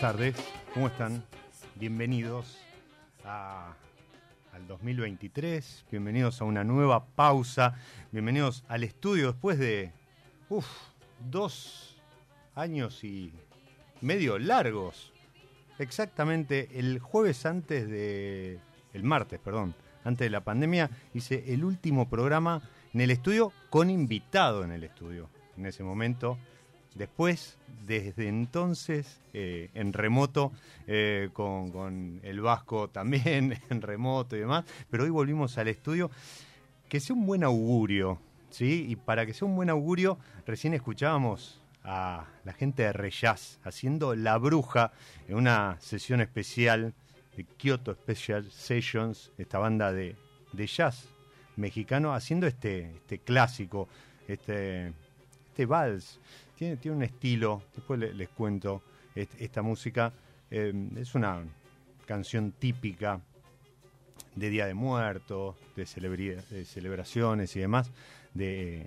Buenas 0.00 0.16
tardes, 0.16 0.36
¿cómo 0.74 0.86
están? 0.86 1.24
Bienvenidos 1.74 2.56
al 3.24 3.74
2023, 4.68 5.86
bienvenidos 5.90 6.40
a 6.40 6.44
una 6.44 6.62
nueva 6.62 7.04
pausa, 7.04 7.74
bienvenidos 8.12 8.62
al 8.68 8.84
estudio 8.84 9.32
después 9.32 9.58
de 9.58 9.90
uf, 10.50 10.68
dos 11.28 11.96
años 12.54 13.02
y 13.02 13.32
medio 14.00 14.38
largos. 14.38 15.12
Exactamente 15.80 16.68
el 16.74 17.00
jueves 17.00 17.44
antes 17.44 17.88
de. 17.88 18.60
el 18.92 19.02
martes, 19.02 19.40
perdón, 19.40 19.74
antes 20.04 20.26
de 20.26 20.30
la 20.30 20.44
pandemia, 20.44 20.90
hice 21.12 21.52
el 21.52 21.64
último 21.64 22.08
programa 22.08 22.62
en 22.94 23.00
el 23.00 23.10
estudio 23.10 23.52
con 23.68 23.90
invitado 23.90 24.62
en 24.62 24.70
el 24.70 24.84
estudio. 24.84 25.28
En 25.56 25.66
ese 25.66 25.82
momento 25.82 26.38
Después, 26.94 27.56
desde 27.86 28.28
entonces, 28.28 29.20
eh, 29.32 29.70
en 29.74 29.92
remoto, 29.92 30.52
eh, 30.86 31.30
con, 31.32 31.70
con 31.70 32.20
el 32.22 32.40
Vasco 32.40 32.88
también 32.88 33.58
en 33.70 33.82
remoto 33.82 34.36
y 34.36 34.40
demás, 34.40 34.64
pero 34.90 35.04
hoy 35.04 35.10
volvimos 35.10 35.58
al 35.58 35.68
estudio. 35.68 36.10
Que 36.88 37.00
sea 37.00 37.14
un 37.14 37.26
buen 37.26 37.44
augurio, 37.44 38.18
¿sí? 38.50 38.86
Y 38.88 38.96
para 38.96 39.26
que 39.26 39.34
sea 39.34 39.46
un 39.46 39.54
buen 39.56 39.68
augurio, 39.68 40.18
recién 40.46 40.72
escuchábamos 40.72 41.60
a 41.84 42.26
la 42.44 42.52
gente 42.52 42.82
de 42.82 42.92
Reyaz 42.92 43.58
haciendo 43.64 44.14
La 44.14 44.36
Bruja 44.38 44.92
en 45.28 45.36
una 45.36 45.76
sesión 45.80 46.20
especial 46.20 46.94
de 47.36 47.44
Kyoto 47.44 47.94
Special 47.94 48.50
Sessions, 48.50 49.30
esta 49.38 49.58
banda 49.58 49.92
de, 49.92 50.16
de 50.52 50.66
jazz 50.66 51.08
mexicano, 51.56 52.14
haciendo 52.14 52.46
este, 52.46 52.90
este 52.96 53.18
clásico, 53.18 53.88
este, 54.26 54.92
este 55.48 55.66
vals. 55.66 56.20
Tiene, 56.58 56.76
tiene 56.76 56.96
un 56.96 57.02
estilo, 57.04 57.62
después 57.74 58.00
le- 58.00 58.14
les, 58.14 58.28
cuento 58.30 58.82
est- 59.14 59.40
esta 59.40 59.62
música. 59.62 60.12
eh, 60.50 60.72
es 60.96 61.14
una 61.14 61.42
canción 62.06 62.52
típica 62.52 63.20
de 64.34 64.48
Día 64.50 64.66
de 64.66 64.74
Muertos, 64.74 65.56
de, 65.76 65.84
de 66.50 66.64
celebraciones 66.64 67.54
y 67.54 67.60
demás, 67.60 67.90
de, 68.34 68.86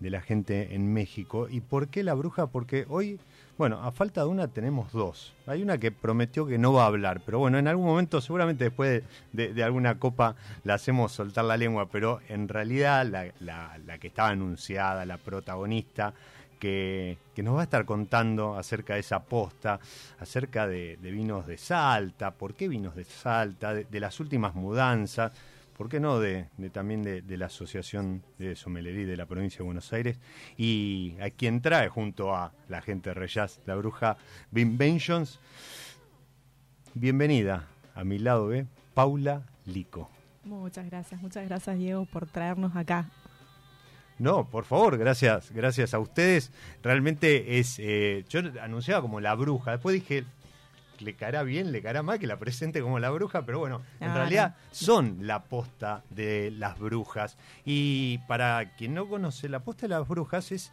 de 0.00 0.10
la 0.10 0.20
gente 0.20 0.74
en 0.74 0.92
México. 0.92 1.46
¿Y 1.48 1.60
por 1.60 1.88
qué 1.88 2.02
la 2.02 2.14
bruja? 2.14 2.48
Porque 2.48 2.86
hoy, 2.88 3.20
bueno, 3.56 3.80
a 3.82 3.92
falta 3.92 4.22
de 4.22 4.26
una 4.26 4.48
tenemos 4.48 4.90
dos. 4.92 5.32
Hay 5.46 5.62
una 5.62 5.78
que 5.78 5.92
prometió 5.92 6.44
que 6.44 6.58
no 6.58 6.72
va 6.72 6.82
a 6.84 6.86
hablar, 6.88 7.22
pero 7.24 7.38
bueno, 7.38 7.56
en 7.58 7.68
algún 7.68 7.86
momento, 7.86 8.20
seguramente 8.20 8.64
después 8.64 9.04
de, 9.32 9.46
de- 9.46 9.54
de 9.54 9.62
alguna 9.62 9.98
copa, 10.00 10.34
la 10.64 10.74
hacemos 10.74 11.12
soltar 11.12 11.44
la 11.44 11.56
lengua, 11.56 11.88
pero 11.88 12.20
en 12.28 12.48
realidad 12.48 13.06
la, 13.06 13.32
la- 13.38 13.78
la 13.86 13.98
que 13.98 14.08
estaba 14.08 14.30
anunciada, 14.30 15.06
la 15.06 15.18
protagonista, 15.18 16.14
que, 16.64 17.42
nos 17.42 17.56
va 17.56 17.60
a 17.60 17.64
estar 17.64 17.84
contando 17.84 18.56
acerca 18.56 18.94
de 18.94 19.00
esa 19.00 19.22
posta, 19.22 19.78
acerca 20.18 20.66
de, 20.66 20.96
vinos 21.02 21.46
de 21.46 21.58
Salta, 21.58 22.30
por 22.30 22.54
qué 22.54 22.68
vinos 22.68 22.96
de 22.96 23.04
Salta, 23.04 23.74
de, 23.74 24.00
las 24.00 24.18
últimas 24.18 24.54
mudanzas, 24.54 25.32
por 25.76 25.90
qué 25.90 26.00
no 26.00 26.20
de, 26.20 26.46
también 26.72 27.02
de, 27.02 27.36
la 27.36 27.46
Asociación 27.46 28.22
de 28.38 28.56
Somelería 28.56 29.06
de 29.06 29.16
la 29.16 29.26
provincia 29.26 29.58
de 29.58 29.64
Buenos 29.64 29.92
Aires, 29.92 30.18
y 30.56 31.16
a 31.20 31.28
quien 31.28 31.60
trae 31.60 31.90
junto 31.90 32.34
a 32.34 32.52
la 32.70 32.80
gente 32.80 33.10
de 33.10 33.14
Reyaz, 33.14 33.60
la 33.66 33.74
bruja 33.74 34.16
Binventions. 34.50 35.40
Bienvenida 36.94 37.68
a 37.94 38.04
mi 38.04 38.18
lado 38.18 38.46
B, 38.46 38.64
Paula 38.94 39.42
Lico. 39.66 40.08
Muchas 40.44 40.86
gracias, 40.86 41.20
muchas 41.20 41.46
gracias 41.46 41.76
Diego 41.76 42.06
por 42.06 42.26
traernos 42.26 42.74
acá. 42.74 43.10
No, 44.18 44.48
por 44.48 44.64
favor, 44.64 44.96
gracias, 44.96 45.50
gracias 45.52 45.92
a 45.94 45.98
ustedes. 45.98 46.52
Realmente 46.82 47.58
es, 47.58 47.76
eh, 47.80 48.24
yo 48.28 48.40
anunciaba 48.62 49.00
como 49.02 49.20
la 49.20 49.34
bruja, 49.34 49.72
después 49.72 49.94
dije 49.94 50.24
le 51.00 51.14
caerá 51.16 51.42
bien, 51.42 51.72
le 51.72 51.82
caerá 51.82 52.04
mal 52.04 52.20
que 52.20 52.26
la 52.28 52.38
presente 52.38 52.80
como 52.80 53.00
la 53.00 53.10
bruja, 53.10 53.42
pero 53.44 53.58
bueno, 53.58 53.82
en 54.00 54.10
Ah, 54.10 54.14
realidad 54.14 54.56
son 54.70 55.18
la 55.26 55.42
posta 55.42 56.04
de 56.10 56.52
las 56.52 56.78
brujas. 56.78 57.36
Y 57.64 58.18
para 58.28 58.76
quien 58.76 58.94
no 58.94 59.08
conoce, 59.08 59.48
la 59.48 59.58
posta 59.58 59.82
de 59.82 59.88
las 59.88 60.06
brujas 60.06 60.52
es 60.52 60.70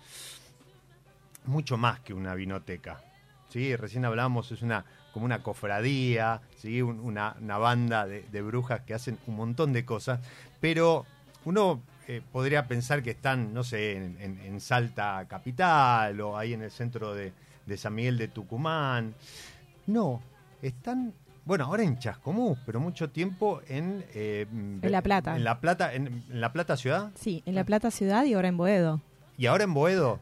mucho 1.45 1.75
más 1.77 1.99
que 2.01 2.13
una 2.13 2.35
vinoteca. 2.35 3.01
¿sí? 3.49 3.75
Recién 3.75 4.05
hablábamos, 4.05 4.51
es 4.51 4.61
una 4.61 4.85
como 5.11 5.25
una 5.25 5.43
cofradía, 5.43 6.41
¿sí? 6.55 6.81
Un- 6.81 6.99
una, 6.99 7.35
una 7.41 7.57
banda 7.57 8.05
de, 8.05 8.21
de 8.31 8.41
brujas 8.41 8.81
que 8.81 8.93
hacen 8.93 9.17
un 9.27 9.35
montón 9.35 9.73
de 9.73 9.83
cosas, 9.83 10.21
pero 10.61 11.05
uno 11.43 11.81
eh, 12.17 12.21
podría 12.31 12.67
pensar 12.67 13.01
que 13.03 13.11
están, 13.11 13.53
no 13.53 13.63
sé, 13.63 13.95
en, 13.97 14.17
en- 14.19 14.39
en 14.39 14.59
Salta 14.59 15.25
Capital 15.27 16.19
o 16.21 16.37
ahí 16.37 16.53
en 16.53 16.61
el 16.63 16.71
centro 16.71 17.13
de, 17.13 17.31
de 17.65 17.77
San 17.77 17.93
Miguel 17.95 18.17
de 18.17 18.27
Tucumán. 18.27 19.13
No, 19.87 20.21
están, 20.61 21.13
bueno, 21.45 21.65
ahora 21.65 21.83
en 21.83 21.97
Chascomús, 21.99 22.57
pero 22.65 22.79
mucho 22.79 23.09
tiempo 23.09 23.61
en... 23.67 24.05
eh, 24.13 24.45
En 24.51 24.91
La 24.91 25.01
Plata. 25.01 25.35
En 25.35 25.43
La 25.43 25.59
Plata, 25.59 25.93
en, 25.93 26.07
en 26.29 26.41
La 26.41 26.51
Plata 26.53 26.75
ciudad. 26.77 27.11
Sí, 27.15 27.43
en 27.45 27.55
La 27.55 27.63
Plata 27.63 27.91
ciudad 27.91 28.25
y 28.25 28.33
ahora 28.33 28.47
en 28.49 28.57
Boedo. 28.57 29.01
Y 29.37 29.45
ahora 29.47 29.63
en 29.63 29.73
Boedo 29.73 30.19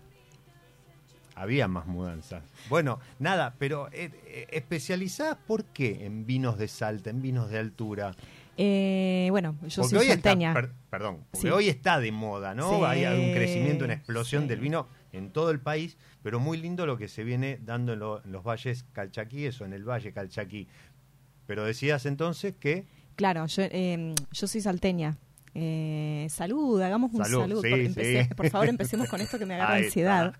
había 1.41 1.67
más 1.67 1.85
mudanzas. 1.87 2.43
Bueno, 2.69 2.99
nada, 3.19 3.55
pero 3.57 3.87
eh, 3.91 4.11
eh, 4.25 4.47
especializadas, 4.51 5.37
¿por 5.47 5.63
qué 5.65 6.05
en 6.05 6.25
vinos 6.25 6.57
de 6.57 6.67
Salta, 6.67 7.09
en 7.09 7.21
vinos 7.21 7.49
de 7.49 7.59
altura? 7.59 8.15
Eh, 8.57 9.27
bueno, 9.31 9.55
yo 9.67 9.83
Porque 9.83 9.95
soy 9.97 10.07
salteña. 10.07 10.49
está, 10.49 10.61
per- 10.61 10.71
perdón, 10.89 11.23
porque 11.31 11.47
Sí. 11.47 11.53
hoy 11.53 11.69
está 11.69 11.99
de 11.99 12.11
moda, 12.11 12.53
¿no? 12.53 12.77
Sí, 12.79 12.83
Hay 12.85 13.05
un 13.05 13.33
crecimiento, 13.33 13.85
una 13.85 13.93
explosión 13.93 14.43
sí. 14.43 14.49
del 14.49 14.59
vino 14.59 14.87
en 15.13 15.31
todo 15.31 15.51
el 15.51 15.59
país, 15.61 15.97
pero 16.21 16.39
muy 16.41 16.57
lindo 16.57 16.85
lo 16.85 16.97
que 16.97 17.07
se 17.07 17.23
viene 17.23 17.57
dando 17.63 17.93
en, 17.93 17.99
lo- 17.99 18.23
en 18.23 18.31
los 18.33 18.43
valles 18.43 18.83
calchaquíes 18.91 19.61
o 19.61 19.65
en 19.65 19.71
el 19.73 19.83
valle 19.87 20.11
calchaquí. 20.11 20.67
Pero 21.47 21.63
decías 21.63 22.05
entonces 22.05 22.53
que 22.59 22.85
Claro, 23.15 23.45
yo, 23.47 23.63
eh, 23.63 24.13
yo 24.31 24.47
soy 24.47 24.61
salteña. 24.61 25.17
Eh, 25.55 26.27
salud, 26.29 26.79
hagamos 26.81 27.11
un 27.13 27.23
Salud, 27.23 27.41
salud. 27.41 27.61
sí, 27.63 27.69
por, 27.69 27.79
empecé- 27.79 28.35
por 28.35 28.49
favor, 28.49 28.67
empecemos 28.69 29.07
con 29.09 29.19
esto 29.21 29.39
que 29.39 29.45
me 29.45 29.55
agarra 29.55 29.75
ansiedad. 29.75 30.35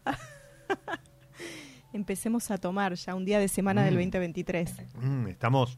Empecemos 1.93 2.51
a 2.51 2.57
tomar 2.57 2.93
ya 2.93 3.15
un 3.15 3.25
día 3.25 3.39
de 3.39 3.47
semana 3.47 3.83
del 3.83 3.95
Mm. 3.95 3.97
2023. 3.97 4.73
Mm, 5.01 5.27
estamos 5.27 5.77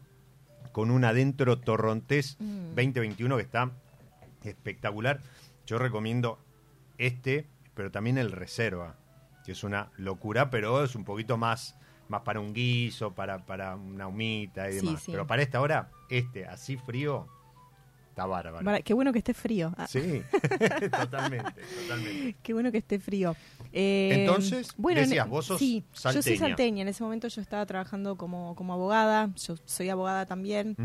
con 0.72 0.92
un 0.92 1.04
adentro 1.06 1.60
torrontés 1.60 2.38
Mm. 2.40 2.76
2021 2.76 3.38
que 3.38 3.44
está 3.44 3.72
espectacular. 4.44 5.22
Yo 5.66 5.78
recomiendo 5.80 6.40
este, 6.98 7.48
pero 7.74 7.92
también 7.92 8.18
el 8.18 8.32
reserva, 8.32 8.96
que 9.46 9.54
es 9.54 9.64
una 9.64 9.90
locura, 9.98 10.50
pero 10.50 10.84
es 10.84 10.96
un 10.96 11.04
poquito 11.06 11.38
más, 11.38 11.76
más 12.10 12.22
para 12.22 12.40
un 12.40 12.54
guiso, 12.54 13.14
para, 13.16 13.46
para 13.46 13.76
una 13.76 14.08
humita 14.08 14.70
y 14.70 14.74
Sí, 14.80 14.86
demás. 14.86 15.02
sí. 15.04 15.12
Pero 15.12 15.26
para 15.26 15.42
esta 15.42 15.62
hora, 15.62 15.90
este, 16.10 16.46
así 16.46 16.78
frío, 16.78 17.28
está 18.12 18.26
bárbaro. 18.26 18.84
Qué 18.84 18.94
bueno 18.94 19.12
que 19.14 19.20
esté 19.20 19.34
frío. 19.34 19.74
Ah, 19.78 19.88
Sí, 19.88 20.22
totalmente, 20.92 21.62
totalmente. 21.82 22.36
Qué 22.44 22.54
bueno 22.54 22.72
que 22.72 22.78
esté 22.80 23.00
frío. 23.00 23.36
Eh, 23.74 24.10
Entonces, 24.20 24.76
decías, 24.78 25.28
vos 25.30 25.46
sos 25.46 25.58
sí, 25.60 25.84
yo 25.94 26.12
soy 26.12 26.22
salteña. 26.22 26.40
salteña. 26.40 26.82
En 26.82 26.88
ese 26.90 27.04
momento 27.04 27.28
yo 27.30 27.42
estaba 27.42 27.66
trabajando 27.66 28.18
como, 28.18 28.54
como 28.56 28.74
abogada. 28.74 29.30
Yo 29.38 29.56
soy 29.66 29.90
abogada 29.90 30.26
también. 30.26 30.76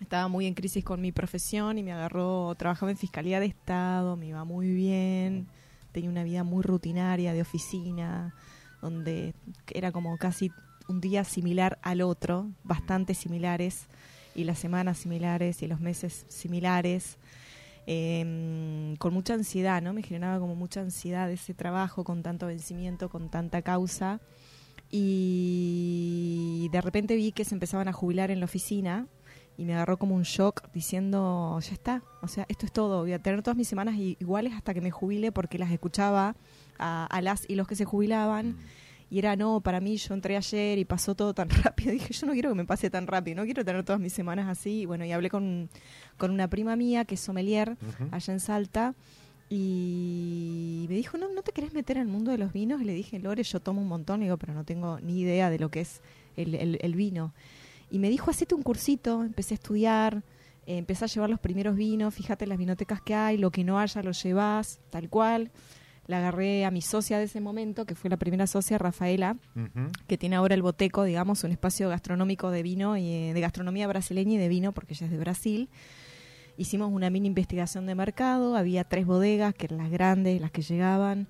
Estaba 0.00 0.28
muy 0.28 0.46
en 0.46 0.54
crisis 0.54 0.84
con 0.84 1.00
mi 1.00 1.12
profesión 1.12 1.76
y 1.78 1.82
me 1.82 1.92
agarró, 1.92 2.54
trabajaba 2.56 2.92
en 2.92 2.96
Fiscalía 2.98 3.40
de 3.40 3.46
Estado, 3.46 4.16
me 4.16 4.26
iba 4.26 4.44
muy 4.44 4.72
bien, 4.72 5.48
tenía 5.92 6.08
una 6.08 6.22
vida 6.22 6.44
muy 6.44 6.62
rutinaria 6.62 7.32
de 7.32 7.42
oficina, 7.42 8.34
donde 8.80 9.34
era 9.74 9.90
como 9.90 10.16
casi 10.18 10.52
un 10.88 11.00
día 11.00 11.24
similar 11.24 11.78
al 11.82 12.00
otro, 12.00 12.48
bastante 12.64 13.14
similares, 13.14 13.86
y 14.40 14.44
las 14.44 14.58
semanas 14.58 14.98
similares 14.98 15.62
y 15.62 15.66
los 15.66 15.80
meses 15.80 16.24
similares, 16.28 17.18
em, 17.86 18.96
con 18.96 19.12
mucha 19.12 19.34
ansiedad, 19.34 19.82
¿no? 19.82 19.92
Me 19.92 20.02
generaba 20.02 20.38
como 20.40 20.54
mucha 20.54 20.80
ansiedad 20.80 21.30
ese 21.30 21.54
trabajo 21.54 22.04
con 22.04 22.22
tanto 22.22 22.46
vencimiento, 22.46 23.08
con 23.08 23.30
tanta 23.30 23.62
causa. 23.62 24.20
Y 24.90 26.68
de 26.72 26.80
repente 26.80 27.16
vi 27.16 27.32
que 27.32 27.44
se 27.44 27.54
empezaban 27.54 27.88
a 27.88 27.92
jubilar 27.92 28.30
en 28.30 28.40
la 28.40 28.46
oficina 28.46 29.06
y 29.56 29.64
me 29.64 29.74
agarró 29.74 29.98
como 29.98 30.14
un 30.14 30.22
shock 30.22 30.70
diciendo, 30.72 31.58
ya 31.60 31.72
está, 31.72 32.02
o 32.22 32.28
sea, 32.28 32.46
esto 32.48 32.66
es 32.66 32.72
todo, 32.72 33.00
voy 33.00 33.12
a 33.12 33.18
tener 33.18 33.42
todas 33.42 33.56
mis 33.56 33.68
semanas 33.68 33.94
iguales 33.96 34.54
hasta 34.54 34.72
que 34.74 34.80
me 34.80 34.90
jubile 34.90 35.32
porque 35.32 35.58
las 35.58 35.70
escuchaba 35.70 36.34
a, 36.78 37.06
a 37.06 37.20
las 37.20 37.44
y 37.46 37.56
los 37.56 37.68
que 37.68 37.76
se 37.76 37.84
jubilaban 37.84 38.56
y 39.10 39.18
era, 39.18 39.34
no, 39.36 39.60
para 39.60 39.80
mí 39.80 39.96
yo 39.96 40.14
entré 40.14 40.36
ayer 40.36 40.78
y 40.78 40.84
pasó 40.84 41.14
todo 41.14 41.34
tan 41.34 41.48
rápido, 41.64 41.90
dije, 41.92 42.12
yo 42.12 42.26
no 42.26 42.32
quiero 42.32 42.50
que 42.50 42.54
me 42.54 42.64
pase 42.64 42.88
tan 42.90 43.06
rápido, 43.06 43.36
no 43.38 43.44
quiero 43.44 43.64
tener 43.64 43.82
todas 43.84 44.00
mis 44.00 44.12
semanas 44.12 44.46
así, 44.48 44.82
y 44.82 44.86
bueno, 44.86 45.04
y 45.04 45.12
hablé 45.12 45.28
con, 45.30 45.68
con 46.16 46.30
una 46.30 46.48
prima 46.48 46.76
mía 46.76 47.04
que 47.04 47.16
es 47.16 47.20
sommelier 47.20 47.76
allá 48.12 48.32
en 48.32 48.40
Salta 48.40 48.94
y 49.74 50.86
me 50.88 50.94
dijo, 50.94 51.18
no, 51.18 51.28
¿no 51.32 51.42
te 51.42 51.52
querés 51.52 51.72
meter 51.74 51.96
el 51.98 52.06
mundo 52.06 52.30
de 52.30 52.38
los 52.38 52.52
vinos? 52.52 52.80
Y 52.80 52.84
le 52.84 52.94
dije, 52.94 53.18
Lore, 53.18 53.42
yo 53.42 53.60
tomo 53.60 53.80
un 53.82 53.88
montón, 53.88 54.20
le 54.20 54.26
digo, 54.26 54.36
pero 54.38 54.54
no 54.54 54.64
tengo 54.64 55.00
ni 55.00 55.20
idea 55.20 55.50
de 55.50 55.58
lo 55.58 55.70
que 55.70 55.80
es 55.80 56.00
el, 56.36 56.54
el- 56.54 56.78
el 56.80 56.94
vino. 56.94 57.34
Y 57.90 57.98
me 57.98 58.08
dijo, 58.08 58.30
hacete 58.30 58.54
un 58.54 58.62
cursito, 58.62 59.22
empecé 59.24 59.54
a 59.54 59.56
estudiar, 59.56 60.22
eh, 60.66 60.78
empecé 60.78 61.04
a 61.04 61.08
llevar 61.08 61.28
los 61.30 61.40
primeros 61.40 61.74
vinos, 61.76 62.14
fíjate 62.14 62.44
en 62.44 62.50
las 62.50 62.58
vinotecas 62.58 63.00
que 63.02 63.14
hay, 63.14 63.36
lo 63.38 63.50
que 63.50 63.64
no 63.64 63.78
haya 63.80 64.02
lo 64.02 64.12
llevas, 64.12 64.78
tal 64.90 65.08
cual. 65.08 65.50
La 66.10 66.18
agarré 66.18 66.64
a 66.64 66.72
mi 66.72 66.82
socia 66.82 67.18
de 67.18 67.24
ese 67.24 67.40
momento, 67.40 67.86
que 67.86 67.94
fue 67.94 68.10
la 68.10 68.16
primera 68.16 68.46
socia, 68.48 68.78
Rafaela, 68.78 69.36
que 70.08 70.18
tiene 70.18 70.34
ahora 70.34 70.56
el 70.56 70.62
Boteco, 70.62 71.04
digamos, 71.04 71.44
un 71.44 71.52
espacio 71.52 71.88
gastronómico 71.88 72.50
de 72.50 72.64
vino 72.64 72.96
y 72.96 73.08
eh, 73.12 73.32
de 73.32 73.40
gastronomía 73.40 73.86
brasileña 73.86 74.34
y 74.34 74.36
de 74.38 74.48
vino, 74.48 74.72
porque 74.72 74.94
ella 74.94 75.06
es 75.06 75.12
de 75.12 75.18
Brasil. 75.18 75.68
Hicimos 76.56 76.90
una 76.92 77.10
mini 77.10 77.28
investigación 77.28 77.86
de 77.86 77.94
mercado, 77.94 78.56
había 78.56 78.82
tres 78.82 79.06
bodegas, 79.06 79.54
que 79.54 79.66
eran 79.66 79.78
las 79.78 79.90
grandes, 79.90 80.40
las 80.40 80.50
que 80.50 80.62
llegaban. 80.62 81.28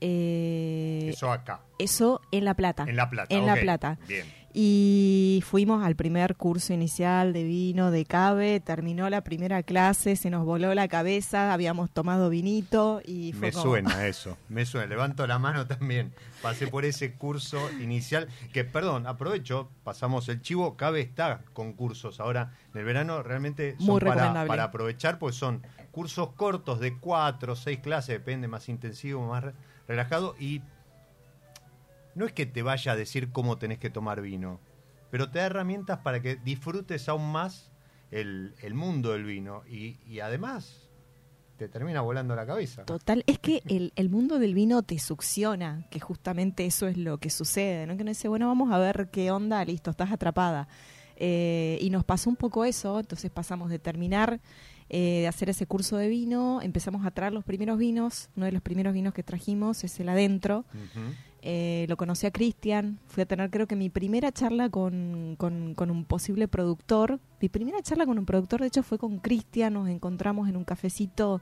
Eh, 0.00 1.10
Eso 1.12 1.30
acá, 1.30 1.60
eso 1.78 2.20
en 2.30 2.44
La 2.44 2.54
Plata. 2.54 2.84
en 2.88 2.96
La 2.96 3.10
Plata. 3.10 3.34
En 3.34 3.46
La 3.46 3.56
Plata. 3.56 3.98
Bien. 4.08 4.24
Y 4.52 5.42
fuimos 5.46 5.84
al 5.84 5.94
primer 5.94 6.34
curso 6.36 6.72
inicial 6.72 7.32
de 7.32 7.44
vino 7.44 7.92
de 7.92 8.04
Cabe, 8.04 8.58
terminó 8.58 9.08
la 9.08 9.22
primera 9.22 9.62
clase, 9.62 10.16
se 10.16 10.28
nos 10.28 10.44
voló 10.44 10.74
la 10.74 10.88
cabeza, 10.88 11.52
habíamos 11.52 11.88
tomado 11.90 12.28
vinito 12.30 13.00
y 13.04 13.32
fue 13.32 13.48
Me 13.48 13.52
como- 13.52 13.62
suena 13.64 14.06
eso, 14.08 14.36
me 14.48 14.66
suena. 14.66 14.88
Levanto 14.88 15.26
la 15.26 15.38
mano 15.38 15.66
también. 15.68 16.12
Pasé 16.42 16.66
por 16.66 16.84
ese 16.84 17.12
curso 17.14 17.70
inicial. 17.80 18.26
Que, 18.52 18.64
perdón, 18.64 19.06
aprovecho, 19.06 19.70
pasamos 19.84 20.28
el 20.28 20.40
chivo. 20.42 20.76
Cabe 20.76 21.00
está 21.00 21.42
con 21.52 21.72
cursos 21.74 22.18
ahora 22.18 22.54
en 22.74 22.80
el 22.80 22.84
verano. 22.86 23.22
Realmente 23.22 23.76
son 23.78 23.86
Muy 23.86 24.00
para, 24.00 24.14
recomendable. 24.14 24.48
para 24.48 24.64
aprovechar, 24.64 25.18
pues 25.18 25.36
son 25.36 25.62
cursos 25.92 26.32
cortos 26.32 26.80
de 26.80 26.96
cuatro 26.98 27.52
o 27.52 27.56
seis 27.56 27.78
clases, 27.80 28.08
depende, 28.18 28.48
más 28.48 28.68
intensivo, 28.68 29.26
más 29.28 29.44
re- 29.44 29.52
relajado. 29.86 30.34
Y 30.40 30.62
no 32.14 32.26
es 32.26 32.32
que 32.32 32.46
te 32.46 32.62
vaya 32.62 32.92
a 32.92 32.96
decir 32.96 33.30
cómo 33.32 33.58
tenés 33.58 33.78
que 33.78 33.90
tomar 33.90 34.20
vino, 34.20 34.60
pero 35.10 35.30
te 35.30 35.38
da 35.38 35.46
herramientas 35.46 35.98
para 35.98 36.20
que 36.20 36.36
disfrutes 36.36 37.08
aún 37.08 37.30
más 37.32 37.70
el, 38.10 38.54
el 38.60 38.74
mundo 38.74 39.12
del 39.12 39.24
vino. 39.24 39.62
Y, 39.68 39.98
y 40.06 40.20
además 40.20 40.88
te 41.56 41.68
termina 41.68 42.00
volando 42.00 42.34
la 42.34 42.46
cabeza. 42.46 42.84
Total, 42.84 43.22
es 43.26 43.38
que 43.38 43.62
el, 43.66 43.92
el 43.96 44.08
mundo 44.08 44.38
del 44.38 44.54
vino 44.54 44.82
te 44.82 44.98
succiona, 44.98 45.86
que 45.90 46.00
justamente 46.00 46.64
eso 46.64 46.86
es 46.88 46.96
lo 46.96 47.18
que 47.18 47.28
sucede, 47.28 47.86
¿no? 47.86 47.96
Que 47.96 48.02
uno 48.02 48.10
dice, 48.10 48.28
bueno, 48.28 48.46
vamos 48.46 48.72
a 48.72 48.78
ver 48.78 49.10
qué 49.12 49.30
onda, 49.30 49.64
listo, 49.64 49.90
estás 49.90 50.10
atrapada. 50.10 50.68
Eh, 51.16 51.76
y 51.82 51.90
nos 51.90 52.02
pasó 52.04 52.30
un 52.30 52.36
poco 52.36 52.64
eso, 52.64 52.98
entonces 52.98 53.30
pasamos 53.30 53.68
de 53.68 53.78
terminar 53.78 54.40
eh, 54.88 55.20
de 55.20 55.28
hacer 55.28 55.50
ese 55.50 55.66
curso 55.66 55.98
de 55.98 56.08
vino, 56.08 56.62
empezamos 56.62 57.04
a 57.04 57.10
traer 57.10 57.34
los 57.34 57.44
primeros 57.44 57.76
vinos, 57.76 58.30
uno 58.36 58.46
de 58.46 58.52
los 58.52 58.62
primeros 58.62 58.94
vinos 58.94 59.12
que 59.12 59.22
trajimos 59.22 59.84
es 59.84 60.00
el 60.00 60.08
adentro. 60.08 60.64
Eh, 61.42 61.86
lo 61.88 61.96
conocí 61.96 62.26
a 62.26 62.30
Cristian, 62.30 62.98
fui 63.06 63.22
a 63.22 63.26
tener 63.26 63.50
creo 63.50 63.66
que 63.66 63.74
mi 63.74 63.88
primera 63.88 64.30
charla 64.30 64.68
con, 64.68 65.36
con, 65.38 65.74
con 65.74 65.90
un 65.90 66.04
posible 66.04 66.48
productor. 66.48 67.18
Mi 67.40 67.48
primera 67.48 67.80
charla 67.82 68.04
con 68.04 68.18
un 68.18 68.26
productor, 68.26 68.60
de 68.60 68.66
hecho, 68.66 68.82
fue 68.82 68.98
con 68.98 69.18
Cristian, 69.18 69.72
nos 69.72 69.88
encontramos 69.88 70.48
en 70.48 70.56
un 70.56 70.64
cafecito 70.64 71.40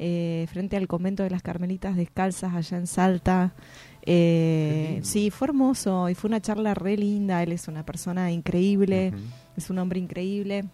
eh, 0.00 0.46
frente 0.48 0.76
al 0.76 0.86
convento 0.86 1.24
de 1.24 1.30
las 1.30 1.42
Carmelitas 1.42 1.96
Descalzas 1.96 2.54
allá 2.54 2.78
en 2.78 2.86
Salta. 2.86 3.54
Eh, 4.02 5.00
sí, 5.02 5.30
fue 5.30 5.48
hermoso 5.48 6.08
y 6.08 6.14
fue 6.14 6.28
una 6.28 6.40
charla 6.40 6.74
re 6.74 6.96
linda, 6.96 7.42
él 7.42 7.50
es 7.52 7.66
una 7.66 7.84
persona 7.84 8.30
increíble, 8.30 9.12
es 9.56 9.70
un 9.70 9.78
hombre 9.78 9.98
increíble. 9.98 10.64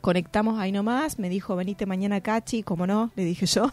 Conectamos 0.00 0.58
ahí 0.58 0.72
nomás, 0.72 1.18
me 1.18 1.28
dijo, 1.28 1.54
venite 1.54 1.86
mañana 1.86 2.20
Cachi, 2.20 2.62
como 2.62 2.86
no, 2.86 3.12
le 3.14 3.24
dije 3.24 3.46
yo. 3.46 3.72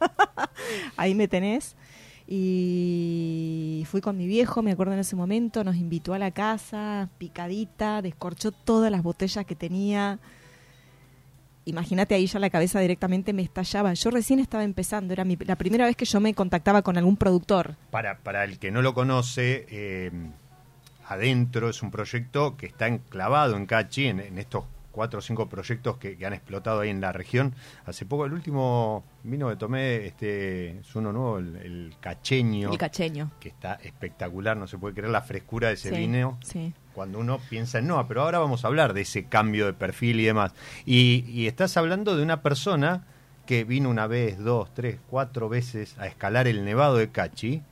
ahí 0.96 1.14
me 1.14 1.28
tenés. 1.28 1.76
Y 2.34 3.84
fui 3.86 4.00
con 4.00 4.16
mi 4.16 4.26
viejo, 4.26 4.62
me 4.62 4.72
acuerdo 4.72 4.94
en 4.94 5.00
ese 5.00 5.16
momento, 5.16 5.64
nos 5.64 5.76
invitó 5.76 6.14
a 6.14 6.18
la 6.18 6.30
casa, 6.30 7.08
picadita, 7.18 8.00
descorchó 8.02 8.52
todas 8.52 8.90
las 8.90 9.02
botellas 9.02 9.44
que 9.44 9.54
tenía. 9.54 10.18
Imagínate 11.64 12.14
ahí 12.14 12.26
ya 12.26 12.38
la 12.38 12.50
cabeza 12.50 12.80
directamente 12.80 13.32
me 13.32 13.42
estallaba. 13.42 13.92
Yo 13.94 14.10
recién 14.10 14.38
estaba 14.40 14.64
empezando, 14.64 15.12
era 15.12 15.24
mi- 15.24 15.36
la 15.36 15.56
primera 15.56 15.84
vez 15.84 15.94
que 15.94 16.04
yo 16.06 16.20
me 16.20 16.34
contactaba 16.34 16.82
con 16.82 16.96
algún 16.96 17.16
productor. 17.16 17.76
Para, 17.90 18.18
para 18.18 18.44
el 18.44 18.58
que 18.58 18.70
no 18.70 18.82
lo 18.82 18.94
conoce, 18.94 19.66
eh, 19.70 20.10
adentro, 21.08 21.68
es 21.68 21.82
un 21.82 21.90
proyecto 21.90 22.56
que 22.56 22.66
está 22.66 22.88
enclavado 22.88 23.56
en 23.56 23.66
Cachi, 23.66 24.06
en, 24.06 24.20
en 24.20 24.38
estos 24.38 24.64
cuatro 24.92 25.18
o 25.18 25.22
cinco 25.22 25.48
proyectos 25.48 25.96
que, 25.96 26.16
que 26.16 26.24
han 26.26 26.32
explotado 26.34 26.80
ahí 26.80 26.90
en 26.90 27.00
la 27.00 27.10
región. 27.12 27.54
Hace 27.86 28.06
poco, 28.06 28.26
el 28.26 28.32
último 28.32 29.02
vino 29.24 29.48
que 29.48 29.56
tomé, 29.56 30.06
este, 30.06 30.78
es 30.78 30.94
uno 30.94 31.12
nuevo, 31.12 31.38
el, 31.38 31.56
el 31.56 31.94
cacheño, 32.00 32.70
El 32.70 32.78
cacheño. 32.78 33.30
que 33.40 33.48
está 33.48 33.74
espectacular, 33.82 34.56
no 34.56 34.66
se 34.68 34.78
puede 34.78 34.94
creer 34.94 35.10
la 35.10 35.22
frescura 35.22 35.68
de 35.68 35.74
ese 35.74 35.88
Sí, 35.90 35.96
vino 35.96 36.38
Sí. 36.44 36.72
cuando 36.94 37.18
uno 37.18 37.40
piensa 37.50 37.78
en 37.78 37.86
Noah, 37.88 38.06
pero 38.06 38.22
ahora 38.22 38.38
vamos 38.38 38.64
a 38.64 38.68
hablar 38.68 38.92
de 38.94 39.00
ese 39.00 39.24
cambio 39.24 39.66
de 39.66 39.72
perfil 39.72 40.20
y 40.20 40.24
demás. 40.24 40.52
Y, 40.84 41.24
y 41.28 41.46
estás 41.46 41.76
hablando 41.76 42.16
de 42.16 42.22
una 42.22 42.42
persona 42.42 43.06
que 43.46 43.64
vino 43.64 43.88
una 43.90 44.06
vez, 44.06 44.38
dos, 44.38 44.72
tres, 44.72 44.98
cuatro 45.08 45.48
veces 45.48 45.98
a 45.98 46.06
escalar 46.06 46.46
el 46.46 46.64
Nevado 46.64 46.96
de 46.96 47.10
Cachi 47.10 47.62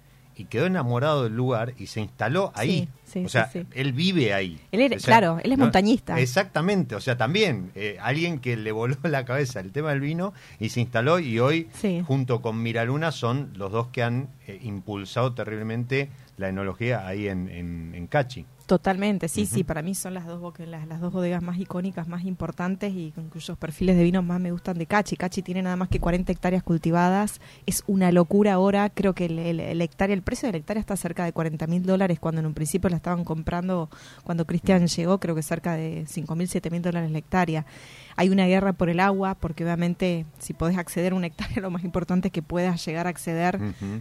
y 0.40 0.44
quedó 0.46 0.66
enamorado 0.66 1.24
del 1.24 1.34
lugar 1.36 1.74
y 1.78 1.86
se 1.86 2.00
instaló 2.00 2.52
ahí. 2.54 2.88
Sí, 3.04 3.12
sí, 3.20 3.24
o 3.24 3.28
sea, 3.28 3.48
sí, 3.50 3.66
él 3.74 3.92
vive 3.92 4.32
ahí. 4.32 4.58
Él 4.72 4.80
era- 4.80 4.96
O 4.96 5.00
sea, 5.00 5.18
claro, 5.18 5.38
él 5.42 5.52
es 5.52 5.58
montañista. 5.58 6.18
Exactamente, 6.18 6.94
o 6.94 7.00
sea, 7.00 7.16
también 7.16 7.70
eh, 7.74 7.98
alguien 8.00 8.38
que 8.38 8.56
le 8.56 8.72
voló 8.72 8.96
la 9.02 9.24
cabeza 9.24 9.60
el 9.60 9.72
tema 9.72 9.90
del 9.90 10.00
vino 10.00 10.32
y 10.58 10.70
se 10.70 10.80
instaló 10.80 11.18
y 11.18 11.38
hoy 11.38 11.68
junto 12.06 12.40
con 12.40 12.62
Miraluna 12.62 13.12
son 13.12 13.50
los 13.56 13.70
dos 13.72 13.88
que 13.88 14.02
han 14.02 14.28
eh, 14.46 14.58
impulsado 14.62 15.34
terriblemente 15.34 16.08
la 16.36 16.48
enología 16.48 17.06
ahí 17.06 17.28
en, 17.28 17.48
en, 17.48 17.94
en 17.94 18.06
Cachi. 18.06 18.46
Totalmente, 18.70 19.26
sí, 19.26 19.46
sí, 19.46 19.64
para 19.64 19.82
mí 19.82 19.96
son 19.96 20.14
las 20.14 20.26
dos, 20.26 20.40
las, 20.60 20.86
las 20.86 21.00
dos 21.00 21.12
bodegas 21.12 21.42
más 21.42 21.58
icónicas, 21.58 22.06
más 22.06 22.24
importantes 22.24 22.92
y 22.94 23.10
con 23.10 23.28
cuyos 23.28 23.58
perfiles 23.58 23.96
de 23.96 24.04
vinos 24.04 24.22
más 24.22 24.38
me 24.38 24.52
gustan 24.52 24.78
de 24.78 24.86
Cachi. 24.86 25.16
Cachi 25.16 25.42
tiene 25.42 25.60
nada 25.60 25.74
más 25.74 25.88
que 25.88 25.98
40 25.98 26.30
hectáreas 26.30 26.62
cultivadas, 26.62 27.40
es 27.66 27.82
una 27.88 28.12
locura 28.12 28.52
ahora, 28.52 28.88
creo 28.88 29.12
que 29.12 29.24
el, 29.24 29.40
el- 29.40 29.58
el 29.58 29.82
hectárea, 29.82 30.14
el 30.14 30.22
precio 30.22 30.46
de 30.46 30.52
la 30.52 30.58
hectárea 30.58 30.80
está 30.80 30.94
cerca 30.96 31.24
de 31.24 31.32
40 31.32 31.66
mil 31.66 31.82
dólares 31.84 32.20
cuando 32.20 32.40
en 32.42 32.46
un 32.46 32.54
principio 32.54 32.88
la 32.90 32.94
estaban 32.96 33.24
comprando, 33.24 33.90
cuando 34.22 34.44
Cristian 34.46 34.86
llegó, 34.86 35.18
creo 35.18 35.34
que 35.34 35.42
cerca 35.42 35.74
de 35.74 36.04
5 36.06 36.36
mil, 36.36 36.46
7 36.46 36.70
mil 36.70 36.80
dólares 36.80 37.10
la 37.10 37.18
hectárea. 37.18 37.66
Hay 38.14 38.28
una 38.28 38.46
guerra 38.46 38.72
por 38.72 38.88
el 38.88 39.00
agua, 39.00 39.34
porque 39.34 39.64
obviamente 39.64 40.26
si 40.38 40.52
podés 40.54 40.78
acceder 40.78 41.12
a 41.12 41.16
una 41.16 41.26
hectárea, 41.26 41.60
lo 41.60 41.72
más 41.72 41.82
importante 41.82 42.28
es 42.28 42.32
que 42.32 42.42
puedas 42.42 42.86
llegar 42.86 43.08
a 43.08 43.10
acceder 43.10 43.58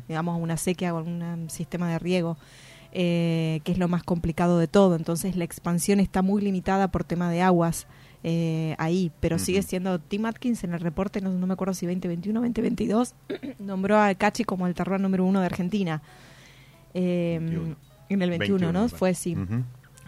digamos, 0.08 0.36
a 0.36 0.38
una 0.38 0.58
sequía 0.58 0.94
o 0.94 1.00
a 1.00 1.02
un 1.02 1.50
sistema 1.50 1.90
de 1.90 1.98
riego, 1.98 2.38
eh, 2.92 3.62
que 3.64 3.72
es 3.72 3.78
lo 3.78 3.88
más 3.88 4.04
complicado 4.04 4.58
de 4.58 4.68
todo. 4.68 4.96
Entonces 4.96 5.36
la 5.36 5.44
expansión 5.44 6.00
está 6.00 6.22
muy 6.22 6.42
limitada 6.42 6.90
por 6.90 7.04
tema 7.04 7.30
de 7.30 7.42
aguas 7.42 7.88
eh, 8.24 8.76
ahí, 8.80 9.12
pero 9.22 9.40
sigue 9.40 9.62
siendo 9.62 10.00
Tim 10.00 10.26
Atkins 10.26 10.64
en 10.66 10.74
el 10.74 10.82
reporte, 10.82 11.22
no, 11.22 11.32
no 11.32 11.48
me 11.48 11.54
acuerdo 11.54 11.74
si 11.74 11.86
2021 11.86 12.38
o 12.38 12.44
2022, 12.44 13.16
nombró 13.60 13.98
a 13.98 14.14
Cachi 14.14 14.44
como 14.44 14.68
el 14.68 14.74
terror 14.74 15.00
número 15.00 15.24
uno 15.24 15.40
de 15.40 15.46
Argentina. 15.46 16.02
Eh, 16.94 17.38
21. 17.40 17.76
En 18.10 18.22
el 18.22 18.30
21, 18.32 18.60
21, 18.60 18.74
¿no? 18.74 18.90
Fue 18.90 19.14
sí. 19.14 19.38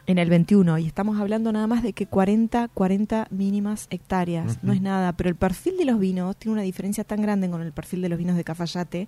En 0.07 0.17
el 0.17 0.29
21, 0.29 0.79
y 0.79 0.87
estamos 0.87 1.21
hablando 1.21 1.51
nada 1.51 1.67
más 1.67 1.83
de 1.83 1.93
que 1.93 2.07
40, 2.07 2.69
40 2.69 3.27
mínimas 3.29 3.87
hectáreas, 3.91 4.61
no 4.63 4.73
es 4.73 4.81
nada, 4.81 5.13
pero 5.13 5.29
el 5.29 5.35
perfil 5.35 5.77
de 5.77 5.85
los 5.85 5.99
vinos 5.99 6.35
tiene 6.35 6.53
una 6.53 6.63
diferencia 6.63 7.03
tan 7.03 7.21
grande 7.21 7.49
con 7.49 7.61
el 7.61 7.71
perfil 7.71 8.01
de 8.01 8.09
los 8.09 8.17
vinos 8.17 8.35
de 8.35 8.43
Cafayate 8.43 9.07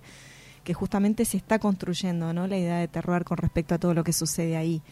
que 0.64 0.74
justamente 0.74 1.24
se 1.24 1.36
está 1.36 1.58
construyendo, 1.58 2.32
¿no? 2.32 2.46
La 2.46 2.58
idea 2.58 2.78
de 2.78 2.88
terroir 2.88 3.24
con 3.24 3.38
respecto 3.38 3.74
a 3.74 3.78
todo 3.78 3.94
lo 3.94 4.02
que 4.02 4.12
sucede 4.12 4.56
ahí. 4.56 4.82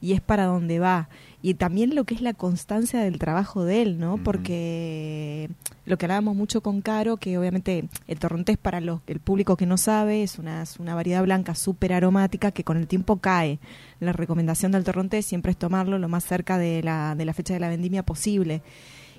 Y 0.00 0.12
es 0.12 0.20
para 0.20 0.44
donde 0.44 0.78
va. 0.78 1.08
Y 1.42 1.54
también 1.54 1.94
lo 1.94 2.04
que 2.04 2.14
es 2.14 2.20
la 2.20 2.34
constancia 2.34 3.00
del 3.00 3.18
trabajo 3.18 3.64
de 3.64 3.82
él, 3.82 3.98
¿no? 3.98 4.18
Porque 4.22 5.48
lo 5.86 5.96
que 5.96 6.06
hablábamos 6.06 6.36
mucho 6.36 6.60
con 6.60 6.82
Caro, 6.82 7.16
que 7.16 7.38
obviamente 7.38 7.88
el 8.06 8.18
torrontés 8.18 8.58
para 8.58 8.80
los, 8.80 9.00
el 9.06 9.20
público 9.20 9.56
que 9.56 9.64
no 9.64 9.76
sabe 9.76 10.22
es 10.22 10.38
una, 10.38 10.62
es 10.62 10.78
una 10.78 10.94
variedad 10.94 11.22
blanca 11.22 11.54
súper 11.54 11.92
aromática 11.92 12.50
que 12.50 12.64
con 12.64 12.76
el 12.76 12.86
tiempo 12.86 13.18
cae. 13.18 13.58
La 14.00 14.12
recomendación 14.12 14.72
del 14.72 14.84
torrontés 14.84 15.24
siempre 15.24 15.52
es 15.52 15.56
tomarlo 15.56 15.98
lo 15.98 16.08
más 16.08 16.24
cerca 16.24 16.58
de 16.58 16.82
la, 16.82 17.14
de 17.14 17.24
la 17.24 17.32
fecha 17.32 17.54
de 17.54 17.60
la 17.60 17.68
vendimia 17.68 18.04
posible. 18.04 18.62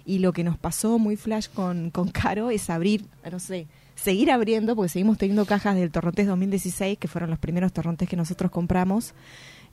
Y 0.05 0.19
lo 0.19 0.31
que 0.31 0.43
nos 0.43 0.57
pasó 0.57 0.99
muy 0.99 1.15
flash 1.15 1.47
con, 1.53 1.89
con 1.89 2.09
Caro 2.09 2.49
es 2.49 2.69
abrir, 2.69 3.05
no 3.29 3.39
sé, 3.39 3.67
seguir 3.97 4.31
abriendo, 4.31 4.75
porque 4.75 4.89
seguimos 4.89 5.17
teniendo 5.17 5.45
cajas 5.45 5.75
del 5.75 5.91
Torrontés 5.91 6.27
2016, 6.27 6.97
que 6.97 7.07
fueron 7.07 7.29
los 7.29 7.39
primeros 7.39 7.73
torrontés 7.73 8.07
que 8.07 8.15
nosotros 8.15 8.51
compramos, 8.51 9.13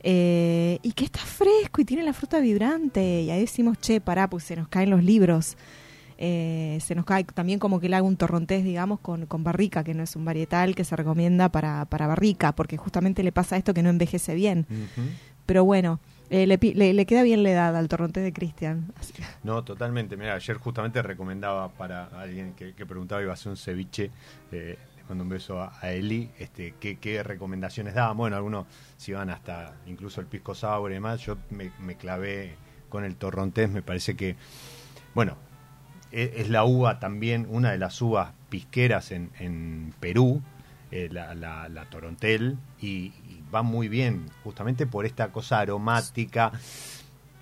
eh, 0.00 0.78
y 0.82 0.92
que 0.92 1.04
está 1.04 1.20
fresco 1.20 1.80
y 1.80 1.84
tiene 1.84 2.02
la 2.02 2.12
fruta 2.12 2.40
vibrante. 2.40 3.22
Y 3.22 3.30
ahí 3.30 3.40
decimos, 3.40 3.78
che, 3.78 4.00
pará, 4.00 4.28
pues 4.28 4.44
se 4.44 4.56
nos 4.56 4.68
caen 4.68 4.90
los 4.90 5.04
libros. 5.04 5.56
Eh, 6.16 6.78
se 6.80 6.94
nos 6.94 7.04
cae 7.04 7.24
también 7.24 7.58
como 7.58 7.80
que 7.80 7.86
él 7.86 7.94
haga 7.94 8.02
un 8.02 8.16
torrontés, 8.16 8.64
digamos, 8.64 8.98
con, 9.00 9.26
con 9.26 9.44
barrica, 9.44 9.84
que 9.84 9.94
no 9.94 10.02
es 10.02 10.16
un 10.16 10.24
varietal 10.24 10.74
que 10.74 10.84
se 10.84 10.96
recomienda 10.96 11.50
para, 11.50 11.84
para 11.84 12.06
barrica, 12.06 12.54
porque 12.54 12.76
justamente 12.76 13.22
le 13.22 13.32
pasa 13.32 13.56
esto 13.56 13.74
que 13.74 13.82
no 13.82 13.90
envejece 13.90 14.34
bien. 14.34 14.66
Pero 15.44 15.64
bueno, 15.64 16.00
eh, 16.30 16.46
le, 16.46 16.58
le, 16.58 16.92
le 16.94 17.06
queda 17.06 17.22
bien 17.22 17.42
la 17.42 17.50
edad 17.50 17.76
al 17.76 17.88
torrontés 17.88 18.24
de 18.24 18.32
Cristian. 18.32 18.92
No, 19.42 19.62
totalmente. 19.62 20.16
Mira, 20.16 20.34
ayer 20.34 20.56
justamente 20.56 21.02
recomendaba 21.02 21.68
para 21.68 22.06
alguien 22.18 22.54
que, 22.54 22.72
preguntaba 22.86 23.22
iba 23.22 23.30
a 23.32 23.34
hacer 23.34 23.50
un 23.50 23.56
ceviche. 23.56 24.10
eh, 24.50 24.78
le 24.96 25.04
mando 25.04 25.24
un 25.24 25.30
beso 25.30 25.60
a, 25.60 25.92
Eli. 25.92 26.30
Este, 26.38 26.74
¿qué, 26.80 26.96
¿Qué 26.96 27.22
recomendaciones 27.22 27.94
daban? 27.94 28.16
Bueno, 28.16 28.36
algunos 28.36 28.66
si 28.96 29.12
van 29.12 29.30
hasta 29.30 29.74
incluso 29.86 30.20
el 30.20 30.26
pisco 30.26 30.54
sour 30.54 30.90
y 30.90 30.94
demás. 30.94 31.20
Yo 31.20 31.36
me, 31.50 31.96
clavé 31.96 32.56
con 32.88 33.04
el 33.04 33.16
torrontés. 33.16 33.70
Me 33.70 33.82
parece 33.82 34.16
que, 34.16 34.36
bueno, 35.14 35.36
e- 36.10 36.32
es, 36.36 36.48
la 36.48 36.64
uva 36.64 37.00
también, 37.00 37.46
una 37.50 37.70
de 37.70 37.78
las 37.78 38.00
uvas 38.00 38.32
pisqueras 38.48 39.12
en, 39.12 39.30
en 39.38 39.92
Perú, 40.00 40.40
eh, 40.90 41.08
la, 41.12 41.34
la, 41.34 41.68
la 41.68 41.84
torontel, 41.90 42.56
y 42.80 43.12
va 43.54 43.62
muy 43.62 43.88
bien, 43.88 44.26
justamente 44.42 44.86
por 44.86 45.06
esta 45.06 45.30
cosa 45.30 45.60
aromática. 45.60 46.52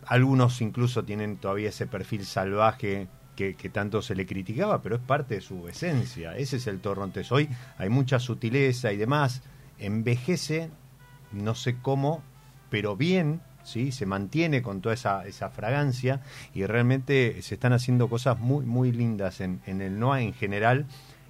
Algunos 0.07 0.61
incluso 0.61 1.05
tienen 1.05 1.37
todavía 1.37 1.69
ese 1.69 1.87
perfil 1.87 2.27
salvaje 2.27 3.07
que, 3.37 3.55
tanto 3.73 4.03
se 4.03 4.15
le 4.15 4.27
criticaba, 4.27 4.83
pero 4.83 4.97
es 4.97 5.03
parte 5.03 5.37
de 5.37 5.41
su 5.41 5.67
esencia. 5.69 6.37
Ese 6.37 6.57
es 6.59 6.67
el 6.67 6.81
torrontés. 6.81 7.33
Hoy 7.33 7.49
hay 7.79 7.89
mucha 7.89 8.19
sutileza 8.21 8.93
y 8.93 8.97
demás. 8.97 9.43
Envejece, 9.79 10.71
no 11.33 11.55
sé 11.55 11.77
cómo, 11.81 12.23
pero 12.71 12.97
bien, 12.97 13.41
¿sí? 13.65 13.91
se 13.91 14.07
mantiene 14.07 14.63
con 14.63 14.81
toda 14.81 14.95
esa, 14.95 15.27
esa 15.27 15.51
fragancia 15.51 16.21
y 16.55 16.67
realmente 16.67 17.41
se 17.43 17.55
están 17.55 17.73
haciendo 17.73 18.09
cosas 18.09 18.39
muy, 18.39 18.65
muy 18.65 18.93
lindas 18.93 19.41
en, 19.41 19.61
en 19.67 19.81
el 19.81 19.99
NOA 19.99 20.21
en 20.23 20.35
general, 20.35 20.87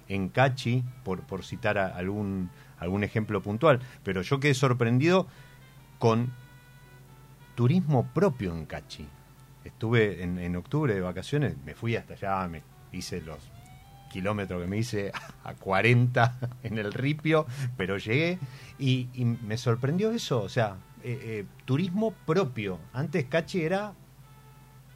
en 0.09 0.29
Cachi, 0.29 0.83
por, 1.03 1.21
por 1.21 1.43
citar 1.45 1.77
a- 1.79 1.87
algún, 1.95 2.49
algún 2.83 3.03
ejemplo 3.03 3.41
puntual. 3.41 3.79
Pero 4.03 4.21
yo 4.21 4.39
quedé 4.39 4.53
sorprendido 4.53 5.27
con 5.99 6.31
turismo 7.55 8.07
propio 8.13 8.53
en 8.53 8.65
Cachi. 8.65 9.07
Estuve 9.63 10.23
en, 10.23 10.55
octubre 10.55 10.93
de 10.93 11.01
vacaciones, 11.01 11.55
me 11.65 11.73
fui 11.73 11.95
hasta 11.95 12.13
allá, 12.15 12.47
me 12.47 12.63
hice 12.91 13.21
los 13.21 13.39
kilómetros 14.11 14.61
que 14.61 14.67
me 14.67 14.77
hice 14.77 15.11
a 15.43 15.53
40 15.53 16.37
en 16.63 16.77
el 16.77 16.93
ripio, 16.93 17.45
pero 17.77 17.97
llegué 17.97 18.39
y, 18.77 19.07
y 19.13 19.25
me 19.25 19.57
sorprendió 19.57 20.11
eso, 20.11 20.41
o 20.41 20.49
sea, 20.49 20.75
eh, 21.05 21.19
eh, 21.21 21.45
turismo 21.65 22.13
propio. 22.25 22.79
Antes 22.93 23.25
Cachi 23.25 23.61
era 23.61 23.93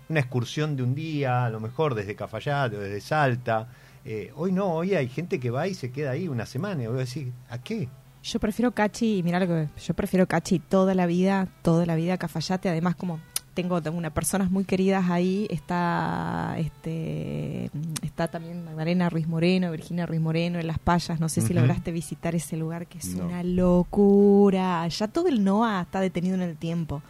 una 0.08 0.22
excursión 0.22 0.78
de 0.78 0.84
un 0.84 0.96
día, 0.96 1.44
a 1.44 1.50
lo 1.50 1.60
mejor 1.60 1.96
desde 1.96 2.16
Cafayate 2.16 2.78
o 2.78 2.80
desde 2.80 3.02
Salta. 3.02 3.68
Eh, 4.06 4.32
hoy 4.36 4.52
no, 4.52 4.68
hoy 4.74 4.94
hay 4.96 5.08
gente 5.10 5.40
que 5.40 5.50
va 5.50 5.68
y 5.68 5.74
se 5.74 5.92
queda 5.92 6.12
ahí 6.12 6.28
una 6.28 6.46
semana. 6.46 6.84
Y 6.84 6.88
voy 6.88 6.98
a 6.98 7.00
decir, 7.00 7.32
¿a 7.50 7.58
qué? 7.58 7.90
Yo 8.24 8.40
prefiero 8.40 8.72
Cachi, 8.72 9.22
mira 9.24 9.40
lo 9.40 9.48
que 9.48 9.68
yo 9.82 9.94
prefiero 9.94 10.28
Cachi 10.28 10.60
toda 10.60 10.94
la 10.96 11.06
vida, 11.06 11.48
toda 11.62 11.86
la 11.86 11.96
vida 11.96 12.18
Cafayate, 12.18 12.68
además 12.70 12.96
como 12.96 13.20
tengo, 13.54 13.82
tengo 13.82 13.98
unas 13.98 14.12
personas 14.12 14.52
muy 14.52 14.66
queridas 14.66 15.10
ahí, 15.10 15.48
está 15.50 16.56
este 16.60 17.72
está 18.02 18.28
también 18.28 18.66
Magdalena 18.66 19.10
Ruiz 19.10 19.28
Moreno, 19.28 19.72
Virginia 19.72 20.06
Ruiz 20.06 20.20
Moreno 20.22 20.60
en 20.60 20.68
Las 20.68 20.78
Payas, 20.80 21.20
no 21.20 21.30
sé 21.30 21.42
si 21.42 21.54
lograste 21.54 21.92
visitar 21.92 22.36
ese 22.36 22.58
lugar 22.58 22.88
que 22.88 22.98
es 22.98 23.16
No. 23.16 23.26
una 23.26 23.44
locura. 23.44 24.88
Ya 24.88 25.08
todo 25.08 25.28
el 25.28 25.44
NOA 25.44 25.82
está 25.82 26.02
detenido 26.02 26.36
en 26.36 26.42
el 26.42 26.58
tiempo. 26.58 27.02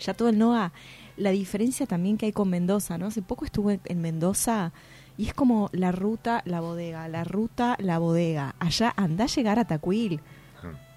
Ya 0.00 0.14
todo 0.14 0.28
el 0.30 0.38
NOA, 0.38 0.72
la 1.16 1.30
diferencia 1.30 1.86
también 1.86 2.16
que 2.16 2.26
hay 2.26 2.32
con 2.32 2.48
Mendoza, 2.48 2.98
¿no? 2.98 3.06
Hace 3.06 3.22
poco 3.22 3.44
estuve 3.44 3.78
en 3.84 4.00
Mendoza 4.00 4.72
y 5.22 5.26
es 5.26 5.34
como 5.34 5.68
la 5.72 5.92
ruta, 5.92 6.42
la 6.46 6.60
bodega, 6.60 7.06
la 7.08 7.22
ruta, 7.24 7.76
la 7.78 7.98
bodega. 7.98 8.54
Allá 8.58 8.92
anda 8.96 9.24
a 9.24 9.28
llegar 9.28 9.58
a 9.58 9.64
Tacuil 9.64 10.20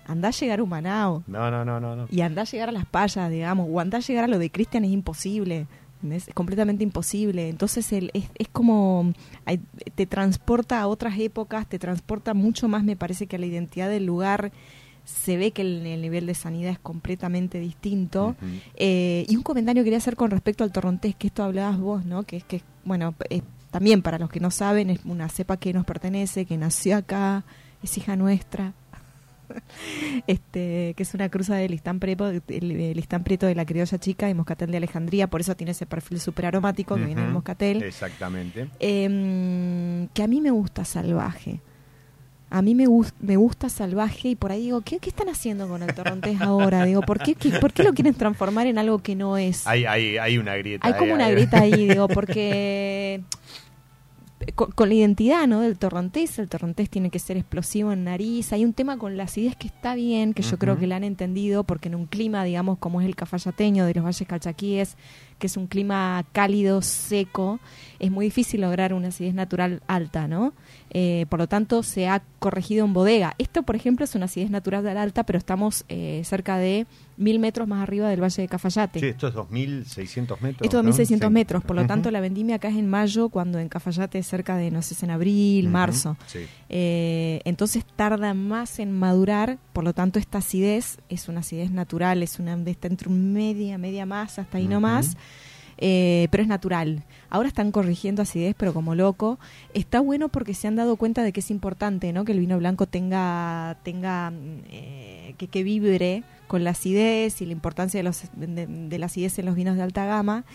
andá 0.08 0.28
a 0.28 0.32
llegar 0.32 0.60
a 0.60 0.64
Humanao 0.64 1.24
No, 1.26 1.50
no, 1.50 1.66
no, 1.66 1.80
no. 1.80 1.96
no. 1.96 2.06
y 2.12 2.22
andá 2.22 2.44
a 2.44 2.46
llegar 2.46 2.70
a 2.70 2.72
las 2.72 2.86
payas, 2.86 3.30
digamos, 3.32 3.68
o 3.72 3.80
andá 3.80 3.98
a 3.98 4.02
llegar 4.02 4.24
a 4.26 4.28
lo 4.28 4.38
de 4.38 4.52
Cristian 4.52 4.86
es 4.86 4.92
imposible. 4.92 5.66
¿entendés? 5.96 6.28
Es 6.28 6.34
completamente 6.36 6.84
imposible. 6.84 7.50
Entonces 7.50 7.92
el, 7.92 8.12
es, 8.14 8.26
es 8.36 8.48
como 8.50 9.14
ay, 9.46 9.60
te 9.96 10.06
transporta 10.06 10.80
a 10.82 10.88
otras 10.88 11.18
épocas, 11.20 11.68
te 11.68 11.80
transporta 11.80 12.34
mucho 12.36 12.68
más, 12.68 12.84
me 12.84 12.96
parece 12.96 13.26
que 13.26 13.36
a 13.38 13.40
la 13.40 13.48
identidad 13.48 13.90
del 13.90 14.06
lugar 14.06 14.52
se 15.06 15.38
ve 15.38 15.50
que 15.52 15.62
el, 15.64 15.86
el 15.86 16.02
nivel 16.02 16.26
de 16.28 16.34
sanidad 16.36 16.72
es 16.72 16.80
completamente 16.80 17.60
distinto. 17.60 18.36
Eh, 18.76 19.26
y 19.28 19.36
un 19.36 19.44
comentario 19.44 19.84
quería 19.84 19.98
hacer 19.98 20.16
con 20.16 20.30
respecto 20.32 20.64
al 20.64 20.72
torrontés, 20.72 21.16
que 21.16 21.28
esto 21.28 21.44
hablabas 21.44 21.80
vos, 21.80 22.06
¿no? 22.06 22.24
Que 22.24 22.38
es 22.38 22.44
que, 22.44 22.62
bueno, 22.84 23.14
es- 23.30 23.44
también 23.76 24.02
para 24.02 24.18
los 24.18 24.30
que 24.30 24.40
no 24.40 24.52
saben, 24.52 24.90
es 24.90 25.04
una 25.04 25.28
cepa 25.28 25.58
que 25.58 25.74
nos 25.74 25.84
pertenece, 25.86 26.46
que 26.46 26.56
nació 26.56 26.96
acá, 26.96 27.44
es 27.84 27.98
hija 27.98 28.16
nuestra. 28.16 28.72
este 30.28 30.94
que 30.96 31.04
es 31.04 31.14
una 31.14 31.28
cruza 31.28 31.56
de 31.56 31.68
listán, 31.68 32.00
prepo, 32.00 32.28
el, 32.28 32.42
el 32.48 32.94
listán 32.96 33.26
preto 33.26 33.46
de 33.48 33.54
la 33.54 33.66
criolla 33.66 33.98
chica 34.00 34.30
y 34.30 34.34
moscatel 34.34 34.72
de 34.72 34.78
Alejandría, 34.78 35.28
por 35.28 35.42
eso 35.42 35.56
tiene 35.58 35.72
ese 35.72 35.86
perfil 35.86 36.22
súper 36.22 36.46
aromático 36.46 36.96
que 36.96 37.04
viene 37.06 37.20
del 37.20 37.30
Ujú, 37.32 37.34
moscatel. 37.40 37.84
Exactamente. 37.84 38.70
Em, 38.80 40.08
que 40.14 40.24
a 40.24 40.28
mí 40.28 40.40
me 40.40 40.52
gusta 40.52 40.86
salvaje. 40.86 41.60
A 42.50 42.62
mí 42.62 42.76
me, 42.76 42.86
gus- 42.88 43.14
me 43.20 43.36
gusta 43.36 43.68
salvaje 43.68 44.30
y 44.30 44.36
por 44.38 44.54
ahí 44.54 44.62
digo, 44.62 44.80
¿qué, 44.82 45.00
qué 45.00 45.10
están 45.10 45.28
haciendo 45.28 45.68
con 45.68 45.84
el 45.84 45.94
torrontés 45.94 46.40
ahora? 46.40 46.86
Digo, 46.86 47.02
¿por 47.02 47.20
qué, 47.20 47.36
qué- 47.36 47.52
¿por 47.60 47.74
qué 47.74 47.84
lo 47.84 47.92
quieren 47.94 48.14
transformar 48.14 48.68
en 48.68 48.78
algo 48.78 49.00
que 49.00 49.16
no 49.16 49.36
es? 49.36 49.68
Hay, 49.68 49.84
hay, 49.86 50.18
hay 50.18 50.38
una 50.38 50.56
grieta. 50.56 50.88
Hay 50.88 50.94
como 50.94 51.14
una 51.14 51.30
grieta 51.30 51.60
ahí, 51.60 51.86
digo, 51.90 52.08
porque 52.08 53.22
con, 54.56 54.72
con 54.72 54.90
la 54.90 54.96
identidad 54.96 55.48
¿no? 55.48 55.62
del 55.62 55.78
torrontés, 55.78 56.40
el 56.40 56.50
torrontés 56.50 56.90
tiene 56.90 57.10
que 57.10 57.20
ser 57.20 57.38
explosivo 57.38 57.92
en 57.92 58.04
nariz. 58.04 58.52
Hay 58.54 58.66
un 58.66 58.74
tema 58.74 58.98
con 58.98 59.18
la 59.18 59.24
acidez 59.24 59.56
que 59.56 59.68
está 59.68 59.96
bien, 59.96 60.34
que 60.34 60.44
yo 60.44 60.58
creo 60.60 60.78
que 60.78 60.88
la 60.88 60.98
han 60.98 61.04
entendido, 61.04 61.64
porque 61.64 61.88
en 61.88 61.96
un 61.96 62.06
clima, 62.06 62.44
digamos, 62.44 62.78
como 62.78 63.02
es 63.02 63.08
el 63.08 63.16
cafayateño 63.16 63.86
de 63.86 63.94
los 63.94 64.04
valles 64.04 64.28
calchaquíes, 64.28 64.98
que 65.40 65.48
es 65.48 65.58
un 65.58 65.68
clima 65.68 66.26
cálido, 66.32 66.82
seco, 66.82 67.60
es 68.00 68.12
muy 68.12 68.26
difícil 68.26 68.62
lograr 68.62 68.94
una 68.94 69.08
acidez 69.10 69.34
natural 69.34 69.82
alta, 69.88 70.28
¿no? 70.28 70.54
Eh, 70.98 71.26
por 71.28 71.40
lo 71.40 71.48
tanto, 71.50 71.84
se 71.84 72.08
ha 72.08 72.24
corregido 72.40 72.86
en 72.86 72.94
bodega. 72.94 73.36
Esto, 73.38 73.64
por 73.64 73.76
ejemplo, 73.76 74.06
es 74.06 74.16
una 74.16 74.26
acidez 74.26 74.50
natural 74.50 74.88
alta, 74.98 75.26
pero 75.26 75.38
estamos 75.38 75.84
eh, 75.90 76.22
cerca 76.24 76.58
de 76.58 76.88
mil 77.18 77.38
metros 77.40 77.68
más 77.68 77.84
arriba 77.84 78.08
del 78.08 78.22
Valle 78.24 78.42
de 78.44 78.48
Cafayate. 78.48 79.02
Sí, 79.02 79.08
esto 79.08 79.28
es 79.28 79.34
2.600 79.36 80.40
metros. 80.40 80.62
Esto 80.62 80.82
¿no? 80.84 80.90
es 80.92 80.96
2.600 80.98 81.28
Sí. 81.28 81.30
metros, 81.34 81.64
por 81.66 81.76
lo 81.76 81.86
tanto 81.86 82.12
la 82.12 82.22
vendimia 82.22 82.56
acá 82.56 82.70
es 82.70 82.78
en 82.78 82.90
mayo, 82.90 83.28
cuando 83.28 83.60
en 83.60 83.68
Cafayate 83.68 84.20
es 84.20 84.28
cerca 84.28 84.56
de, 84.56 84.72
no 84.72 84.82
sé, 84.82 84.94
es 84.94 85.04
en 85.04 85.12
abril, 85.12 85.68
marzo. 85.68 86.16
Sí. 86.28 86.46
Eh, 86.70 87.42
entonces 87.44 87.84
tarda 87.98 88.34
más 88.34 88.80
en 88.80 88.94
madurar, 88.94 89.58
por 89.74 89.84
lo 89.84 89.92
tanto 89.94 90.18
esta 90.18 90.38
acidez 90.38 91.00
es 91.10 91.28
una 91.28 91.42
acidez 91.42 91.72
natural, 91.72 92.24
es 92.24 92.40
una 92.40 92.56
de 92.56 92.72
está 92.72 92.88
entre 92.88 93.10
media, 93.10 93.78
media 93.78 94.06
más, 94.06 94.40
hasta 94.40 94.60
ahí 94.60 94.64
Ujú. 94.64 94.74
nomás. 94.76 95.18
Eh, 95.78 96.28
pero 96.32 96.44
es 96.44 96.48
natural. 96.50 97.04
Ahora 97.30 97.48
están 97.48 97.72
corrigiendo 97.72 98.22
acidez, 98.22 98.56
pero 98.58 98.74
como 98.74 98.96
loco. 98.96 99.40
Está 99.74 100.00
bueno 100.00 100.30
porque 100.30 100.54
se 100.54 100.68
han 100.68 100.76
dado 100.76 100.96
cuenta 100.96 101.24
de 101.24 101.34
que 101.34 101.42
es 101.42 101.52
importante, 101.52 102.14
¿no? 102.14 102.24
Que 102.26 102.32
el 102.32 102.40
vino 102.40 102.58
blanco 102.58 102.86
tenga, 102.88 103.78
tenga 103.84 104.32
mm, 104.32 104.60
eh, 104.70 105.36
que, 105.38 105.48
que 105.48 105.64
vibre 105.64 106.24
con 106.48 106.64
la 106.64 106.70
acidez 106.72 107.42
y 107.42 107.46
la 107.46 107.52
importancia 107.54 107.98
de, 108.00 108.04
los, 108.04 108.24
de, 108.36 108.68
de 108.68 109.00
la 109.00 109.08
acidez 109.08 109.38
en 109.40 109.46
los 109.46 109.56
vinos 109.56 109.76
de 109.76 109.82
alta 109.84 110.06
gama. 110.06 110.46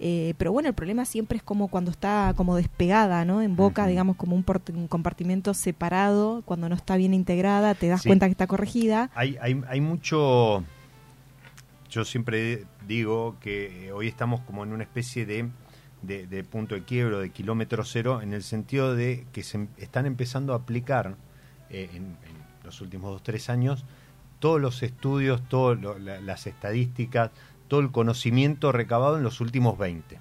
Eh, 0.00 0.34
pero 0.38 0.50
bueno, 0.50 0.68
el 0.68 0.74
problema 0.74 1.04
siempre 1.04 1.36
es 1.38 1.44
como 1.44 1.68
cuando 1.68 1.92
está 1.92 2.34
como 2.36 2.56
despegada, 2.56 3.24
¿no? 3.24 3.40
En 3.42 3.54
boca, 3.54 3.86
digamos, 3.86 4.16
como 4.16 4.34
un, 4.34 4.44
un 4.74 4.88
compartimento 4.88 5.54
separado, 5.54 6.42
cuando 6.44 6.68
no 6.68 6.74
está 6.74 6.96
bien 6.96 7.14
integrada, 7.14 7.74
te 7.74 7.86
das 7.86 8.02
Sí. 8.02 8.08
cuenta 8.08 8.26
que 8.26 8.32
está 8.32 8.48
corregida. 8.48 9.10
Hay, 9.14 9.36
hay, 9.40 9.62
hay 9.68 9.80
mucho. 9.80 10.64
Yo 11.90 12.04
siempre 12.04 12.64
digo 12.86 13.36
que 13.40 13.90
hoy 13.92 14.08
estamos 14.08 14.40
como 14.40 14.64
en 14.64 14.72
una 14.72 14.84
especie 14.84 15.26
de, 15.26 15.48
de, 16.02 16.44
punto 16.44 16.74
de 16.74 16.84
quiebro, 16.84 17.20
de 17.20 17.30
kilómetro 17.30 17.84
cero, 17.84 18.20
en 18.22 18.32
el 18.32 18.42
sentido 18.42 18.94
de 18.94 19.26
que 19.32 19.42
se 19.42 19.58
em- 19.58 19.68
están 19.78 20.06
empezando 20.06 20.52
a 20.52 20.56
aplicar 20.56 21.16
eh, 21.70 21.90
en, 21.94 22.16
los 22.64 22.80
últimos 22.80 23.10
dos 23.10 23.22
tres 23.22 23.50
años 23.50 23.84
todos 24.38 24.60
los 24.60 24.82
estudios, 24.82 25.46
todas 25.48 25.78
las 26.00 26.46
estadísticas, 26.46 27.30
todo 27.68 27.80
el 27.80 27.90
conocimiento 27.90 28.72
recabado 28.72 29.16
en 29.16 29.22
los 29.22 29.40
últimos 29.40 29.78
20. 29.78 30.18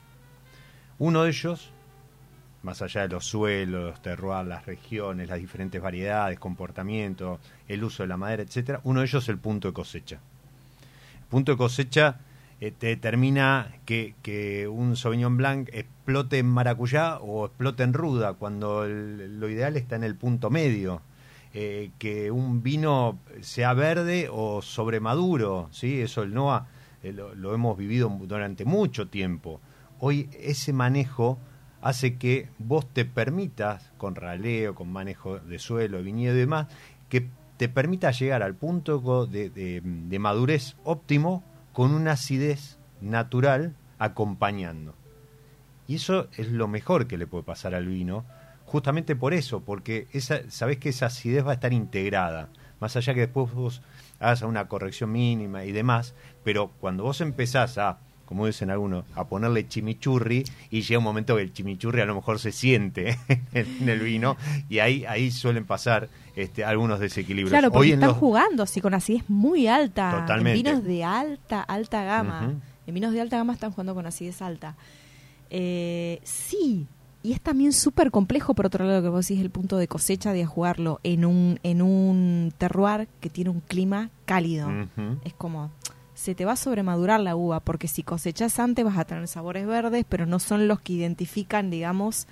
Uno 0.99 1.23
de 1.23 1.29
ellos, 1.29 1.71
más 2.61 2.81
allá 2.81 3.01
de 3.01 3.09
los 3.09 3.25
suelos, 3.25 3.91
los 3.91 4.01
terroirs, 4.01 4.47
las 4.47 4.65
regiones, 4.65 5.27
las 5.27 5.39
diferentes 5.39 5.81
variedades, 5.81 6.39
comportamiento, 6.39 7.39
el 7.67 7.83
uso 7.83 8.03
de 8.03 8.07
la 8.07 8.17
madera, 8.17 8.43
etcétera, 8.43 8.79
uno 8.85 9.01
de 9.01 9.07
ellos 9.07 9.23
es 9.23 9.29
el 9.29 9.39
punto 9.39 9.67
de 9.67 9.73
cosecha. 9.73 10.15
El 10.15 11.27
punto 11.29 11.51
de 11.51 11.57
cosecha 11.57 12.11
eh, 12.11 12.32
te 12.71 12.87
determina 12.87 13.75
que, 13.85 14.15
que 14.21 14.67
un 14.67 14.95
Sauvignon 14.95 15.37
Blanc 15.37 15.69
explote 15.73 16.39
en 16.39 16.47
maracuyá 16.47 17.17
o 17.19 17.45
explote 17.45 17.83
en 17.83 17.93
ruda, 17.93 18.33
cuando 18.33 18.85
lo 18.85 19.49
ideal 19.49 19.75
está 19.77 19.95
en 19.95 20.03
el 20.03 20.15
punto 20.15 20.49
medio. 20.49 21.01
Eh, 21.55 21.91
que 21.99 22.31
un 22.31 22.63
vino 22.63 23.19
sea 23.41 23.73
verde 23.73 24.27
o 24.31 24.63
sobremaduro, 24.63 25.69
¿sí? 25.71 26.01
Eso 26.01 26.23
el 26.23 26.33
NOA 26.33 26.65
eh, 27.03 27.13
lo, 27.13 27.53
hemos 27.53 27.77
vivido 27.77 28.09
durante 28.23 28.65
mucho 28.65 29.07
tiempo. 29.07 29.61
Hoy 29.99 30.29
ese 30.39 30.73
manejo 30.73 31.37
hace 31.81 32.15
que 32.17 32.49
vos 32.57 32.87
te 32.91 33.05
permitas, 33.05 33.91
con 33.97 34.15
raleo, 34.15 34.73
con 34.73 34.91
manejo 34.91 35.37
de 35.37 35.59
suelo, 35.59 36.01
viñedo 36.01 36.35
y 36.35 36.39
demás, 36.39 36.67
que 37.07 37.27
te 37.57 37.69
permita 37.69 38.09
llegar 38.09 38.41
al 38.41 38.55
punto 38.55 39.27
de 39.27 40.17
madurez 40.19 40.75
óptimo 40.83 41.43
con 41.73 41.93
una 41.93 42.13
acidez 42.13 42.77
natural 43.01 43.75
acompañando. 43.99 44.95
Y 45.87 45.95
eso 45.95 46.29
es 46.37 46.49
lo 46.49 46.67
mejor 46.67 47.07
que 47.07 47.17
le 47.17 47.27
puede 47.27 47.43
pasar 47.43 47.75
al 47.75 47.87
vino, 47.87 48.25
justamente 48.65 49.15
por 49.15 49.33
eso, 49.33 49.61
porque 49.61 50.07
esa, 50.13 50.49
sabés 50.49 50.77
que 50.77 50.89
esa 50.89 51.07
acidez 51.07 51.45
va 51.45 51.51
a 51.51 51.55
estar 51.55 51.73
integrada, 51.73 52.49
más 52.79 52.95
allá 52.95 53.13
que 53.13 53.21
después 53.21 53.53
vos 53.53 53.81
hagas 54.19 54.41
una 54.43 54.67
corrección 54.67 55.11
mínima 55.11 55.65
y 55.65 55.71
demás, 55.71 56.15
pero 56.43 56.71
cuando 56.79 57.03
vos 57.03 57.19
empezás 57.21 57.77
a, 57.77 57.99
como 58.25 58.45
dicen 58.47 58.69
algunos, 58.69 59.05
a 59.15 59.25
ponerle 59.27 59.67
chimichurri 59.67 60.43
y 60.71 60.81
llega 60.81 60.97
un 60.97 61.03
momento 61.03 61.35
que 61.35 61.41
el 61.43 61.53
chimichurri 61.53 62.01
a 62.01 62.05
lo 62.05 62.15
mejor 62.15 62.39
se 62.39 62.51
siente 62.51 63.17
en 63.53 63.89
el 63.89 63.99
vino 63.99 64.37
y 64.69 64.79
ahí 64.79 65.05
ahí 65.05 65.29
suelen 65.31 65.65
pasar 65.65 66.09
este, 66.35 66.63
algunos 66.65 66.99
desequilibrios. 66.99 67.51
Claro, 67.51 67.71
porque 67.71 67.89
Hoy 67.89 67.93
están 67.93 68.09
los- 68.09 68.17
jugando 68.17 68.63
así 68.63 68.81
con 68.81 68.93
acidez 68.93 69.23
muy 69.29 69.67
alta. 69.67 70.11
Totalmente. 70.21 70.57
En 70.59 70.63
vinos 70.63 70.83
de 70.83 71.03
alta, 71.03 71.61
alta 71.61 72.03
gama. 72.03 72.53
En 72.87 72.93
vinos 72.93 73.13
de 73.13 73.21
alta 73.21 73.37
gama 73.37 73.53
están 73.53 73.71
jugando 73.71 73.93
con 73.95 74.05
acidez 74.05 74.41
alta. 74.41 74.75
Eh, 75.49 76.19
sí, 76.23 76.87
y 77.21 77.31
es 77.33 77.41
también 77.41 77.71
súper 77.73 78.09
complejo, 78.11 78.53
por 78.53 78.65
otro 78.65 78.85
lado, 78.85 79.01
que 79.01 79.09
vos 79.09 79.27
decís 79.27 79.41
el 79.41 79.49
punto 79.51 79.77
de 79.77 79.87
cosecha 79.87 80.33
de 80.33 80.45
jugarlo 80.45 80.99
en 81.03 81.25
un, 81.25 81.59
en 81.63 81.81
un 81.81 82.51
terroir 82.57 83.07
que 83.21 83.29
tiene 83.29 83.49
un 83.51 83.59
clima 83.61 84.09
cálido. 84.25 84.69
Es 85.23 85.33
como, 85.33 85.71
se 86.23 86.35
te 86.35 86.45
va 86.45 86.53
a 86.53 86.55
sobremadurar 86.55 87.19
la 87.19 87.35
uva, 87.35 87.59
porque 87.59 87.89
si 87.89 88.01
cosechas 88.01 88.57
antes 88.57 88.85
vas 88.85 88.97
a 88.97 89.03
tener 89.03 89.27
sabores 89.27 89.67
verdes, 89.67 90.05
pero 90.07 90.25
no 90.25 90.39
son 90.39 90.69
los 90.69 90.79
que 90.79 90.93
identifican, 90.93 91.69
digamos, 91.69 92.27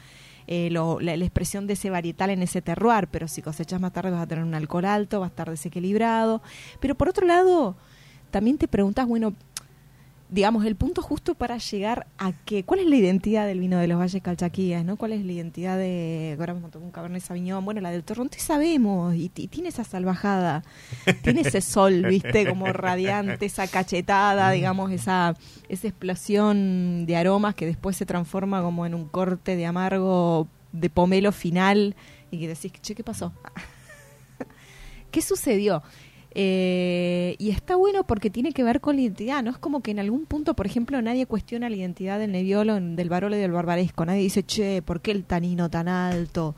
eh, 0.47 0.69
lo- 0.71 1.01
la, 1.01 1.13
expresión 1.13 1.67
de 1.67 1.73
ese 1.73 1.89
varietal 1.89 2.29
en 2.29 2.41
ese 2.41 2.61
terroir, 2.61 3.07
pero 3.11 3.27
si 3.27 3.41
cosechas 3.41 3.81
más 3.81 3.91
tarde 3.91 4.11
vas 4.11 4.21
a 4.21 4.27
tener 4.27 4.45
un 4.45 4.55
alcohol 4.55 4.85
alto, 4.85 5.19
va 5.19 5.25
a 5.25 5.29
estar 5.29 5.49
desequilibrado. 5.49 6.41
Pero 6.79 6.95
por 6.95 7.09
otro 7.09 7.27
lado, 7.27 7.75
también 8.31 8.57
te 8.57 8.69
preguntas, 8.69 9.05
bueno, 9.07 9.33
digamos, 10.31 10.65
el 10.65 10.77
punto 10.77 11.01
justo 11.01 11.35
para 11.35 11.57
llegar 11.57 12.07
a 12.17 12.31
que, 12.31 12.63
¿cuál 12.63 12.79
es 12.79 12.85
la 12.87 12.95
identidad 12.95 13.45
del 13.45 13.59
vino 13.59 13.77
de 13.77 13.87
los 13.87 13.99
Valles 13.99 14.23
Calchaquías, 14.23 14.85
no? 14.85 14.95
¿Cuál 14.95 15.11
es 15.11 15.25
la 15.25 15.33
identidad 15.33 15.77
de, 15.77 16.37
ahora 16.39 16.53
mismo 16.53 16.69
un 16.73 16.89
Cabernet 16.89 17.21
Sauvignon, 17.21 17.65
bueno, 17.65 17.81
la 17.81 17.91
del 17.91 18.05
Torronte 18.05 18.39
sabemos, 18.39 19.13
y, 19.13 19.29
y 19.35 19.47
tiene 19.49 19.67
esa 19.67 19.83
salvajada, 19.83 20.63
tiene 21.21 21.41
ese 21.41 21.59
sol, 21.59 22.03
viste, 22.07 22.47
como 22.47 22.67
radiante, 22.71 23.45
esa 23.45 23.67
cachetada, 23.67 24.51
digamos, 24.51 24.91
esa, 24.91 25.35
esa 25.67 25.89
explosión 25.89 27.05
de 27.05 27.17
aromas 27.17 27.53
que 27.53 27.65
después 27.65 27.97
se 27.97 28.05
transforma 28.05 28.61
como 28.61 28.85
en 28.85 28.95
un 28.95 29.09
corte 29.09 29.57
de 29.57 29.65
amargo 29.65 30.47
de 30.71 30.89
pomelo 30.89 31.33
final, 31.33 31.93
y 32.31 32.39
que 32.39 32.47
decís, 32.47 32.71
che, 32.81 32.95
¿qué 32.95 33.03
pasó? 33.03 33.33
¿Qué 35.11 35.21
sucedió? 35.21 35.83
Eh, 36.33 37.35
y 37.39 37.49
está 37.49 37.75
bueno 37.75 38.05
porque 38.05 38.29
tiene 38.29 38.53
que 38.53 38.63
ver 38.63 38.79
con 38.79 38.95
la 38.95 39.01
identidad, 39.01 39.43
no 39.43 39.51
es 39.51 39.57
como 39.57 39.81
que 39.81 39.91
en 39.91 39.99
algún 39.99 40.25
punto, 40.25 40.53
por 40.53 40.65
ejemplo, 40.65 41.01
nadie 41.01 41.25
cuestiona 41.25 41.69
la 41.69 41.75
identidad 41.75 42.19
del 42.19 42.31
Nebbiolo, 42.31 42.77
en- 42.77 42.95
del 42.95 43.09
Barolo 43.09 43.35
y 43.35 43.39
del 43.39 43.51
Barbaresco. 43.51 44.05
Nadie 44.05 44.21
dice, 44.21 44.43
che, 44.43 44.81
¿por 44.81 45.01
qué 45.01 45.11
el 45.11 45.25
tanino 45.25 45.69
tan 45.69 45.87
alto? 45.89 46.55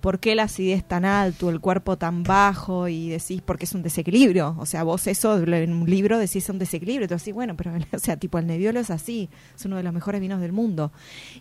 ¿Por 0.00 0.18
qué 0.18 0.34
la 0.34 0.44
acidez 0.44 0.82
tan 0.82 1.04
alto, 1.04 1.50
el 1.50 1.60
cuerpo 1.60 1.98
tan 1.98 2.22
bajo? 2.22 2.88
Y 2.88 3.10
decís, 3.10 3.42
porque 3.44 3.66
es 3.66 3.74
un 3.74 3.82
desequilibrio. 3.82 4.56
O 4.58 4.64
sea, 4.64 4.82
vos 4.82 5.06
eso 5.06 5.36
en 5.38 5.72
un 5.74 5.90
libro 5.90 6.18
decís 6.18 6.36
es 6.44 6.48
un 6.48 6.58
desequilibrio. 6.58 7.06
Tú 7.06 7.14
decís, 7.16 7.34
bueno, 7.34 7.54
pero, 7.54 7.72
o 7.92 7.98
sea, 7.98 8.16
tipo, 8.16 8.38
el 8.38 8.46
Nebbiolo 8.46 8.80
es 8.80 8.88
así, 8.90 9.28
es 9.54 9.62
uno 9.66 9.76
de 9.76 9.82
los 9.82 9.92
mejores 9.92 10.22
vinos 10.22 10.40
del 10.40 10.52
mundo. 10.52 10.90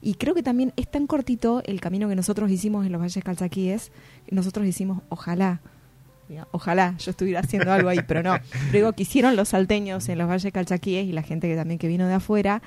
Y 0.02 0.16
creo 0.16 0.34
que 0.36 0.44
también 0.44 0.74
es 0.76 0.92
tan 0.92 1.08
cortito 1.08 1.62
el 1.66 1.80
camino 1.80 2.10
que 2.10 2.18
nosotros 2.18 2.52
hicimos 2.52 2.86
en 2.86 2.92
los 2.92 3.00
Valles 3.00 3.24
Calchaquíes, 3.24 3.94
que 4.28 4.36
nosotros 4.36 4.68
hicimos, 4.68 5.04
ojalá, 5.08 5.62
Ojalá 6.52 6.96
yo 7.00 7.12
estuviera 7.12 7.40
haciendo 7.42 7.72
algo 7.72 7.90
ahí, 7.90 8.00
pero 8.08 8.24
no. 8.24 8.34
Pero 8.52 8.72
digo 8.72 8.94
que 8.94 9.04
hicieron 9.04 9.36
los 9.36 9.50
salteños 9.50 10.08
en 10.10 10.18
los 10.18 10.28
valles 10.30 10.52
calchaquíes 10.54 11.06
y 11.08 11.12
la 11.12 11.24
gente 11.24 11.48
que 11.48 11.56
también 11.56 11.78
que 11.80 11.88
vino 11.88 12.08
de 12.08 12.14
afuera, 12.14 12.62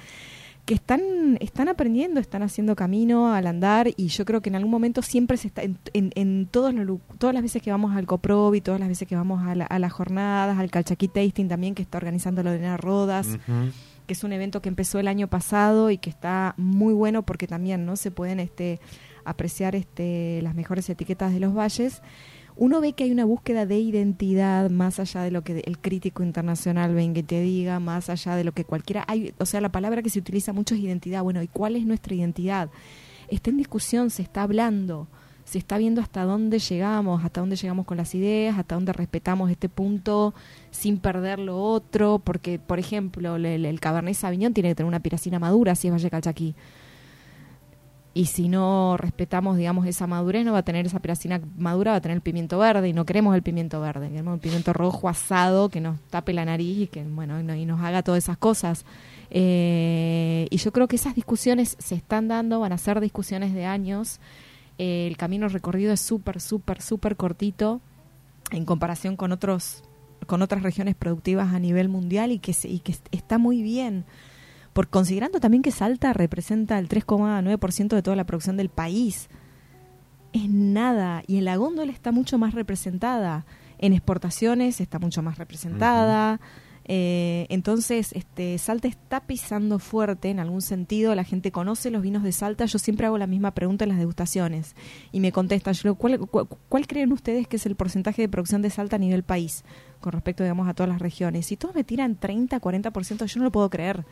que 0.64 0.74
están, 0.74 1.00
están 1.40 1.68
aprendiendo, 1.68 2.20
están 2.20 2.42
haciendo 2.44 2.76
camino 2.76 3.34
al 3.34 3.48
andar 3.48 3.88
y 3.96 4.06
yo 4.08 4.24
creo 4.24 4.40
que 4.42 4.48
en 4.48 4.54
algún 4.54 4.70
momento 4.70 5.02
siempre 5.02 5.36
se 5.36 5.48
está, 5.48 5.62
en, 5.62 5.76
en, 5.92 6.12
en 6.14 6.46
todos 6.48 6.72
los, 6.72 7.00
todas 7.18 7.34
las 7.34 7.42
veces 7.42 7.60
que 7.62 7.70
vamos 7.72 7.96
al 7.96 8.06
Coprobi, 8.06 8.60
todas 8.60 8.78
las 8.78 8.88
veces 8.88 9.08
que 9.08 9.16
vamos 9.16 9.42
a, 9.44 9.54
la- 9.56 9.64
a 9.66 9.78
las 9.80 9.92
jornadas, 9.92 10.58
al 10.58 10.70
Calchaquí 10.70 11.08
Tasting 11.08 11.48
también 11.48 11.74
que 11.74 11.82
está 11.82 11.98
organizando 11.98 12.42
Lorena 12.44 12.76
Rodas, 12.76 13.26
Ujú. 13.26 13.70
que 14.06 14.12
es 14.12 14.22
un 14.22 14.32
evento 14.32 14.62
que 14.62 14.68
empezó 14.68 15.00
el 15.00 15.08
año 15.08 15.26
pasado 15.26 15.90
y 15.90 15.98
que 15.98 16.10
está 16.10 16.54
muy 16.56 16.94
bueno 16.94 17.22
porque 17.24 17.48
también 17.48 17.84
no 17.84 17.96
se 17.96 18.12
pueden 18.12 18.38
este 18.38 18.78
apreciar 19.24 19.74
este 19.76 20.40
las 20.42 20.54
mejores 20.54 20.88
etiquetas 20.90 21.32
de 21.32 21.40
los 21.40 21.54
valles 21.54 22.02
uno 22.56 22.80
ve 22.80 22.92
que 22.92 23.04
hay 23.04 23.10
una 23.10 23.24
búsqueda 23.24 23.66
de 23.66 23.78
identidad 23.78 24.70
más 24.70 25.00
allá 25.00 25.22
de 25.22 25.30
lo 25.30 25.42
que 25.42 25.62
el 25.66 25.78
crítico 25.78 26.22
internacional 26.22 26.94
venga 26.94 27.20
y 27.20 27.22
te 27.22 27.40
diga, 27.40 27.80
más 27.80 28.10
allá 28.10 28.36
de 28.36 28.44
lo 28.44 28.52
que 28.52 28.64
cualquiera 28.64 29.04
hay, 29.08 29.34
o 29.38 29.46
sea, 29.46 29.60
la 29.60 29.72
palabra 29.72 30.02
que 30.02 30.10
se 30.10 30.18
utiliza 30.18 30.52
mucho 30.52 30.74
es 30.74 30.80
identidad. 30.80 31.22
Bueno, 31.22 31.42
¿y 31.42 31.48
cuál 31.48 31.76
es 31.76 31.86
nuestra 31.86 32.14
identidad? 32.14 32.70
Está 33.28 33.50
en 33.50 33.56
discusión, 33.56 34.10
se 34.10 34.22
está 34.22 34.42
hablando, 34.42 35.08
se 35.44 35.58
está 35.58 35.78
viendo 35.78 36.00
hasta 36.00 36.24
dónde 36.24 36.58
llegamos, 36.58 37.24
hasta 37.24 37.40
dónde 37.40 37.56
llegamos 37.56 37.86
con 37.86 37.96
las 37.96 38.14
ideas, 38.14 38.58
hasta 38.58 38.74
dónde 38.74 38.92
respetamos 38.92 39.50
este 39.50 39.68
punto 39.68 40.34
sin 40.70 40.98
perder 40.98 41.38
lo 41.38 41.58
otro, 41.58 42.18
porque 42.18 42.58
por 42.58 42.78
ejemplo, 42.78 43.36
el, 43.36 43.46
el 43.46 43.80
Cabernet 43.80 44.14
Sauvignon 44.14 44.52
tiene 44.52 44.70
que 44.70 44.74
tener 44.74 44.88
una 44.88 45.00
piracina 45.00 45.38
madura 45.38 45.74
si 45.74 45.88
es 45.88 45.94
Valle 45.94 46.10
Calchaquí 46.10 46.54
y 48.14 48.26
si 48.26 48.48
no 48.48 48.96
respetamos, 48.98 49.56
digamos, 49.56 49.86
esa 49.86 50.06
madurez, 50.06 50.44
no 50.44 50.52
va 50.52 50.58
a 50.58 50.62
tener 50.64 50.84
esa 50.84 51.00
piracina 51.00 51.40
madura, 51.56 51.92
va 51.92 51.96
a 51.96 52.00
tener 52.02 52.16
el 52.16 52.20
pimiento 52.22 52.58
verde, 52.58 52.88
y 52.88 52.92
no 52.92 53.06
queremos 53.06 53.34
el 53.34 53.42
pimiento 53.42 53.80
verde, 53.80 54.08
el 54.14 54.38
pimiento 54.38 54.72
rojo 54.74 55.08
asado 55.08 55.68
que 55.70 55.80
nos 55.80 55.98
tape 56.10 56.32
la 56.34 56.44
nariz 56.44 56.78
y 56.78 56.86
que, 56.88 57.02
bueno, 57.04 57.40
y, 57.40 57.42
no- 57.42 57.54
y 57.54 57.64
nos 57.64 57.80
haga 57.80 58.02
todas 58.02 58.22
esas 58.24 58.36
cosas. 58.36 58.84
Eh, 59.30 60.46
y 60.50 60.56
yo 60.58 60.72
creo 60.72 60.88
que 60.88 60.96
esas 60.96 61.14
discusiones 61.14 61.76
se 61.78 61.94
están 61.94 62.28
dando, 62.28 62.60
van 62.60 62.72
a 62.72 62.78
ser 62.78 63.00
discusiones 63.00 63.54
de 63.54 63.64
años. 63.64 64.20
Eh, 64.78 65.06
el 65.08 65.16
camino 65.16 65.48
recorrido 65.48 65.92
es 65.92 66.00
súper, 66.00 66.40
súper, 66.40 66.82
súper 66.82 67.16
cortito 67.16 67.80
en 68.50 68.64
comparación 68.64 69.16
con 69.16 69.32
otros 69.32 69.82
con 70.26 70.40
otras 70.40 70.62
regiones 70.62 70.94
productivas 70.94 71.52
a 71.52 71.58
nivel 71.58 71.88
mundial 71.88 72.30
y 72.30 72.38
que, 72.38 72.52
se- 72.52 72.68
y 72.68 72.78
que 72.78 72.94
está 73.10 73.38
muy 73.38 73.60
bien 73.62 74.04
por 74.72 74.88
considerando 74.88 75.40
también 75.40 75.62
que 75.62 75.70
Salta 75.70 76.12
representa 76.12 76.78
el 76.78 76.88
3,9% 76.88 77.88
de 77.88 78.02
toda 78.02 78.16
la 78.16 78.24
producción 78.24 78.56
del 78.56 78.70
país. 78.70 79.28
Es 80.32 80.48
nada. 80.48 81.22
Y 81.26 81.36
en 81.36 81.44
la 81.44 81.56
góndola 81.56 81.92
está 81.92 82.10
mucho 82.10 82.38
más 82.38 82.54
representada. 82.54 83.44
En 83.78 83.92
exportaciones 83.92 84.80
está 84.80 84.98
mucho 84.98 85.22
más 85.22 85.36
representada. 85.38 86.40
Eh, 86.84 87.46
entonces, 87.50 88.12
este, 88.12 88.58
Salta 88.58 88.88
está 88.88 89.20
pisando 89.20 89.78
fuerte 89.78 90.30
en 90.30 90.40
algún 90.40 90.62
sentido. 90.62 91.14
La 91.14 91.24
gente 91.24 91.52
conoce 91.52 91.90
los 91.90 92.00
vinos 92.00 92.22
de 92.22 92.32
Salta. 92.32 92.64
Yo 92.64 92.78
siempre 92.78 93.06
hago 93.06 93.18
la 93.18 93.26
misma 93.26 93.52
pregunta 93.52 93.84
en 93.84 93.90
las 93.90 93.98
degustaciones. 93.98 94.74
Y 95.12 95.20
me 95.20 95.32
contestan, 95.32 95.74
yo, 95.74 95.82
digo, 95.82 95.94
¿cuál, 95.96 96.18
cuál, 96.18 96.48
cuál 96.68 96.86
creen 96.86 97.12
ustedes 97.12 97.46
que 97.46 97.56
es 97.56 97.66
el 97.66 97.76
porcentaje 97.76 98.22
de 98.22 98.28
producción 98.28 98.62
de 98.62 98.70
Salta 98.70 98.96
a 98.96 98.98
nivel 98.98 99.22
país? 99.22 99.64
Con 100.00 100.12
respecto, 100.12 100.42
digamos, 100.42 100.66
a 100.66 100.74
todas 100.74 100.88
las 100.88 101.00
regiones. 101.00 101.52
Y 101.52 101.56
todos 101.58 101.74
me 101.74 101.84
tiran 101.84 102.16
30, 102.16 102.58
40%. 102.58 103.26
Yo 103.26 103.38
no 103.38 103.44
lo 103.44 103.52
puedo 103.52 103.68
creer 103.68 104.06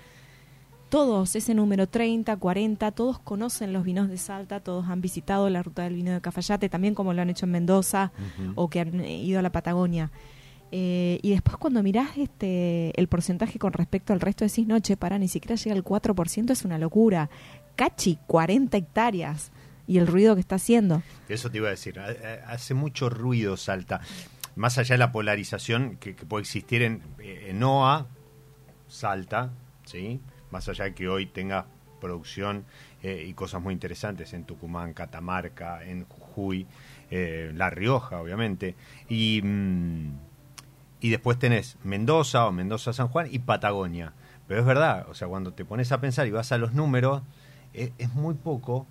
todos, 0.90 1.34
ese 1.36 1.54
número 1.54 1.86
30, 1.88 2.36
40, 2.36 2.90
todos 2.92 3.18
conocen 3.20 3.72
los 3.72 3.84
vinos 3.84 4.08
de 4.08 4.18
Salta, 4.18 4.60
todos 4.60 4.86
han 4.88 5.00
visitado 5.00 5.48
la 5.48 5.62
ruta 5.62 5.82
del 5.84 5.94
vino 5.94 6.12
de 6.12 6.20
Cafayate, 6.20 6.68
también 6.68 6.94
como 6.94 7.14
lo 7.14 7.22
han 7.22 7.30
hecho 7.30 7.46
en 7.46 7.52
Mendoza 7.52 8.12
o 8.56 8.68
que 8.68 8.80
han 8.80 9.00
eh, 9.00 9.22
ido 9.22 9.38
a 9.38 9.42
la 9.42 9.50
Patagonia. 9.52 10.10
Eh, 10.72 11.18
y 11.22 11.30
después 11.30 11.56
cuando 11.56 11.82
mirás 11.82 12.16
este, 12.16 12.92
el 13.00 13.08
porcentaje 13.08 13.58
con 13.58 13.72
respecto 13.72 14.12
al 14.12 14.20
resto 14.20 14.44
decís, 14.44 14.66
no, 14.66 14.78
che, 14.80 14.96
para, 14.96 15.18
ni 15.18 15.26
siquiera 15.28 15.54
llega 15.56 15.74
al 15.74 15.82
4%, 15.84 16.50
es 16.50 16.64
una 16.64 16.78
locura. 16.78 17.30
Cachi, 17.76 18.18
40 18.26 18.76
hectáreas. 18.76 19.50
Y 19.86 19.98
el 19.98 20.06
ruido 20.06 20.34
que 20.36 20.40
está 20.40 20.54
haciendo. 20.56 21.02
Eso 21.28 21.50
te 21.50 21.56
iba 21.56 21.66
a 21.66 21.72
decir. 21.72 21.98
ha- 21.98 22.04
ha- 22.06 22.52
Hace 22.52 22.74
mucho 22.74 23.10
ruido 23.10 23.56
Salta. 23.56 24.00
Más 24.54 24.78
allá 24.78 24.94
de 24.94 24.98
la 24.98 25.10
polarización 25.10 25.96
que, 25.98 26.14
que 26.14 26.24
puede 26.26 26.42
existir 26.42 26.82
en, 26.82 27.02
en 27.18 27.60
OA, 27.64 28.06
Salta, 28.86 29.50
¿sí? 29.84 30.20
Más 30.50 30.68
allá 30.68 30.84
de 30.84 30.94
que 30.94 31.08
hoy 31.08 31.26
tenga 31.26 31.66
producción 32.00 32.64
eh, 33.02 33.26
y 33.28 33.34
cosas 33.34 33.62
muy 33.62 33.72
interesantes 33.74 34.32
en 34.32 34.44
Tucumán, 34.44 34.94
Catamarca, 34.94 35.84
en 35.84 36.06
Jujuy, 36.06 36.66
eh, 37.10 37.52
La 37.54 37.70
Rioja, 37.70 38.20
obviamente. 38.20 38.74
Y, 39.08 39.40
mm, 39.42 40.12
y 41.00 41.10
después 41.10 41.38
tenés 41.38 41.76
Mendoza 41.84 42.46
o 42.46 42.52
Mendoza 42.52 42.92
San 42.92 43.08
Juan 43.08 43.28
y 43.30 43.38
Patagonia. 43.38 44.12
Pero 44.48 44.60
es 44.60 44.66
verdad, 44.66 45.06
o 45.08 45.14
sea, 45.14 45.28
cuando 45.28 45.52
te 45.52 45.64
pones 45.64 45.92
a 45.92 46.00
pensar 46.00 46.26
y 46.26 46.30
vas 46.30 46.50
a 46.50 46.58
los 46.58 46.72
números, 46.74 47.22
es, 47.72 47.92
es 47.98 48.12
muy 48.14 48.34
poco, 48.34 48.86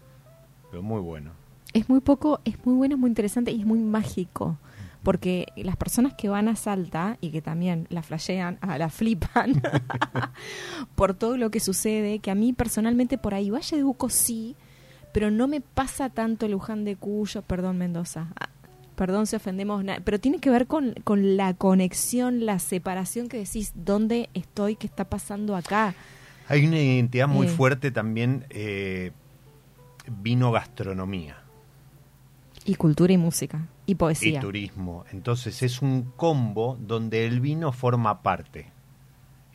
pero 0.71 0.81
muy 0.81 1.01
bueno. 1.01 1.31
Es 1.73 1.89
muy 1.89 1.99
poco, 1.99 2.39
es 2.45 2.65
muy 2.65 2.75
bueno, 2.75 2.95
es 2.95 2.99
muy 2.99 3.09
interesante 3.09 3.51
y 3.51 3.59
es 3.59 3.65
muy 3.65 3.79
mágico. 3.79 4.57
Porque 5.03 5.47
las 5.55 5.77
personas 5.77 6.13
que 6.13 6.27
van 6.29 6.47
a 6.49 6.55
Salta 6.55 7.17
y 7.21 7.29
que 7.31 7.41
también 7.41 7.88
la 7.89 8.03
flashean, 8.03 8.57
ah, 8.62 8.77
la 8.77 8.89
flipan 8.89 9.62
por 10.95 11.13
todo 11.13 11.38
lo 11.38 11.49
que 11.51 11.59
sucede, 11.59 12.19
que 12.19 12.31
a 12.31 12.35
mí 12.35 12.53
personalmente 12.53 13.17
por 13.17 13.33
ahí 13.33 13.49
Valle 13.49 13.77
de 13.77 13.83
Uco 13.83 14.09
sí, 14.09 14.55
pero 15.13 15.31
no 15.31 15.47
me 15.47 15.62
pasa 15.62 16.09
tanto 16.09 16.47
Luján 16.47 16.83
de 16.83 16.95
Cuyo, 16.95 17.41
perdón 17.43 17.77
Mendoza, 17.77 18.27
ah, 18.39 18.49
perdón 18.95 19.25
si 19.25 19.38
ofendemos, 19.38 19.83
pero 20.03 20.19
tiene 20.19 20.39
que 20.39 20.49
ver 20.49 20.67
con, 20.67 20.93
con 21.05 21.38
la 21.38 21.53
conexión, 21.53 22.45
la 22.45 22.59
separación 22.59 23.29
que 23.29 23.38
decís, 23.38 23.71
¿dónde 23.75 24.29
estoy? 24.33 24.75
¿Qué 24.75 24.85
está 24.88 25.05
pasando 25.05 25.55
acá? 25.55 25.93
Hay 26.49 26.65
una 26.65 26.79
identidad 26.79 27.27
muy 27.29 27.47
Eh. 27.47 27.49
fuerte 27.49 27.91
también, 27.91 28.45
eh, 28.49 29.12
vino 30.21 30.51
gastronomía 30.51 31.38
Y 32.65 32.75
cultura 32.75 33.13
y 33.13 33.17
música, 33.17 33.67
y 33.85 33.95
poesía. 33.95 34.37
y 34.39 34.41
turismo. 34.41 35.05
Entonces 35.11 35.63
es 35.63 35.81
un 35.81 36.03
combo 36.15 36.77
donde 36.79 37.25
el 37.25 37.39
vino 37.41 37.71
forma 37.71 38.21
parte. 38.21 38.71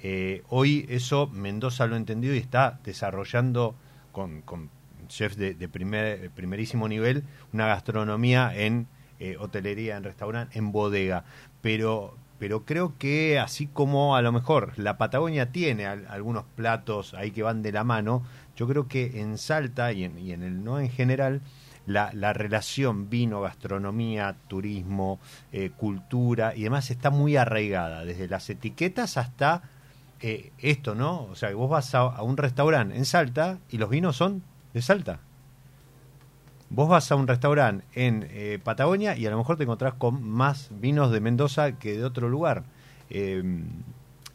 Eh, 0.03 0.43
hoy 0.49 0.85
eso 0.89 1.29
Mendoza 1.29 1.87
lo 1.87 1.95
ha 1.95 1.99
entendido 1.99 2.35
y 2.35 2.39
está 2.39 2.81
desarrollando 2.85 3.75
con, 4.13 4.43
con 4.43 4.69
chefs 5.09 5.37
de, 5.37 5.55
de 5.55 5.69
primer, 5.69 6.31
primerísimo 6.31 6.89
nivel 6.89 7.25
una 7.53 7.67
gastronomía 7.67 8.53
en 8.55 8.87
eh, 9.21 9.37
hotelería, 9.39 9.97
en 9.97 10.05
restaurante, 10.05 10.59
en 10.59 10.73
bodega. 10.73 11.25
Pero, 11.63 12.17
pero 12.39 12.65
creo 12.65 12.95
que 12.99 13.39
así 13.39 13.67
como 13.67 14.17
a 14.17 14.23
lo 14.23 14.33
mejor 14.33 14.73
la 14.79 14.99
Patagonia 14.99 15.53
tiene 15.53 15.87
al- 15.87 16.07
algunos 16.09 16.45
platos 16.57 17.15
ahí 17.15 17.31
que 17.31 17.43
van 17.43 17.63
de 17.63 17.73
la 17.73 17.85
mano, 17.85 18.23
yo 18.57 18.67
creo 18.67 18.89
que 18.89 19.21
en 19.21 19.39
Salta 19.39 19.93
y 19.93 20.05
en, 20.05 20.19
y 20.19 20.33
en 20.33 20.43
el 20.43 20.65
no 20.65 20.81
en 20.81 20.91
general, 20.91 21.41
la, 21.87 22.11
la 22.15 22.33
relación 22.33 23.11
vino, 23.11 23.41
gastronomía, 23.43 24.37
turismo, 24.49 25.19
eh, 25.53 25.71
cultura 25.77 26.55
y 26.57 26.63
demás 26.63 26.91
está 26.91 27.11
muy 27.11 27.37
arraigada, 27.37 28.05
desde 28.05 28.27
las 28.29 28.49
etiquetas 28.51 29.17
hasta 29.17 29.63
eh, 30.21 30.53
esto, 30.59 30.95
¿no? 30.95 31.25
O 31.25 31.35
sea, 31.35 31.51
que 31.51 31.55
vos 31.55 31.69
vas 31.69 31.95
a, 31.95 31.99
a 32.01 32.23
un 32.23 32.37
restaurante 32.37 32.97
en 32.97 33.05
Salta 33.05 33.59
y 33.71 33.77
los 33.79 33.91
vinos 33.91 34.17
son 34.17 34.43
de 34.73 34.81
Salta. 34.81 35.21
Vos 36.71 36.89
vas 36.89 37.13
a 37.13 37.15
un 37.17 37.29
restaurante 37.29 37.85
en 37.93 38.27
eh, 38.31 38.59
Patagonia 38.63 39.17
y 39.17 39.27
a 39.27 39.31
lo 39.31 39.37
mejor 39.39 39.57
te 39.57 39.65
encontrás 39.65 39.95
con 39.95 40.23
más 40.29 40.71
vinos 40.73 41.13
de 41.13 41.21
Mendoza 41.21 41.73
que 41.79 41.97
de 41.97 42.05
otro 42.05 42.29
lugar. 42.29 42.65
Eh, 43.11 43.43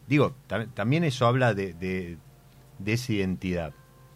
digo, 0.07 0.33
tam- 0.47 0.69
también 0.73 1.03
eso 1.03 1.25
habla 1.25 1.53
de, 1.53 1.73
de, 1.73 2.17
de 2.77 2.93
esa 2.93 3.11
identidad. 3.13 3.73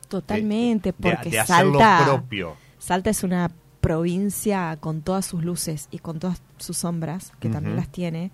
Totalmente, 0.07 0.89
de- 0.91 0.93
porque 0.93 1.29
de 1.31 1.39
hacerlo 1.39 1.79
Salta, 1.79 2.05
propio. 2.05 2.55
Salta 2.83 3.09
es 3.09 3.23
una 3.23 3.49
provincia 3.79 4.75
con 4.81 5.03
todas 5.03 5.25
sus 5.25 5.41
luces 5.41 5.87
y 5.89 5.99
con 5.99 6.19
todas 6.19 6.41
sus 6.57 6.79
sombras, 6.79 7.31
que 7.39 7.47
también 7.47 7.77
las 7.77 7.87
tiene. 7.87 8.29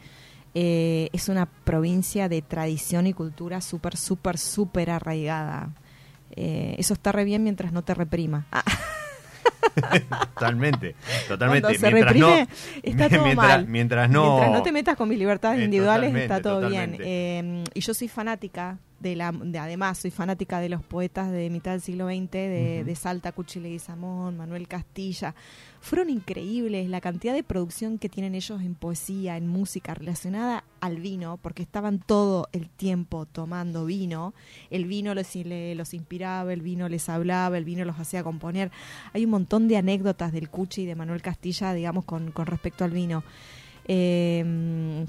Eh, 0.55 1.09
es 1.13 1.29
una 1.29 1.45
provincia 1.45 2.27
de 2.29 2.41
tradición 2.41 3.05
y 3.05 3.13
cultura 3.13 3.61
súper, 3.61 3.95
súper, 3.95 4.39
súper 4.39 4.89
arraigada. 4.89 5.69
Eh, 6.31 6.73
eso 6.79 6.95
está 6.95 7.11
re 7.11 7.25
bien 7.25 7.43
mientras 7.43 7.71
no 7.71 7.83
te 7.83 7.93
reprima. 7.93 8.47
Ah, 8.51 8.63
Totalmente, 10.33 10.95
totalmente. 11.27 11.61
Cuando 11.61 11.79
se 11.79 11.91
mientras 11.93 12.13
reprime, 12.15 12.47
no, 12.47 12.47
está 12.81 13.09
todo 13.09 13.23
mientras, 13.25 13.47
mal. 13.49 13.67
Mientras 13.67 14.09
no, 14.09 14.23
Mientras 14.23 14.51
no 14.51 14.63
te 14.63 14.71
metas 14.71 14.97
con 14.97 15.09
mis 15.09 15.19
libertades 15.19 15.59
Eh, 15.59 15.65
individuales, 15.65 16.15
está 16.15 16.41
todo 16.41 16.67
bien. 16.67 16.97
Eh, 16.99 17.63
y 17.75 17.81
yo 17.81 17.93
soy 17.93 18.07
fanática 18.07 18.79
de 18.99 19.15
la, 19.15 19.31
de, 19.31 19.59
además 19.59 19.97
soy 19.99 20.11
fanática 20.11 20.59
de 20.59 20.69
los 20.69 20.83
poetas 20.83 21.31
de 21.31 21.49
mitad 21.49 21.71
del 21.71 21.81
siglo 21.81 22.07
XX, 22.07 22.31
de, 22.31 22.83
de 22.85 22.95
Salta, 22.95 23.31
Cuchi 23.31 23.59
Leguizamón, 23.59 24.37
Manuel 24.37 24.67
Castilla. 24.67 25.35
Fueron 25.81 26.09
increíbles 26.09 26.89
la 26.89 26.99
cantidad 26.99 27.33
de 27.33 27.43
producción 27.43 27.97
que 27.97 28.09
tienen 28.09 28.35
ellos 28.35 28.61
en 28.61 28.75
poesía, 28.75 29.37
en 29.37 29.47
música 29.47 29.93
relacionada 29.93 30.65
al 30.81 30.97
vino, 30.97 31.37
porque 31.41 31.63
estaban 31.63 31.99
todo 31.99 32.49
el 32.51 32.69
tiempo 32.69 33.25
tomando 33.25 33.85
vino. 33.85 34.33
El 34.69 34.85
vino 34.85 35.15
los 35.15 35.35
inspiraba, 35.93 36.51
el 36.51 36.61
vino 36.61 36.89
les 36.89 37.07
hablaba, 37.07 37.57
el 37.57 37.63
vino 37.63 37.85
los 37.85 37.97
hacía 37.97 38.23
componer. 38.23 38.71
Hay 39.13 39.23
un 39.23 39.31
montón 39.31 39.67
de 39.67 39.77
anécdotas 39.77 40.33
del 40.33 40.49
Cuchi 40.49 40.81
y 40.81 40.85
de 40.85 40.95
Manuel 40.95 41.21
Castilla, 41.21 41.73
digamos, 41.73 42.03
con, 42.03 42.31
con 42.31 42.45
respecto 42.45 42.83
al 42.83 42.91
vino. 42.91 43.23
Eh, 43.87 45.05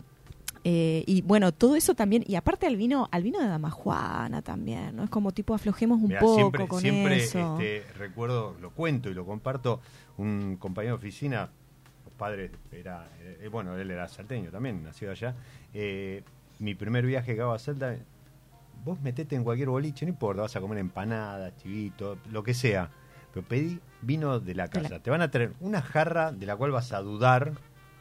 eh, 0.65 1.05
y 1.07 1.23
bueno, 1.23 1.53
todo 1.53 1.77
eso 1.77 1.95
también, 1.95 2.23
y 2.27 2.35
aparte 2.35 2.67
al 2.67 2.77
vino, 2.77 3.09
al 3.13 3.23
vino 3.23 3.41
de 3.41 3.47
Damajuana 3.49 4.43
también, 4.43 4.97
¿no? 4.97 5.05
Es 5.05 5.11
como 5.11 5.33
tipo 5.33 5.55
aflojemos 5.55 5.99
un 6.01 6.09
Mirá, 6.09 6.21
poco 6.21 6.35
siempre, 6.35 6.69
con 6.69 6.81
siempre 6.81 7.17
eso. 7.17 7.57
este, 7.59 7.87
recuerdo, 7.95 8.57
lo 8.61 8.71
cuento 8.71 9.09
y 9.11 9.15
lo 9.15 9.25
comparto, 9.25 9.81
un 10.19 10.57
compañero 10.59 10.97
de 10.97 10.99
oficina, 10.99 11.49
los 12.05 12.13
padres, 12.15 12.51
era, 12.73 13.09
eh, 13.21 13.49
bueno, 13.51 13.77
él 13.77 13.91
era 13.91 14.07
salteño 14.09 14.51
también, 14.51 14.83
nacido 14.83 15.13
allá. 15.13 15.35
eh, 15.73 16.23
mi 16.59 16.75
primer 16.75 17.07
viaje 17.07 17.35
que 17.35 17.41
hago 17.41 17.53
a 17.53 17.59
Salta, 17.59 17.97
vos 18.85 19.01
metete 19.01 19.35
en 19.35 19.45
cualquier 19.45 19.71
boliche, 19.71 20.05
no 20.05 20.11
importa, 20.11 20.43
vas 20.43 20.57
a 20.57 20.61
comer 20.61 20.77
empanadas, 20.79 21.57
chivito, 21.57 22.19
lo 22.31 22.43
que 22.43 22.53
sea, 22.53 22.91
pero 23.33 23.47
pedí 23.47 23.81
vino 24.03 24.41
de 24.41 24.55
la 24.55 24.67
De 24.69 24.77
la- 24.77 24.89
casa. 24.89 25.03
Te 25.03 25.09
van 25.11 25.23
a 25.23 25.31
traer 25.31 25.55
una 25.61 25.81
jarra 25.81 26.33
de 26.33 26.45
la 26.45 26.57
cual 26.57 26.71
vas 26.71 26.93
a 26.93 27.01
dudar 27.01 27.53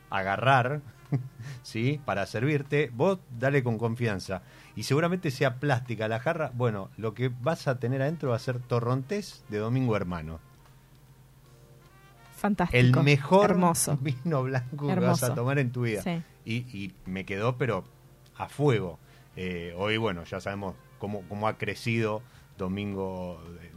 agarrar, 0.10 0.82
¿sí? 1.64 2.00
Para 2.06 2.26
servirte, 2.26 2.92
vos 2.94 3.20
dale 3.38 3.64
con 3.64 3.78
confianza. 3.78 4.42
Y 4.76 4.84
seguramente 4.84 5.32
sea 5.32 5.56
plástica 5.56 6.08
la 6.08 6.20
jarra. 6.20 6.52
Bueno, 6.54 6.90
lo 6.98 7.14
que 7.14 7.30
vas 7.30 7.68
a 7.68 7.80
tener 7.80 8.02
adentro 8.02 8.30
va 8.30 8.36
a 8.36 8.40
ser 8.40 8.60
torrontés 8.60 9.44
de 9.50 9.58
Domingo 9.58 9.96
Hermano. 9.96 10.40
Fantástico. 12.36 12.80
El 12.80 12.96
mejor 13.04 13.52
Hermoso. 13.52 13.98
vino 14.02 14.44
blanco 14.44 14.88
que 14.88 14.96
vas 14.96 15.24
a 15.24 15.36
tomar 15.36 15.60
en 15.60 15.72
tu 15.72 15.82
vida. 15.82 16.02
Sí. 16.02 16.22
Y, 16.46 16.56
y 16.78 16.94
me 17.06 17.26
quedó, 17.26 17.58
pero 17.58 17.84
a 18.38 18.48
fuego. 18.48 18.98
Eh, 19.36 19.74
hoy, 19.78 19.98
bueno, 19.98 20.24
ya 20.24 20.40
sabemos 20.40 20.76
cómo, 20.98 21.24
cómo 21.30 21.48
ha 21.48 21.58
crecido 21.58 22.22
Domingo, 22.58 23.42
eh, 23.62 23.72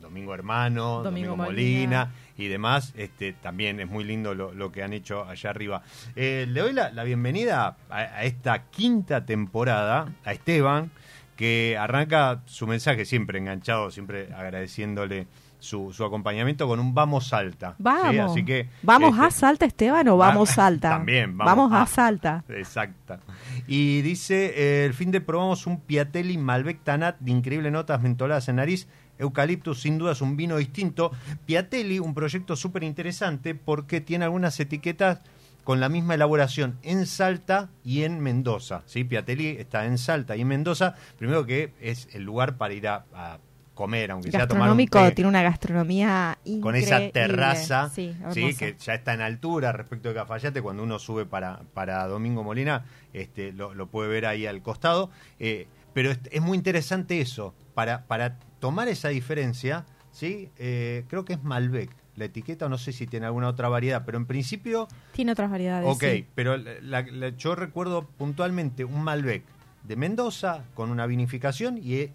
Domingo 0.00 0.34
Hermano, 0.34 1.02
Domingo, 1.02 1.30
Domingo 1.30 1.36
Molina. 1.36 2.06
Molina. 2.06 2.14
Y 2.36 2.48
demás. 2.48 2.92
Este, 2.96 3.32
también 3.32 3.80
es 3.80 3.88
muy 3.88 4.04
lindo 4.04 4.34
lo, 4.34 4.52
lo 4.52 4.72
que 4.72 4.82
han 4.82 4.92
hecho 4.92 5.24
allá 5.28 5.50
arriba. 5.50 5.82
Eh, 6.16 6.46
le 6.48 6.60
doy 6.60 6.72
la, 6.72 6.90
la 6.90 7.04
bienvenida 7.04 7.76
a, 7.90 7.96
a 7.96 8.24
esta 8.24 8.64
quinta 8.70 9.24
temporada 9.24 10.12
a 10.24 10.32
Esteban, 10.32 10.90
que 11.36 11.76
arranca 11.78 12.42
su 12.46 12.66
mensaje 12.66 13.04
siempre 13.04 13.38
enganchado, 13.38 13.90
siempre 13.90 14.28
agradeciéndole 14.34 15.26
su, 15.58 15.92
su 15.94 16.04
acompañamiento 16.04 16.68
con 16.68 16.78
un 16.78 16.94
vamos 16.94 17.28
salta. 17.28 17.70
¿sí? 17.70 17.74
Vamos. 17.82 18.32
Así 18.32 18.44
que, 18.44 18.68
¿Vamos 18.82 19.14
este, 19.14 19.26
a 19.26 19.30
Salta, 19.30 19.64
Esteban, 19.66 20.06
o 20.08 20.18
Va- 20.18 20.28
vamos 20.28 20.50
Salta? 20.50 20.90
También, 20.98 21.36
vamos 21.38 21.70
vamos, 21.70 21.72
a- 21.72 21.82
a 21.82 21.86
Salta. 21.86 22.44
Exacta. 22.50 23.20
Y 23.66 24.02
dice, 24.02 24.52
eh, 24.54 24.84
el 24.84 24.92
fin 24.94 25.10
de 25.10 25.20
probamos 25.22 25.66
un 25.66 25.80
Piatelli 25.80 26.36
Malbec 26.36 26.82
Tanat 26.84 27.18
de 27.18 27.30
increíble 27.30 27.70
notas 27.70 28.02
mentoladas 28.02 28.48
en 28.50 28.56
nariz. 28.56 28.86
Eucaliptus 29.18 29.80
sin 29.80 29.98
duda 29.98 30.12
es 30.12 30.20
un 30.20 30.36
vino 30.36 30.56
distinto. 30.56 31.12
Piatelli, 31.46 31.98
un 31.98 32.14
proyecto 32.14 32.56
súper 32.56 32.82
interesante 32.82 33.54
porque 33.54 34.00
tiene 34.00 34.24
algunas 34.24 34.58
etiquetas 34.60 35.20
con 35.64 35.80
la 35.80 35.88
misma 35.88 36.14
elaboración 36.14 36.78
en 36.82 37.06
Salta 37.06 37.70
y 37.84 38.02
en 38.02 38.20
Mendoza. 38.20 38.82
¿sí? 38.86 39.04
Piatelli 39.04 39.48
está 39.58 39.86
en 39.86 39.98
Salta 39.98 40.36
y 40.36 40.42
en 40.42 40.48
Mendoza. 40.48 40.94
Primero 41.18 41.46
que 41.46 41.72
es 41.80 42.08
el 42.12 42.22
lugar 42.22 42.56
para 42.56 42.74
ir 42.74 42.86
a, 42.86 43.06
a 43.14 43.38
comer, 43.74 44.10
aunque 44.12 44.30
sea 44.30 44.46
tomar 44.46 44.70
un 44.70 44.76
Gastronómico, 44.76 44.98
té 45.00 45.10
tiene 45.12 45.28
una 45.28 45.42
gastronomía 45.42 46.38
increíble. 46.44 46.62
con 46.62 46.76
esa 46.76 47.10
terraza, 47.10 47.90
Sí, 47.90 48.14
que 48.58 48.76
ya 48.78 48.94
está 48.94 49.14
en 49.14 49.20
altura 49.20 49.72
respecto 49.72 50.08
de 50.08 50.14
Cafayate, 50.14 50.62
cuando 50.62 50.82
uno 50.82 50.98
sube 50.98 51.26
para, 51.26 51.60
para 51.74 52.06
Domingo 52.06 52.44
Molina, 52.44 52.84
este, 53.12 53.52
lo, 53.52 53.74
lo 53.74 53.88
puede 53.88 54.08
ver 54.08 54.26
ahí 54.26 54.46
al 54.46 54.62
costado. 54.62 55.10
Eh, 55.40 55.66
pero 55.92 56.10
es, 56.10 56.18
es 56.30 56.40
muy 56.42 56.56
interesante 56.56 57.20
eso, 57.20 57.54
para, 57.74 58.04
para 58.06 58.38
tomar 58.64 58.88
esa 58.88 59.10
diferencia, 59.10 59.84
¿sí? 60.10 60.48
Eh, 60.56 61.04
creo 61.08 61.26
que 61.26 61.34
es 61.34 61.42
Malbec. 61.44 61.90
La 62.16 62.24
etiqueta, 62.24 62.66
no 62.66 62.78
sé 62.78 62.92
si 62.92 63.06
tiene 63.06 63.26
alguna 63.26 63.48
otra 63.48 63.68
variedad, 63.68 64.04
pero 64.06 64.16
en 64.16 64.24
principio 64.24 64.88
Tiene 65.12 65.32
otras 65.32 65.50
variedades. 65.50 65.86
Ok, 65.86 66.02
sí. 66.02 66.26
pero 66.34 66.56
la- 66.56 67.02
la- 67.02 67.28
yo 67.28 67.54
recuerdo 67.54 68.06
puntualmente 68.16 68.86
un 68.86 69.02
Malbec 69.04 69.42
de 69.82 69.96
Mendoza 69.96 70.64
con 70.72 70.90
una 70.90 71.04
vinificación 71.04 71.76
y 71.76 71.96
eh, 71.96 72.12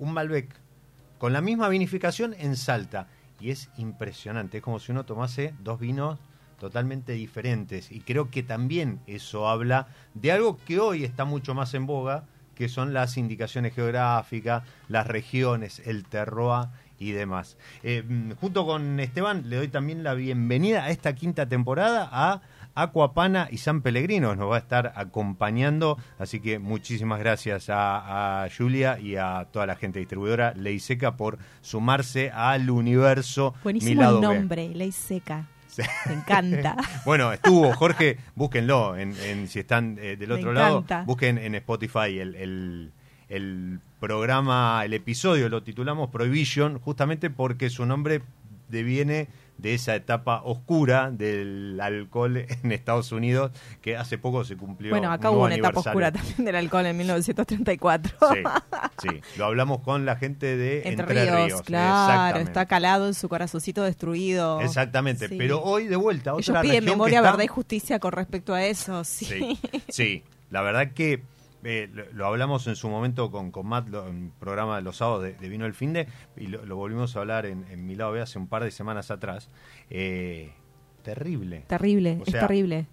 un 0.00 0.12
Malbec 0.12 0.48
con 1.18 1.32
la 1.32 1.40
misma 1.40 1.68
vinificación 1.68 2.34
en 2.36 2.56
Salta. 2.56 3.06
Y 3.38 3.50
es 3.50 3.68
impresionante, 3.76 4.56
es 4.56 4.62
como 4.64 4.80
si 4.80 4.90
uno 4.90 5.04
tomase 5.04 5.54
dos 5.62 5.78
vinos 5.78 6.18
totalmente 6.58 7.12
diferentes. 7.12 7.92
Y 7.92 8.00
creo 8.00 8.28
que 8.28 8.42
también 8.42 8.98
eso 9.06 9.48
habla 9.48 9.86
de 10.14 10.32
algo 10.32 10.58
que 10.66 10.80
hoy 10.80 11.04
está 11.04 11.24
mucho 11.24 11.54
más 11.54 11.74
en 11.74 11.86
boga, 11.86 12.24
que 12.62 12.68
son 12.68 12.94
las 12.94 13.16
indicaciones 13.16 13.74
geográficas, 13.74 14.62
las 14.86 15.04
regiones, 15.08 15.82
el 15.84 16.04
terroir 16.04 16.68
y 16.96 17.10
demás. 17.10 17.56
Eh, 17.82 18.04
junto 18.40 18.64
con 18.64 19.00
Esteban 19.00 19.50
le 19.50 19.56
doy 19.56 19.66
también 19.66 20.04
la 20.04 20.14
bienvenida 20.14 20.84
a 20.84 20.90
esta 20.90 21.12
quinta 21.16 21.48
temporada 21.48 22.08
a 22.12 22.40
Aquapana 22.76 23.48
y 23.50 23.58
San 23.58 23.82
Pellegrino. 23.82 24.36
Nos 24.36 24.48
va 24.48 24.54
a 24.54 24.58
estar 24.60 24.92
acompañando, 24.94 25.98
así 26.20 26.38
que 26.38 26.60
muchísimas 26.60 27.18
gracias 27.18 27.68
a, 27.68 28.44
a 28.44 28.48
Julia 28.48 29.00
y 29.00 29.16
a 29.16 29.48
toda 29.50 29.66
la 29.66 29.74
gente 29.74 29.98
distribuidora 29.98 30.54
Ley 30.54 30.78
Seca 30.78 31.16
por 31.16 31.38
sumarse 31.62 32.30
al 32.30 32.70
universo 32.70 33.54
Buenísimo 33.64 33.90
Mi 33.90 33.96
Lado 33.96 34.20
el 34.20 34.28
B. 34.28 34.34
nombre, 34.38 34.68
Ley 34.68 34.92
Seca. 34.92 35.48
Me 36.06 36.14
encanta. 36.14 36.76
Bueno, 37.04 37.32
estuvo 37.32 37.72
Jorge, 37.72 38.18
búsquenlo 38.34 38.96
en, 38.96 39.14
en- 39.24 39.48
si 39.48 39.60
están 39.60 39.98
eh, 40.00 40.16
del 40.16 40.32
otro 40.32 40.52
lado, 40.52 40.84
busquen 41.06 41.38
en 41.38 41.54
Spotify 41.56 42.18
el, 42.18 42.34
el- 42.34 42.92
el 43.28 43.80
programa, 43.98 44.82
el 44.84 44.92
episodio 44.92 45.48
lo 45.48 45.62
titulamos 45.62 46.10
Prohibition, 46.10 46.78
justamente 46.78 47.30
porque 47.30 47.70
su 47.70 47.86
nombre 47.86 48.20
deviene 48.68 49.28
de 49.58 49.74
esa 49.74 49.94
etapa 49.94 50.42
oscura 50.44 51.10
del 51.12 51.78
alcohol 51.80 52.36
en 52.62 52.72
Estados 52.72 53.12
Unidos 53.12 53.52
que 53.80 53.96
hace 53.96 54.18
poco 54.18 54.44
se 54.44 54.56
cumplió. 54.56 54.90
Bueno, 54.90 55.12
acá 55.12 55.30
un 55.30 55.36
hubo 55.36 55.44
una 55.44 55.54
etapa 55.54 55.80
oscura 55.80 56.10
también 56.12 56.44
del 56.44 56.56
alcohol 56.56 56.86
en 56.86 56.96
1934. 56.96 58.16
Sí, 58.32 58.42
sí, 59.02 59.20
lo 59.38 59.44
hablamos 59.46 59.80
con 59.80 60.04
la 60.04 60.16
gente 60.16 60.56
de 60.56 60.78
Entre, 60.88 60.90
Entre, 60.90 61.24
Ríos, 61.24 61.46
Ríos. 61.46 61.62
claro, 61.62 62.38
está 62.38 62.66
calado 62.66 63.06
en 63.06 63.14
su 63.14 63.28
corazoncito 63.28 63.82
destruido. 63.82 64.60
Exactamente, 64.60 65.28
Sí. 65.28 65.36
pero 65.38 65.62
hoy 65.62 65.86
de 65.86 65.96
vuelta, 65.96 66.34
otra 66.34 66.40
Ellos 66.42 66.62
piden 66.62 66.64
región 66.76 66.84
que 66.84 66.90
memoria, 66.90 67.18
está- 67.18 67.30
verdad 67.30 67.44
y 67.44 67.48
justicia 67.48 67.98
con 68.00 68.12
respecto 68.12 68.54
a 68.54 68.64
eso, 68.64 69.04
sí. 69.04 69.24
Sí, 69.26 69.60
sí. 69.88 70.24
La 70.50 70.60
verdad 70.62 70.92
que 70.92 71.22
eh, 71.64 71.88
lo, 71.92 72.04
lo 72.12 72.26
hablamos 72.26 72.66
en 72.66 72.76
su 72.76 72.88
momento 72.88 73.30
con, 73.30 73.50
con 73.50 73.66
Matt 73.66 73.88
lo- 73.88 74.08
en 74.08 74.24
el 74.26 74.30
programa 74.40 74.76
de 74.76 74.82
los 74.82 74.96
sábados 74.96 75.22
de, 75.22 75.34
de 75.34 75.48
Vino 75.48 75.64
el 75.66 75.74
Finde 75.74 76.08
y 76.36 76.46
lo, 76.48 76.64
lo 76.66 76.76
volvimos 76.76 77.14
a 77.16 77.20
hablar 77.20 77.46
en, 77.46 77.64
en 77.70 77.86
Mi 77.86 77.94
Lado 77.94 78.12
B 78.12 78.20
hace 78.20 78.38
un 78.38 78.46
par 78.48 78.64
de 78.64 78.70
semanas 78.70 79.10
atrás. 79.10 79.48
Eh, 79.90 80.52
terrible. 81.02 81.64
Terrible, 81.66 82.18
O 82.20 82.24
es 82.26 82.32
terrible. 82.32 82.86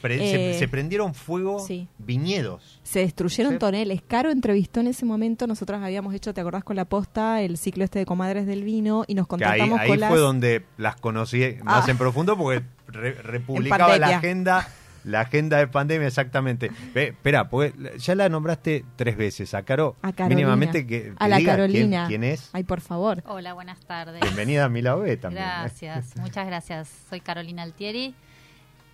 Pre- 0.00 0.50
Eh, 0.52 0.58
se 0.58 0.66
prendieron 0.66 1.14
fuego 1.14 1.60
sí. 1.60 1.86
viñedos. 1.98 2.80
Se 2.82 2.98
destruyeron 2.98 3.52
Sí. 3.52 3.58
toneles. 3.60 4.02
Caro 4.02 4.30
entrevistó 4.32 4.80
en 4.80 4.88
ese 4.88 5.04
momento, 5.04 5.46
nosotros 5.46 5.80
habíamos 5.80 6.12
hecho, 6.12 6.34
¿te 6.34 6.40
acordás 6.40 6.64
con 6.64 6.74
la 6.74 6.86
posta? 6.86 7.40
El 7.40 7.56
ciclo 7.56 7.84
este 7.84 8.00
de 8.00 8.06
Comadres 8.06 8.44
del 8.46 8.64
Vino 8.64 9.04
y 9.06 9.14
nos 9.14 9.28
Que 9.28 9.36
ahí 9.44 9.60
contactamos 9.60 9.78
ahí 9.78 9.88
con 9.88 9.98
fue 9.98 10.08
las... 10.08 10.18
donde 10.20 10.64
las 10.76 10.96
conocí 10.96 11.56
más 11.62 11.86
Ah. 11.86 11.90
en 11.92 11.98
profundo 11.98 12.36
porque 12.36 12.64
re- 12.88 13.12
republicaba 13.22 13.96
la 13.96 14.16
agenda. 14.16 14.66
La 15.04 15.22
agenda 15.22 15.58
de 15.58 15.66
pandemia, 15.66 16.06
exactamente. 16.08 16.70
Ve, 16.94 17.08
espera, 17.08 17.48
porque 17.48 17.72
ya 17.98 18.14
la 18.14 18.28
nombraste 18.28 18.84
tres 18.96 19.16
veces. 19.16 19.52
A 19.54 19.62
Caro, 19.64 19.96
A 20.02 20.12
Carolina. 20.12 20.36
mínimamente 20.36 20.86
que, 20.86 21.12
a 21.18 21.28
la 21.28 21.38
diga 21.38 21.54
quién- 21.56 21.66
Carolina. 21.68 22.04
quién 22.08 22.24
es. 22.24 22.50
Ay, 22.52 22.64
por 22.64 22.80
favor. 22.80 23.22
Hola, 23.26 23.52
buenas 23.54 23.80
tardes. 23.80 24.20
Bienvenida 24.20 24.64
a 24.64 24.68
mi 24.68 24.80
lado 24.82 25.00
B 25.00 25.16
también. 25.16 25.44
¿eh? 25.44 25.48
Gracias, 25.60 26.16
muchas 26.16 26.46
gracias. 26.46 26.88
Soy 27.10 27.20
Carolina 27.20 27.62
Altieri, 27.62 28.14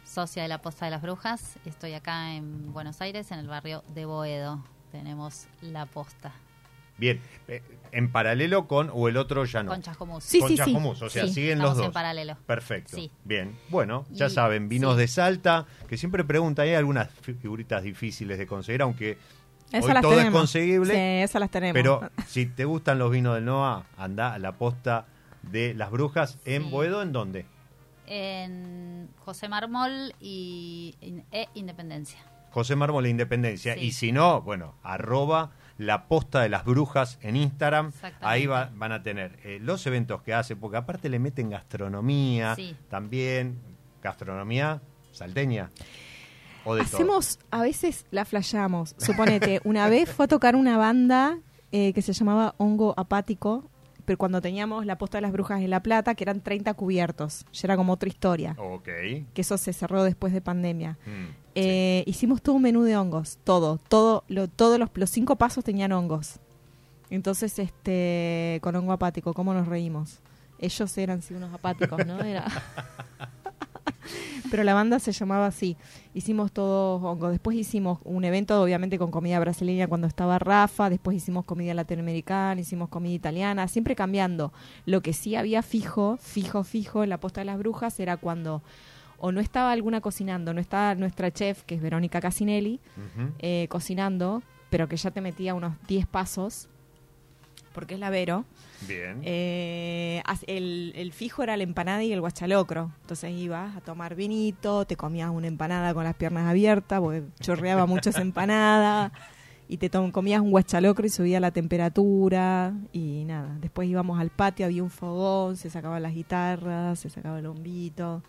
socia 0.04 0.42
de 0.42 0.48
la 0.48 0.62
Posta 0.62 0.86
de 0.86 0.90
las 0.92 1.02
Brujas. 1.02 1.56
Estoy 1.66 1.92
acá 1.94 2.32
en 2.34 2.72
Buenos 2.72 3.00
Aires, 3.02 3.30
en 3.32 3.38
el 3.40 3.46
barrio 3.48 3.84
de 3.94 4.06
Boedo. 4.06 4.64
Tenemos 4.92 5.46
la 5.60 5.84
posta. 5.86 6.32
Bien, 6.98 7.20
eh, 7.48 7.62
en 7.92 8.12
paralelo 8.12 8.66
con, 8.68 8.90
o 8.92 9.08
el 9.08 9.16
otro 9.16 9.44
ya 9.46 9.62
no. 9.62 9.70
Con 9.70 9.80
Chascomús. 9.82 10.22
Sí, 10.24 10.40
con 10.40 10.48
sí, 10.50 10.60
o 11.04 11.08
sea, 11.08 11.26
Sí, 11.26 11.32
siguen 11.32 11.58
los 11.60 11.76
dos. 11.76 11.86
en 11.86 11.92
paralelo. 11.92 12.36
Perfecto. 12.46 12.96
Sí. 12.96 13.10
Bien, 13.24 13.56
bueno, 13.70 14.04
ya 14.10 14.26
Y- 14.26 14.30
saben, 14.30 14.68
vinos 14.68 14.94
sí. 14.94 15.00
de 15.00 15.08
Salta, 15.08 15.66
que 15.88 15.96
siempre 15.96 16.22
preguntan, 16.24 16.64
hay 16.66 16.74
algunas 16.74 17.08
fi- 17.22 17.34
figuritas 17.34 17.82
difíciles 17.82 18.36
de 18.38 18.46
conseguir, 18.46 18.82
aunque 18.82 19.16
Esas 19.70 19.84
hoy 19.84 19.92
las 19.94 20.02
todo 20.02 20.20
es 20.20 20.30
conseguible. 20.30 20.92
Sí, 20.94 21.00
esas 21.24 21.40
las 21.40 21.50
tenemos. 21.50 21.74
Pero 21.74 22.10
si 22.26 22.46
te 22.46 22.64
gustan 22.66 22.98
los 22.98 23.10
vinos 23.10 23.34
del 23.36 23.44
NOA, 23.46 23.86
anda 23.96 24.34
a 24.34 24.38
la 24.38 24.52
posta 24.52 25.06
de 25.42 25.72
las 25.74 25.90
brujas 25.90 26.38
en 26.44 26.64
Sí. 26.64 26.70
Boedo, 26.70 27.00
¿en 27.00 27.12
dónde? 27.12 27.46
En 28.06 29.08
José 29.24 29.48
Mármol 29.48 30.14
y 30.20 30.94
e 31.30 31.46
Independencia. 31.54 32.18
José 32.50 32.74
Mármol 32.76 33.04
e 33.06 33.10
Independencia. 33.10 33.74
Sí. 33.74 33.80
Y 33.80 33.92
si 33.92 34.12
no, 34.12 34.40
bueno, 34.42 34.74
arroba 34.82 35.50
la 35.78 36.06
posta 36.08 36.40
de 36.42 36.48
las 36.48 36.64
brujas 36.64 37.18
en 37.22 37.36
Instagram. 37.36 37.92
Ahí 38.20 38.46
va- 38.46 38.70
van 38.74 38.92
a 38.92 39.02
tener 39.02 39.38
eh, 39.44 39.58
los 39.62 39.86
eventos 39.86 40.22
que 40.22 40.34
hace, 40.34 40.56
porque 40.56 40.76
aparte 40.76 41.08
le 41.08 41.18
meten 41.18 41.50
gastronomía 41.50 42.54
Sí. 42.56 42.76
también, 42.90 43.58
gastronomía 44.02 44.80
salteña. 45.12 45.70
O 46.64 46.74
de 46.74 46.84
todo. 46.84 46.96
Hacemos, 46.96 47.38
a 47.50 47.62
veces 47.62 48.06
la 48.10 48.24
flasheamos. 48.24 48.94
Suponete, 48.98 49.60
una 49.64 49.88
vez 49.88 50.10
fue 50.12 50.24
a 50.26 50.28
tocar 50.28 50.56
una 50.56 50.76
banda 50.76 51.38
eh, 51.72 51.92
que 51.92 52.02
se 52.02 52.12
llamaba 52.12 52.54
Hongo 52.58 52.94
Apático, 52.96 53.70
pero 54.04 54.16
cuando 54.18 54.40
teníamos 54.40 54.86
la 54.86 54.96
posta 54.98 55.18
de 55.18 55.22
las 55.22 55.32
brujas 55.32 55.60
en 55.60 55.68
La 55.70 55.82
Plata, 55.82 56.14
que 56.14 56.24
eran 56.24 56.40
30 56.40 56.72
cubiertos. 56.74 57.44
Ya 57.52 57.66
era 57.66 57.76
como 57.76 57.92
otra 57.92 58.08
historia. 58.08 58.54
Ok. 58.58 58.84
Que 58.84 59.26
eso 59.42 59.58
se 59.58 59.72
cerró 59.74 60.02
después 60.02 60.32
de 60.32 60.40
pandemia. 60.40 60.98
Mm, 61.06 61.47
Eh, 61.60 62.04
Hicimos 62.06 62.40
todo 62.40 62.56
un 62.56 62.62
menú 62.62 62.82
de 62.82 62.96
hongos, 62.96 63.38
todo, 63.44 63.78
todo, 63.88 64.24
lo, 64.28 64.48
todos 64.48 64.78
los, 64.78 64.90
los 64.94 65.10
cinco 65.10 65.36
pasos 65.36 65.64
tenían 65.64 65.92
hongos. 65.92 66.38
Entonces, 67.10 67.58
este, 67.58 68.60
con 68.62 68.76
hongo 68.76 68.92
apático, 68.92 69.34
¿cómo 69.34 69.54
nos 69.54 69.66
reímos? 69.66 70.20
Ellos 70.58 70.96
eran 70.98 71.22
sí 71.22 71.34
unos 71.34 71.52
apáticos, 71.52 72.04
¿no? 72.06 72.20
Era... 72.20 72.46
Pero 74.50 74.64
la 74.64 74.72
banda 74.72 74.98
se 74.98 75.12
llamaba 75.12 75.46
así. 75.46 75.76
Hicimos 76.14 76.52
todos 76.52 77.02
hongos. 77.02 77.32
Después 77.32 77.56
hicimos 77.56 77.98
un 78.04 78.24
evento, 78.24 78.60
obviamente, 78.62 78.98
con 78.98 79.10
comida 79.10 79.38
brasileña 79.38 79.86
cuando 79.86 80.06
estaba 80.06 80.38
Rafa. 80.38 80.88
Después 80.88 81.16
hicimos 81.16 81.44
comida 81.44 81.74
latinoamericana, 81.74 82.60
hicimos 82.60 82.88
comida 82.88 83.14
italiana, 83.14 83.68
siempre 83.68 83.94
cambiando. 83.94 84.52
Lo 84.86 85.02
que 85.02 85.12
sí 85.12 85.36
había 85.36 85.62
fijo, 85.62 86.16
fijo, 86.18 86.64
fijo 86.64 87.02
en 87.02 87.10
la 87.10 87.20
posta 87.20 87.42
de 87.42 87.46
las 87.46 87.58
brujas 87.58 88.00
era 88.00 88.16
cuando 88.16 88.62
o 89.18 89.32
no 89.32 89.40
estaba 89.40 89.72
alguna 89.72 90.00
cocinando, 90.00 90.54
no 90.54 90.60
estaba 90.60 90.94
nuestra 90.94 91.30
chef, 91.32 91.62
que 91.64 91.74
es 91.74 91.82
Verónica 91.82 92.20
Casinelli, 92.20 92.80
eh, 93.40 93.66
cocinando, 93.68 94.42
pero 94.70 94.88
que 94.88 94.96
ya 94.96 95.10
te 95.10 95.20
metía 95.20 95.54
unos 95.54 95.74
10 95.88 96.06
pasos, 96.06 96.68
porque 97.72 97.94
es 97.94 98.00
la 98.00 98.10
Vero. 98.10 98.44
Bien. 98.86 99.20
Eh, 99.22 100.22
el, 100.46 100.92
el 100.96 101.12
fijo 101.12 101.42
era 101.42 101.56
la 101.56 101.62
empanada 101.62 102.02
y 102.02 102.12
el 102.12 102.20
guachalocro. 102.20 102.92
Entonces 103.02 103.32
ibas 103.32 103.76
a 103.76 103.80
tomar 103.80 104.14
vinito, 104.14 104.84
te 104.84 104.96
comías 104.96 105.30
una 105.30 105.46
empanada 105.46 105.94
con 105.94 106.04
las 106.04 106.14
piernas 106.14 106.48
abiertas, 106.48 107.00
porque 107.00 107.22
chorreaba 107.40 107.86
mucho 107.86 108.10
esa 108.10 108.22
empanada. 108.22 109.12
Y 109.70 109.76
te 109.76 109.90
comías 109.90 110.40
un 110.40 110.50
guachalocro 110.50 111.06
y 111.06 111.10
subía 111.10 111.40
la 111.40 111.50
temperatura. 111.50 112.72
Y 112.92 113.24
nada, 113.26 113.56
después 113.60 113.88
íbamos 113.88 114.18
al 114.18 114.30
patio, 114.30 114.64
había 114.64 114.82
un 114.82 114.90
fogón, 114.90 115.56
se 115.56 115.70
sacaban 115.70 116.02
las 116.02 116.14
guitarras, 116.14 117.00
se 117.00 117.10
sacaba 117.10 117.38
el 117.38 117.48
bombito. 117.48 118.22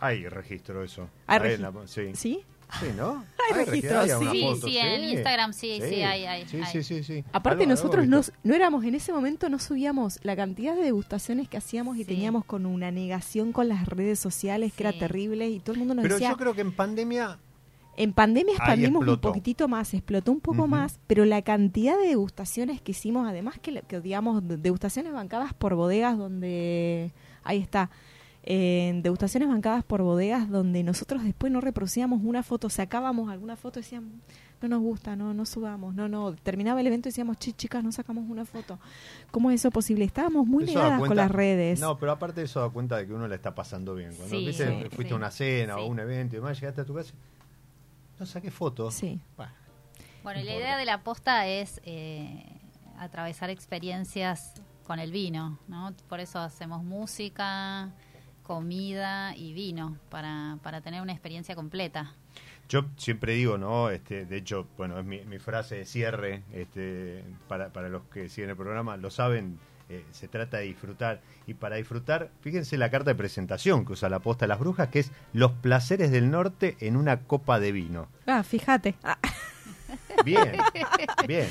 Hay 0.00 0.28
registro 0.28 0.82
eso. 0.82 1.08
Hay 1.26 1.38
registro. 1.38 1.72
la- 1.72 1.86
sí. 1.88 2.10
¿Sí? 2.14 2.40
Sí, 2.80 2.86
¿no? 2.96 3.24
Hay 3.52 3.64
registro, 3.66 4.00
hay 4.00 4.08
sí. 4.08 4.42
foto, 4.42 4.66
Sí, 4.68 4.78
en 4.78 5.04
Instagram 5.04 5.52
sí, 5.52 5.78
sí, 5.86 6.02
hay, 6.02 6.24
hay, 6.24 6.48
Sí, 6.48 6.56
hay. 6.56 6.64
sí, 6.72 6.82
sí, 6.82 7.04
sí. 7.04 7.24
Aparte 7.32 7.64
Algo- 7.64 7.70
nosotros 7.74 8.04
algo 8.04 8.16
no, 8.16 8.22
no 8.42 8.54
éramos, 8.54 8.84
en 8.84 8.94
ese 8.94 9.12
momento 9.12 9.50
no 9.50 9.58
subíamos 9.58 10.18
la 10.22 10.34
cantidad 10.34 10.74
de 10.74 10.82
degustaciones 10.82 11.48
que 11.48 11.58
hacíamos 11.58 11.96
y 11.98 12.00
Sí. 12.00 12.06
teníamos 12.06 12.46
con 12.46 12.64
una 12.64 12.90
negación 12.90 13.52
con 13.52 13.68
las 13.68 13.86
redes 13.86 14.18
sociales 14.18 14.72
que 14.72 14.78
Sí. 14.82 14.88
era 14.88 14.98
terrible 14.98 15.50
y 15.50 15.60
todo 15.60 15.72
el 15.74 15.78
mundo 15.80 15.94
nos 15.94 16.02
Pero 16.02 16.14
decía, 16.14 16.30
yo 16.30 16.36
creo 16.38 16.54
que 16.54 16.62
en 16.62 16.72
pandemia 16.72 17.38
en 17.96 18.12
pandemia 18.12 18.54
expandimos 18.54 19.06
un 19.06 19.18
poquitito 19.20 19.68
más, 19.68 19.94
explotó 19.94 20.32
un 20.32 20.40
poco 20.40 20.66
más, 20.66 20.98
pero 21.06 21.24
la 21.26 21.42
cantidad 21.42 21.96
de 21.96 22.08
degustaciones 22.08 22.80
que 22.80 22.90
hicimos, 22.90 23.28
además 23.28 23.60
que, 23.60 23.82
que 23.86 24.00
digamos, 24.00 24.48
de- 24.48 24.56
degustaciones 24.56 25.12
bancadas 25.12 25.54
por 25.54 25.76
bodegas 25.76 26.18
donde, 26.18 27.12
ahí 27.44 27.58
está, 27.58 27.90
eh, 28.46 29.00
degustaciones 29.02 29.48
bancadas 29.48 29.84
por 29.84 30.02
bodegas 30.02 30.48
donde 30.50 30.82
nosotros 30.82 31.24
después 31.24 31.50
no 31.52 31.60
reproducíamos 31.60 32.20
una 32.22 32.42
foto, 32.42 32.68
sacábamos 32.68 33.30
alguna 33.30 33.56
foto 33.56 33.78
y 33.78 33.82
decíamos, 33.82 34.12
no 34.60 34.68
nos 34.68 34.80
gusta, 34.80 35.16
no, 35.16 35.32
no 35.34 35.44
subamos, 35.46 35.94
no, 35.94 36.08
no, 36.08 36.34
terminaba 36.36 36.80
el 36.80 36.86
evento 36.86 37.08
y 37.08 37.10
decíamos, 37.10 37.38
"Chi, 37.38 37.52
chicas, 37.52 37.82
no 37.84 37.90
sacamos 37.92 38.24
una 38.28 38.44
foto. 38.44 38.78
¿Cómo 39.30 39.50
es 39.50 39.60
eso 39.60 39.70
posible? 39.70 40.04
Estábamos 40.04 40.46
muy 40.46 40.64
Eso 40.64 40.78
da 40.78 40.84
negadas 40.84 41.08
con 41.08 41.16
las 41.16 41.30
redes. 41.30 41.80
No, 41.80 41.98
pero 41.98 42.12
aparte 42.12 42.42
eso 42.42 42.60
da 42.60 42.70
cuenta 42.70 42.96
de 42.96 43.06
que 43.06 43.12
uno 43.14 43.26
la 43.28 43.34
está 43.34 43.54
pasando 43.54 43.94
bien. 43.94 44.14
Cuando 44.14 44.34
Sí, 44.36 44.44
fuiste 44.44 44.66
sí. 45.08 45.12
a 45.12 45.16
una 45.16 45.30
cena 45.30 45.76
o 45.78 45.86
un 45.86 45.98
evento 45.98 46.36
y 46.36 46.38
demás, 46.38 46.58
llegaste 46.60 46.80
a 46.82 46.84
tu 46.84 46.94
casa, 46.94 47.12
no 48.18 48.26
saqué 48.26 48.50
fotos. 48.50 48.94
Sí. 48.94 49.20
Bah, 49.36 49.52
Bueno, 50.22 50.40
y 50.40 50.44
la 50.44 50.54
idea 50.56 50.76
de 50.78 50.84
la 50.86 51.02
posta 51.02 51.46
es 51.46 51.80
eh, 51.84 52.42
atravesar 52.98 53.50
experiencias 53.50 54.54
con 54.86 54.98
el 54.98 55.12
vino, 55.12 55.58
¿no? 55.68 55.92
Por 56.08 56.20
eso 56.20 56.38
hacemos 56.38 56.82
música, 56.84 57.90
comida 58.44 59.34
y 59.36 59.52
vino, 59.52 59.98
para, 60.10 60.58
para 60.62 60.80
tener 60.80 61.02
una 61.02 61.12
experiencia 61.12 61.56
completa. 61.56 62.14
Yo 62.68 62.84
siempre 62.96 63.34
digo, 63.34 63.58
¿no? 63.58 63.90
Este, 63.90 64.24
de 64.24 64.36
hecho, 64.36 64.68
bueno, 64.76 64.98
es 64.98 65.04
mi, 65.04 65.20
mi 65.24 65.38
frase 65.38 65.76
de 65.76 65.84
cierre 65.84 66.44
este, 66.52 67.24
para, 67.48 67.70
para 67.70 67.88
los 67.88 68.02
que 68.04 68.28
siguen 68.28 68.50
el 68.50 68.56
programa, 68.56 68.96
lo 68.96 69.10
saben, 69.10 69.58
eh, 69.88 70.04
se 70.12 70.28
trata 70.28 70.58
de 70.58 70.64
disfrutar. 70.64 71.20
Y 71.46 71.54
para 71.54 71.76
disfrutar, 71.76 72.30
fíjense 72.40 72.78
la 72.78 72.90
carta 72.90 73.10
de 73.10 73.16
presentación 73.16 73.84
que 73.84 73.92
usa 73.92 74.08
la 74.08 74.20
posta 74.20 74.44
de 74.44 74.48
las 74.48 74.60
brujas, 74.60 74.88
que 74.88 75.00
es 75.00 75.12
Los 75.32 75.52
placeres 75.52 76.10
del 76.10 76.30
norte 76.30 76.76
en 76.80 76.96
una 76.96 77.20
copa 77.24 77.58
de 77.60 77.72
vino. 77.72 78.08
Ah, 78.26 78.42
fíjate. 78.42 78.94
Ah, 79.02 79.18
Bien, 80.24 80.52
bien. 81.26 81.48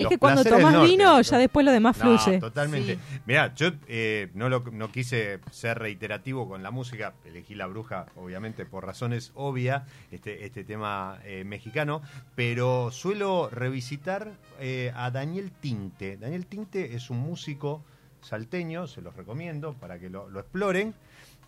Sí. 0.00 0.02
es 0.04 0.08
que 0.08 0.18
cuando 0.18 0.42
norte, 0.44 0.86
vino, 0.86 1.04
¿no? 1.16 1.20
ya 1.22 1.38
después 1.38 1.64
lo 1.66 1.72
demás 1.72 1.96
No, 1.98 2.18
fluye. 2.18 2.38
totalmente. 2.38 2.94
Sí. 2.96 3.20
Mirá, 3.26 3.54
yo 3.54 3.70
eh, 3.88 4.30
no, 4.34 4.48
lo, 4.48 4.60
no 4.72 4.90
quise 4.92 5.40
ser 5.50 5.78
reiterativo 5.78 6.48
con 6.48 6.62
la 6.62 6.70
música, 6.70 7.14
elegí 7.24 7.54
La 7.54 7.66
Bruja, 7.66 8.06
obviamente, 8.16 8.66
por 8.66 8.84
razones 8.84 9.32
obvias, 9.34 9.82
este, 10.10 10.44
este 10.44 10.64
tema 10.64 11.18
eh, 11.24 11.44
mexicano, 11.44 12.02
pero 12.34 12.90
suelo 12.90 13.48
revisitar 13.50 14.32
eh, 14.60 14.92
a 14.94 15.10
Daniel 15.10 15.50
Tinte. 15.52 16.16
Daniel 16.16 16.46
Tinte 16.46 16.94
es 16.94 17.10
un 17.10 17.18
músico 17.18 17.84
salteño, 18.20 18.86
se 18.86 19.02
los 19.02 19.14
recomiendo 19.16 19.74
para 19.74 19.98
que 19.98 20.10
lo, 20.10 20.28
lo 20.28 20.40
exploren, 20.40 20.94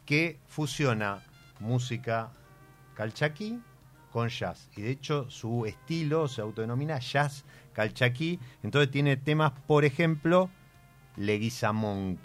que 0.05 0.39
fusiona 0.47 1.23
música 1.61 2.31
calchaquí 2.95 3.61
con 4.13 4.29
jazz. 4.29 4.69
Y 4.77 4.83
de 4.83 4.91
hecho 4.91 5.29
su 5.31 5.67
estilo 5.67 6.29
se 6.29 6.41
autodenomina 6.41 6.99
jazz 6.99 7.45
calchaquí. 7.79 8.41
Entonces 8.65 8.91
tiene 8.91 9.17
temas, 9.17 9.53
por 9.69 9.85
ejemplo, 9.85 10.51
Leguizamón. 11.17 12.19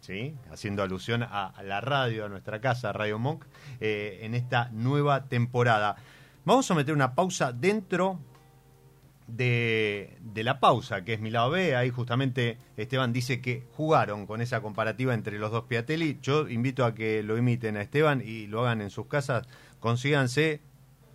¿Sí? 0.00 0.34
Haciendo 0.50 0.82
alusión 0.82 1.22
a, 1.22 1.46
a 1.46 1.62
la 1.62 1.80
radio, 1.80 2.24
a 2.24 2.28
nuestra 2.28 2.60
casa, 2.60 2.92
Radio 2.92 3.20
Monk, 3.20 3.44
eh, 3.78 4.18
en 4.22 4.34
esta 4.34 4.68
nueva 4.72 5.26
temporada. 5.28 5.94
Vamos 6.44 6.68
a 6.68 6.74
meter 6.74 6.92
una 6.92 7.14
pausa 7.14 7.52
dentro 7.52 8.18
de, 9.28 10.16
de 10.22 10.42
la 10.42 10.58
pausa, 10.58 11.04
que 11.04 11.12
es 11.12 11.20
mi 11.20 11.30
lado 11.30 11.50
B. 11.50 11.76
Ahí 11.76 11.90
justamente 11.90 12.58
Esteban 12.76 13.12
dice 13.12 13.40
que 13.40 13.62
jugaron 13.76 14.26
con 14.26 14.40
esa 14.40 14.60
comparativa 14.60 15.14
entre 15.14 15.38
los 15.38 15.52
dos 15.52 15.64
Piatelli. 15.64 16.18
Yo 16.20 16.48
invito 16.48 16.84
a 16.84 16.96
que 16.96 17.22
lo 17.22 17.38
imiten 17.38 17.76
a 17.76 17.82
Esteban 17.82 18.24
y 18.26 18.48
lo 18.48 18.62
hagan 18.62 18.80
en 18.80 18.90
sus 18.90 19.06
casas. 19.06 19.46
Consíganse 19.78 20.62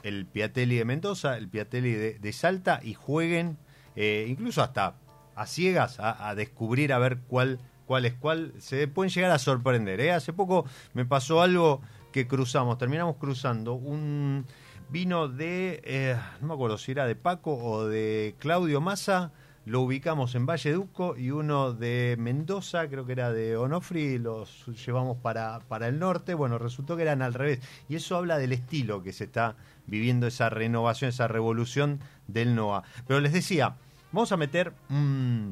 el 0.03 0.25
Piatelli 0.25 0.77
de 0.77 0.85
Mendoza, 0.85 1.37
el 1.37 1.47
Piatelli 1.47 1.93
de, 1.93 2.33
Salta 2.33 2.79
y 2.83 2.93
jueguen 2.93 3.57
eh, 3.95 4.25
incluso 4.27 4.61
hasta 4.61 4.95
a 5.35 5.47
ciegas 5.47 5.99
a, 5.99 6.29
a 6.29 6.35
descubrir 6.35 6.93
a 6.93 6.99
ver 6.99 7.19
cuál, 7.27 7.59
cuál 7.85 8.05
es 8.05 8.13
cuál. 8.13 8.53
Se 8.59 8.87
pueden 8.87 9.11
llegar 9.11 9.31
a 9.31 9.39
sorprender. 9.39 9.99
¿eh? 9.99 10.11
Hace 10.11 10.33
poco 10.33 10.65
me 10.93 11.05
pasó 11.05 11.41
algo 11.41 11.81
que 12.11 12.27
cruzamos, 12.27 12.77
terminamos 12.77 13.17
cruzando 13.17 13.73
un 13.73 14.45
vino 14.89 15.27
de, 15.27 15.81
eh, 15.83 16.15
no 16.39 16.47
me 16.47 16.53
acuerdo 16.53 16.77
si 16.77 16.91
era 16.91 17.07
de 17.07 17.15
Paco 17.15 17.55
o 17.55 17.87
de 17.87 18.35
Claudio 18.37 18.79
Massa, 18.79 19.31
lo 19.65 19.81
ubicamos 19.81 20.35
en 20.35 20.45
Valle 20.45 20.73
Duco 20.73 21.15
y 21.17 21.31
uno 21.31 21.71
de 21.73 22.15
Mendoza, 22.19 22.87
creo 22.89 23.05
que 23.05 23.13
era 23.13 23.31
de 23.31 23.55
Onofri, 23.55 24.17
los 24.17 24.65
llevamos 24.85 25.17
para, 25.17 25.59
para 25.67 25.87
el 25.87 25.99
norte, 25.99 26.33
bueno, 26.33 26.57
resultó 26.57 26.97
que 26.97 27.03
eran 27.03 27.21
al 27.21 27.33
revés. 27.33 27.59
Y 27.87 27.95
eso 27.95 28.17
habla 28.17 28.37
del 28.37 28.51
estilo 28.51 29.03
que 29.03 29.13
se 29.13 29.23
está 29.23 29.55
viviendo, 29.87 30.27
esa 30.27 30.49
renovación, 30.49 31.09
esa 31.09 31.29
revolución 31.29 32.01
del 32.27 32.55
NOA. 32.55 32.83
Pero 33.07 33.21
les 33.21 33.31
decía, 33.31 33.75
vamos 34.11 34.33
a 34.33 34.37
meter, 34.37 34.73
mm, 34.89 35.51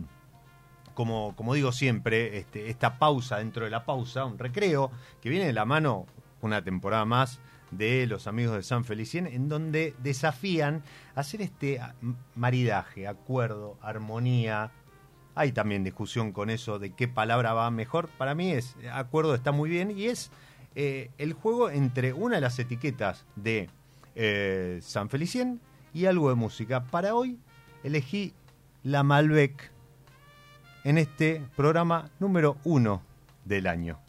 como, 0.93 1.33
como 1.37 1.53
digo 1.53 1.71
siempre, 1.71 2.37
este, 2.37 2.69
esta 2.69 2.99
pausa 2.99 3.37
dentro 3.37 3.63
de 3.63 3.71
la 3.71 3.85
pausa, 3.85 4.25
un 4.25 4.37
recreo, 4.37 4.91
que 5.21 5.29
viene 5.29 5.45
de 5.45 5.53
la 5.53 5.63
mano 5.63 6.05
una 6.41 6.63
temporada 6.63 7.05
más 7.05 7.39
de 7.71 8.05
los 8.05 8.27
amigos 8.27 8.55
de 8.55 8.63
San 8.63 8.85
Felicien, 8.85 9.27
en 9.27 9.49
donde 9.49 9.95
desafían 10.03 10.83
hacer 11.15 11.41
este 11.41 11.81
maridaje, 12.35 13.07
acuerdo, 13.07 13.77
armonía. 13.81 14.71
Hay 15.33 15.53
también 15.53 15.83
discusión 15.83 16.33
con 16.33 16.49
eso 16.49 16.77
de 16.77 16.91
qué 16.91 17.07
palabra 17.07 17.53
va 17.53 17.71
mejor. 17.71 18.09
Para 18.17 18.35
mí 18.35 18.51
es 18.51 18.75
acuerdo 18.91 19.33
está 19.33 19.51
muy 19.51 19.69
bien 19.69 19.97
y 19.97 20.05
es 20.05 20.31
eh, 20.75 21.09
el 21.17 21.33
juego 21.33 21.69
entre 21.69 22.13
una 22.13 22.35
de 22.35 22.41
las 22.41 22.59
etiquetas 22.59 23.25
de 23.35 23.69
eh, 24.15 24.79
San 24.81 25.09
Felicien 25.09 25.61
y 25.93 26.05
algo 26.05 26.29
de 26.29 26.35
música. 26.35 26.83
Para 26.83 27.15
hoy 27.15 27.39
elegí 27.83 28.33
la 28.83 29.03
Malbec 29.03 29.71
en 30.83 30.97
este 30.97 31.41
programa 31.55 32.09
número 32.19 32.57
uno 32.63 33.01
del 33.45 33.67
año. 33.67 33.99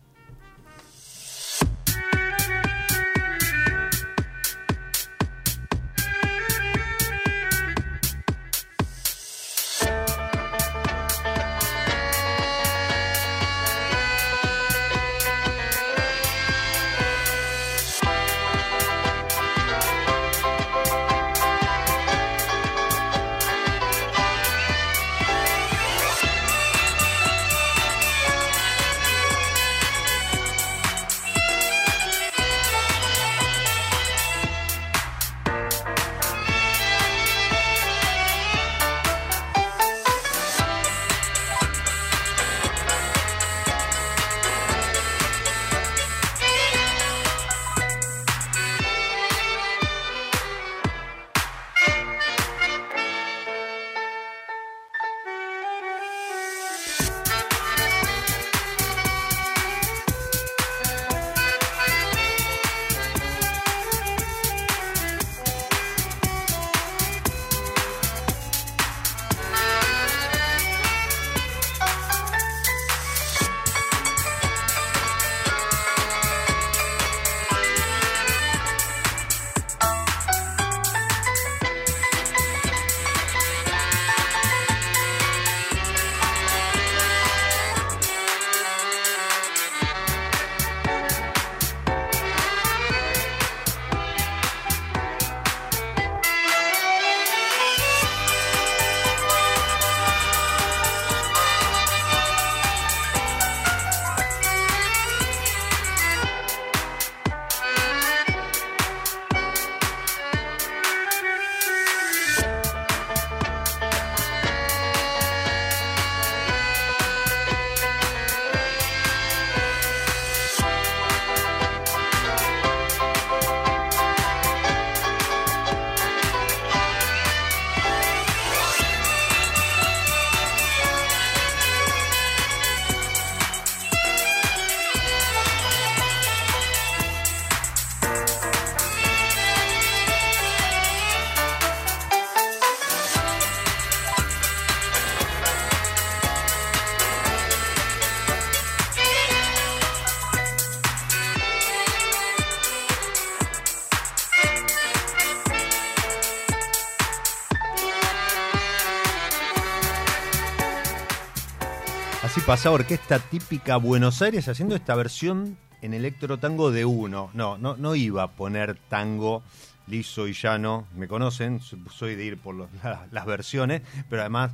Pasaba 162.53 162.75
orquesta 162.75 163.19
típica 163.19 163.79
Buenos 163.79 164.21
Aires 164.21 164.47
haciendo 164.47 164.77
esta 164.77 164.95
versión 164.95 165.57
en 165.81 165.95
electro 165.95 166.37
tango 166.37 166.71
de 166.71 166.85
uno. 166.85 167.31
No, 167.33 167.57
no, 167.57 167.79
no 167.79 167.95
iba 167.95 168.25
a 168.25 168.33
poner 168.33 168.77
tango 168.91 169.43
liso 169.87 170.29
y 170.29 170.35
llano. 170.35 170.87
Me 170.95 171.09
conocen, 171.09 171.61
soy 171.61 172.15
de 172.15 172.27
ir 172.27 172.37
por 172.37 172.69
las 173.11 173.25
versiones, 173.25 173.81
pero 174.11 174.21
además 174.21 174.53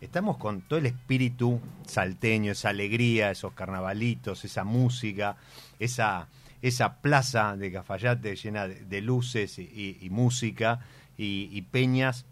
estamos 0.00 0.38
con 0.38 0.62
todo 0.62 0.80
el 0.80 0.86
espíritu 0.86 1.60
salteño, 1.86 2.50
esa 2.50 2.70
alegría, 2.70 3.30
esos 3.30 3.52
carnavalitos, 3.52 4.44
esa 4.44 4.64
música, 4.64 5.36
esa, 5.78 6.26
esa 6.62 6.96
plaza 6.96 7.56
de 7.56 7.70
Cafayate 7.70 8.34
llena 8.34 8.66
de, 8.66 9.00
luces 9.02 9.60
y 9.60 10.08
música 10.10 10.80
y, 11.16 11.48
y 11.52 11.62
peñas 11.62 12.24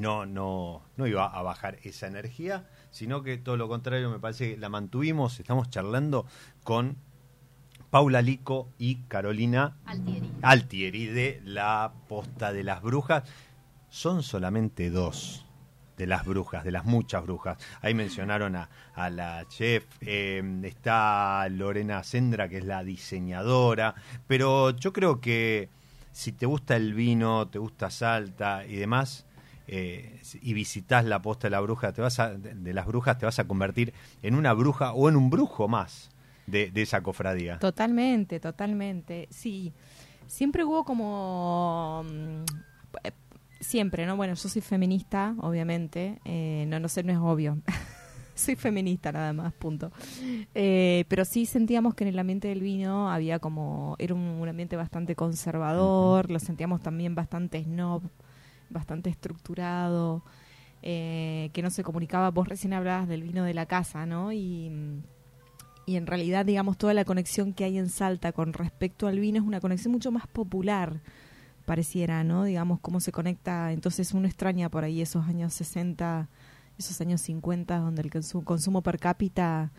no, 0.00 0.26
no, 0.26 0.82
no 0.96 1.06
iba 1.06 1.26
a 1.26 1.42
bajar 1.42 1.78
esa 1.84 2.06
energía, 2.06 2.64
sino 2.90 3.22
que 3.22 3.38
todo 3.38 3.56
lo 3.56 3.68
contrario, 3.68 4.10
me 4.10 4.18
parece 4.18 4.54
que 4.54 4.56
la 4.56 4.68
mantuvimos. 4.68 5.38
Estamos 5.40 5.70
charlando 5.70 6.26
con 6.64 6.96
Paula 7.90 8.22
Lico 8.22 8.68
y 8.78 8.96
Carolina 9.08 9.76
Altieri. 9.84 10.30
Altieri 10.42 11.06
de 11.06 11.40
la 11.44 11.92
Posta 12.08 12.52
de 12.52 12.64
las 12.64 12.82
Brujas. 12.82 13.24
Son 13.88 14.22
solamente 14.22 14.90
dos 14.90 15.44
de 16.00 16.06
las 16.06 16.24
brujas, 16.24 16.64
de 16.64 16.70
las 16.70 16.86
muchas 16.86 17.22
brujas. 17.22 17.58
Ahí 17.82 17.92
mencionaron 17.92 18.56
a, 18.56 18.70
a 18.94 19.10
la 19.10 19.46
chef, 19.48 19.84
eh, 20.00 20.42
está 20.62 21.46
Lorena 21.50 22.02
Sendra, 22.02 22.48
que 22.48 22.58
es 22.58 22.64
la 22.64 22.82
diseñadora, 22.82 23.94
pero 24.26 24.70
yo 24.70 24.94
creo 24.94 25.20
que 25.20 25.68
si 26.10 26.32
te 26.32 26.46
gusta 26.46 26.76
el 26.76 26.94
vino, 26.94 27.48
te 27.48 27.58
gusta 27.58 27.90
Salta 27.90 28.64
y 28.66 28.76
demás, 28.76 29.26
eh, 29.72 30.20
y 30.42 30.52
visitas 30.52 31.04
la 31.04 31.22
posta 31.22 31.46
de 31.46 31.50
la 31.52 31.60
bruja, 31.60 31.92
te 31.92 32.02
vas 32.02 32.18
a, 32.18 32.30
de, 32.34 32.74
las 32.74 32.86
brujas, 32.86 33.18
te 33.18 33.24
vas 33.24 33.38
a 33.38 33.46
convertir 33.46 33.94
en 34.22 34.34
una 34.34 34.52
bruja 34.52 34.92
o 34.94 35.08
en 35.08 35.14
un 35.14 35.30
brujo 35.30 35.68
más 35.68 36.10
de, 36.46 36.72
de 36.72 36.82
esa 36.82 37.02
cofradía. 37.02 37.58
Totalmente, 37.60 38.40
totalmente. 38.40 39.28
Sí, 39.30 39.72
siempre 40.26 40.64
hubo 40.64 40.84
como... 40.84 42.04
mm, 42.04 42.44
eh, 43.04 43.12
Siempre, 43.60 44.06
¿no? 44.06 44.16
Bueno, 44.16 44.32
yo 44.34 44.48
soy 44.48 44.62
feminista, 44.62 45.34
obviamente. 45.38 46.18
eh, 46.24 46.64
no, 46.66 46.80
no 46.80 46.88
sé, 46.88 47.02
no 47.02 47.12
es 47.12 47.18
obvio. 47.18 47.58
soy 48.34 48.56
feminista 48.56 49.12
nada 49.12 49.32
más, 49.34 49.52
punto. 49.52 49.92
Eh, 50.54 51.04
pero 51.08 51.24
sí 51.26 51.44
sentíamos 51.46 51.94
que 51.94 52.04
en 52.04 52.08
el 52.08 52.18
ambiente 52.18 52.48
del 52.48 52.60
vino 52.62 53.10
había 53.10 53.38
como... 53.38 53.96
Era 53.98 54.14
un, 54.14 54.20
un 54.22 54.48
ambiente 54.48 54.76
bastante 54.76 55.14
conservador, 55.14 56.30
lo 56.30 56.38
sentíamos 56.38 56.80
también 56.80 57.14
bastante 57.14 57.62
snob, 57.62 58.02
bastante 58.70 59.10
estructurado, 59.10 60.22
eh, 60.82 61.50
que 61.52 61.62
no 61.62 61.70
se 61.70 61.82
comunicaba. 61.82 62.30
Vos 62.30 62.48
recién 62.48 62.72
hablabas 62.72 63.08
del 63.08 63.22
vino 63.22 63.44
de 63.44 63.54
la 63.54 63.66
casa, 63.66 64.06
¿no? 64.06 64.32
Y... 64.32 64.70
y 65.86 65.96
en 65.96 66.06
realidad, 66.06 66.46
digamos, 66.46 66.78
toda 66.78 66.94
la 66.94 67.04
conexión 67.04 67.52
que 67.52 67.64
hay 67.64 67.78
en 67.78 67.88
Salta 67.88 68.32
con 68.32 68.52
respecto 68.52 69.06
al 69.06 69.18
vino 69.20 69.38
es 69.38 69.44
una 69.44 69.60
conexión 69.60 69.92
mucho 69.92 70.10
más 70.10 70.26
popular, 70.26 71.00
pareciera, 71.66 72.24
¿no? 72.24 72.44
Digamos, 72.44 72.80
cómo 72.80 73.00
se 73.00 73.12
conecta. 73.12 73.72
Entonces 73.72 74.12
uno 74.14 74.26
extraña 74.26 74.68
por 74.70 74.84
ahí 74.84 75.02
esos 75.02 75.26
años 75.28 75.52
60, 75.54 76.28
esos 76.78 77.00
años 77.00 77.20
50, 77.20 77.78
donde 77.78 78.02
el 78.02 78.10
consumo, 78.10 78.44
consumo 78.44 78.82
per 78.82 78.98
cápita 78.98 79.72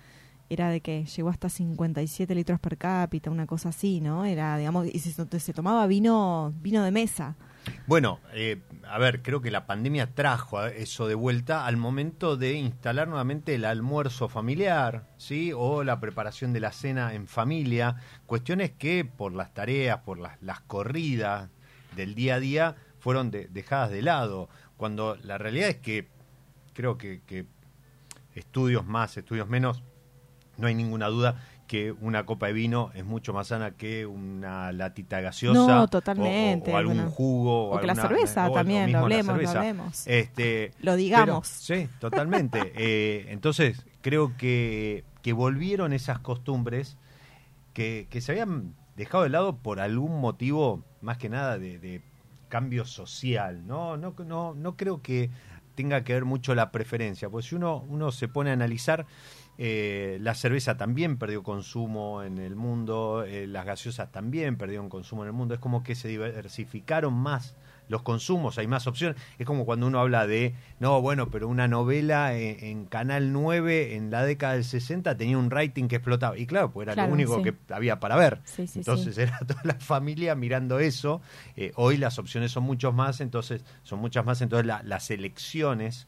era 0.51 0.69
de 0.69 0.81
que 0.81 1.05
llegó 1.05 1.29
hasta 1.29 1.47
57 1.49 2.35
litros 2.35 2.59
per 2.59 2.77
cápita, 2.77 3.31
una 3.31 3.47
cosa 3.47 3.69
así, 3.69 4.01
¿no? 4.01 4.25
Era, 4.25 4.57
digamos, 4.57 4.85
y 4.85 4.99
se, 4.99 5.39
se 5.39 5.53
tomaba 5.53 5.87
vino, 5.87 6.53
vino 6.61 6.83
de 6.83 6.91
mesa. 6.91 7.37
Bueno, 7.86 8.20
eh, 8.34 8.62
a 8.88 8.97
ver, 8.97 9.22
creo 9.22 9.41
que 9.41 9.51
la 9.51 9.66
pandemia 9.66 10.14
trajo 10.14 10.66
eso 10.66 11.07
de 11.07 11.16
vuelta 11.16 11.66
al 11.66 11.78
momento 11.78 12.38
de 12.38 12.53
instalar 12.53 13.07
nuevamente 13.07 13.55
el 13.55 13.66
almuerzo 13.66 14.30
familiar, 14.30 15.07
¿sí? 15.18 15.51
O 15.55 15.84
la 15.84 15.99
preparación 15.99 16.53
de 16.53 16.59
la 16.59 16.72
cena 16.72 17.14
en 17.14 17.28
familia. 17.28 17.97
Cuestiones 18.26 18.72
que 18.72 19.05
por 19.05 19.34
las 19.34 19.53
tareas, 19.53 19.99
por 19.99 20.18
las, 20.20 20.41
las 20.41 20.62
corridas 20.62 21.49
del 21.95 22.16
día 22.16 22.36
a 22.36 22.39
día, 22.39 22.76
fueron 22.99 23.30
de- 23.32 23.47
dejadas 23.47 23.91
de 23.91 24.01
lado. 24.01 24.49
Cuando 24.78 25.16
la 25.24 25.38
realidad 25.38 25.70
es 25.70 25.78
que 25.78 26.07
creo 26.74 26.97
que, 26.97 27.22
que 27.28 27.45
estudios 28.36 28.86
más, 28.86 29.18
estudios 29.18 29.47
menos, 29.47 29.84
no 30.57 30.68
hay 30.68 30.76
ninguna 30.76 31.07
duda 31.07 31.43
que 31.72 31.93
una 32.01 32.26
copa 32.26 32.47
de 32.47 32.53
vino 32.53 32.91
es 32.95 33.05
mucho 33.05 33.32
más 33.32 33.47
sana 33.47 33.72
que 33.72 34.05
una 34.05 34.74
latita 34.74 35.22
gaseosa 35.22 35.57
No, 35.57 35.84
o- 35.84 35.88
totalmente, 35.88 36.69
o, 36.69 36.74
o 36.74 36.78
algún 36.78 36.95
bueno. 36.97 37.11
jugo 37.11 37.69
O 37.72 37.80
que 37.80 37.88
la 37.88 37.95
cerveza 37.95 38.51
también, 38.51 38.91
lo 38.91 38.97
hablemos, 38.99 39.41
lo 39.41 39.49
hablemos. 39.49 40.05
Este, 40.05 40.74
Lo 40.82 40.97
digamos. 40.97 41.63
pero- 41.65 41.82
sí, 41.82 41.88
totalmente. 42.01 42.74
Eh, 42.76 43.28
entonces, 43.30 43.86
creo 44.01 44.36
que, 44.38 45.05
que 45.22 45.32
volvieron 45.32 45.93
esas 45.93 46.19
costumbres 46.19 46.97
que, 47.74 48.07
que 48.09 48.19
se 48.19 48.34
habían 48.34 48.76
dejado 48.97 49.24
de 49.24 49.30
lado 49.30 49.55
por 49.55 49.80
algún 49.80 50.19
motivo, 50.19 50.84
más 50.99 51.17
que 51.17 51.30
nada 51.30 51.57
de, 51.57 51.80
de 51.80 52.01
cambio 52.49 52.84
social. 52.84 53.65
¿no? 53.65 53.95
No, 53.95 54.13
no, 54.26 54.53
no 54.55 54.76
creo 54.76 55.01
que 55.01 55.30
tenga 55.76 56.03
que 56.03 56.13
ver 56.13 56.26
mucho 56.26 56.53
la 56.53 56.69
preferencia, 56.69 57.30
pues 57.30 57.45
si 57.45 57.55
uno, 57.55 57.86
uno 57.88 58.11
se 58.11 58.28
pone 58.28 58.49
a 58.49 58.53
analizar, 58.53 59.05
eh, 59.64 60.18
la 60.22 60.34
cerveza 60.34 60.76
también 60.76 61.18
perdió 61.18 61.43
consumo 61.43 62.24
en 62.24 62.39
el 62.39 62.55
mundo, 62.55 63.24
eh, 63.28 63.45
las 63.45 63.64
gaseosas 63.64 64.12
también 64.12 64.55
perdieron 64.57 64.89
consumo 64.89 65.22
en 65.22 65.28
el 65.28 65.34
mundo, 65.34 65.53
es 65.53 65.59
como 65.59 65.84
que 65.84 65.93
se 65.93 66.07
diversificaron 66.07 67.14
más 67.14 67.55
los 67.88 68.01
consumos, 68.01 68.57
hay 68.57 68.66
más 68.68 68.88
opciones. 68.88 69.22
Es 69.38 69.45
como 69.45 69.66
cuando 69.66 69.86
uno 69.86 69.99
habla 69.99 70.26
de, 70.26 70.55
no, 70.80 70.99
bueno, 71.01 71.30
pero 71.30 71.47
una 71.49 71.68
novela 71.68 72.36
en, 72.36 72.64
en 72.64 72.86
Canal 72.86 73.34
9 73.34 73.95
en 73.95 74.09
la 74.09 74.24
década 74.24 74.53
del 74.53 74.64
60 74.64 75.16
tenía 75.18 75.38
un 75.38 75.51
rating 75.51 75.88
que 75.89 75.97
explotaba. 75.97 76.38
Y 76.38 76.47
claro, 76.47 76.72
pues 76.72 76.88
era 76.88 76.93
Claro, 76.93 77.09
lo 77.09 77.14
único 77.14 77.36
sí. 77.38 77.43
que 77.43 77.55
había 77.74 77.99
para 77.99 78.16
ver. 78.16 78.39
Sí, 78.45 78.66
sí, 78.66 78.80
entonces 78.80 79.16
era 79.18 79.38
toda 79.47 79.62
la 79.66 79.76
familia 79.76 80.34
mirando 80.36 80.80
eso. 80.80 81.22
Eh, 81.55 81.72
hoy 81.76 81.97
las 81.97 82.18
opciones 82.18 82.51
son 82.53 82.64
muchos 82.64 82.93
más, 82.95 83.20
entonces 83.22 83.64
son 83.84 83.99
muchas 83.99 84.26
más, 84.26 84.41
entonces 84.41 84.66
la- 84.66 84.82
las 84.84 85.12
elecciones 85.12 86.07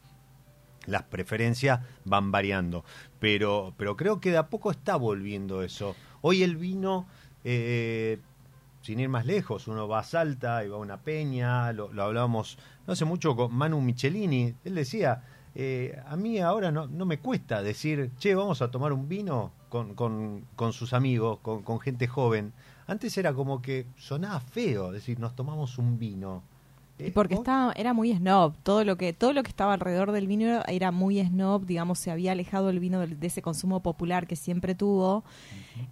las 0.86 1.04
preferencias 1.04 1.80
van 2.04 2.30
variando. 2.30 2.84
Pero, 3.18 3.74
pero 3.76 3.96
creo 3.96 4.20
que 4.20 4.30
de 4.30 4.38
a 4.38 4.48
poco 4.48 4.70
está 4.70 4.96
volviendo 4.96 5.62
eso. 5.62 5.94
Hoy 6.20 6.42
el 6.42 6.56
vino, 6.56 7.06
eh, 7.44 8.18
sin 8.82 9.00
ir 9.00 9.08
más 9.08 9.26
lejos, 9.26 9.68
uno 9.68 9.88
va 9.88 10.00
a 10.00 10.04
Salta 10.04 10.64
y 10.64 10.68
va 10.68 10.76
a 10.76 10.80
una 10.80 10.98
peña, 10.98 11.72
lo, 11.72 11.90
hablábamos 12.02 12.58
no 12.86 12.92
hace 12.92 13.04
mucho 13.04 13.34
con 13.34 13.54
Manu 13.54 13.80
Michelini, 13.80 14.54
él 14.64 14.74
decía, 14.74 15.22
eh, 15.54 15.98
a 16.06 16.16
mí 16.16 16.38
ahora 16.38 16.70
no, 16.70 16.86
no 16.86 17.06
me 17.06 17.18
cuesta 17.18 17.62
decir, 17.62 18.10
che, 18.18 18.34
vamos 18.34 18.60
a 18.60 18.70
tomar 18.70 18.92
un 18.92 19.08
vino 19.08 19.52
con, 19.68 19.94
con, 19.94 20.44
con 20.54 20.72
sus 20.72 20.92
amigos, 20.92 21.38
con, 21.40 21.62
con 21.62 21.80
gente 21.80 22.06
joven. 22.06 22.52
Antes 22.86 23.16
era 23.16 23.32
como 23.32 23.62
que 23.62 23.86
sonaba 23.96 24.40
feo 24.40 24.92
decir, 24.92 25.18
nos 25.18 25.34
tomamos 25.34 25.78
un 25.78 25.98
vino. 25.98 26.42
Y 26.96 27.10
porque 27.10 27.34
estaba, 27.34 27.72
era 27.72 27.92
muy 27.92 28.14
snob, 28.14 28.54
todo 28.62 28.84
lo 28.84 28.96
que 28.96 29.12
todo 29.12 29.32
lo 29.32 29.42
que 29.42 29.48
estaba 29.48 29.74
alrededor 29.74 30.12
del 30.12 30.28
vino 30.28 30.46
era, 30.46 30.62
era 30.68 30.92
muy 30.92 31.20
snob, 31.20 31.66
digamos, 31.66 31.98
se 31.98 32.12
había 32.12 32.32
alejado 32.32 32.70
el 32.70 32.78
vino 32.78 33.00
de, 33.00 33.26
ese 33.26 33.42
consumo 33.42 33.80
popular 33.80 34.26
que 34.28 34.36
siempre 34.36 34.74
tuvo, 34.76 35.24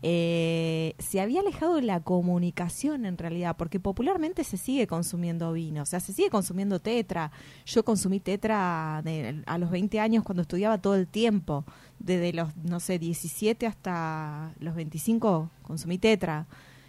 Eh, 0.03 0.94
se 0.98 1.20
había 1.20 1.40
alejado 1.40 1.74
de 1.76 1.82
la 1.82 2.00
comunicación 2.00 3.05
en 3.07 3.18
realidad, 3.18 3.57
porque 3.57 3.80
popularmente 3.80 4.44
se 4.44 4.57
sigue 4.57 4.86
consumiendo 4.86 5.53
vino, 5.53 5.82
o 5.82 5.86
sea, 5.86 6.00
se 6.00 6.12
sigue 6.12 6.30
consumiendo 6.30 6.78
tetra. 6.80 7.30
Yo 7.66 7.84
consumí 7.84 8.20
tetra 8.20 9.00
de- 9.05 9.42
a 9.46 9.59
los 9.59 9.70
20 9.70 10.00
años 10.00 10.24
cuando 10.24 10.42
estudiaba 10.42 10.78
todo 10.78 10.94
el 10.94 11.07
tiempo, 11.09 11.64
desde 11.98 12.32
los, 12.32 12.57
no 12.57 12.80
sé, 12.80 12.98
17 12.98 13.66
hasta 13.66 14.53
los 14.61 14.74
25 14.74 15.50
consumí 15.62 15.98
tetra. 15.98 16.46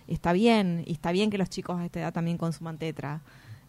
Está 0.08 0.34
bien, 0.34 0.84
y 0.86 0.94
está 0.94 1.12
bien 1.12 1.30
que 1.30 1.38
los 1.38 1.50
chicos 1.50 1.80
a 1.80 1.86
esta 1.86 2.00
edad 2.00 2.14
también 2.14 2.38
consuman 2.38 2.78
tetra. 2.78 3.22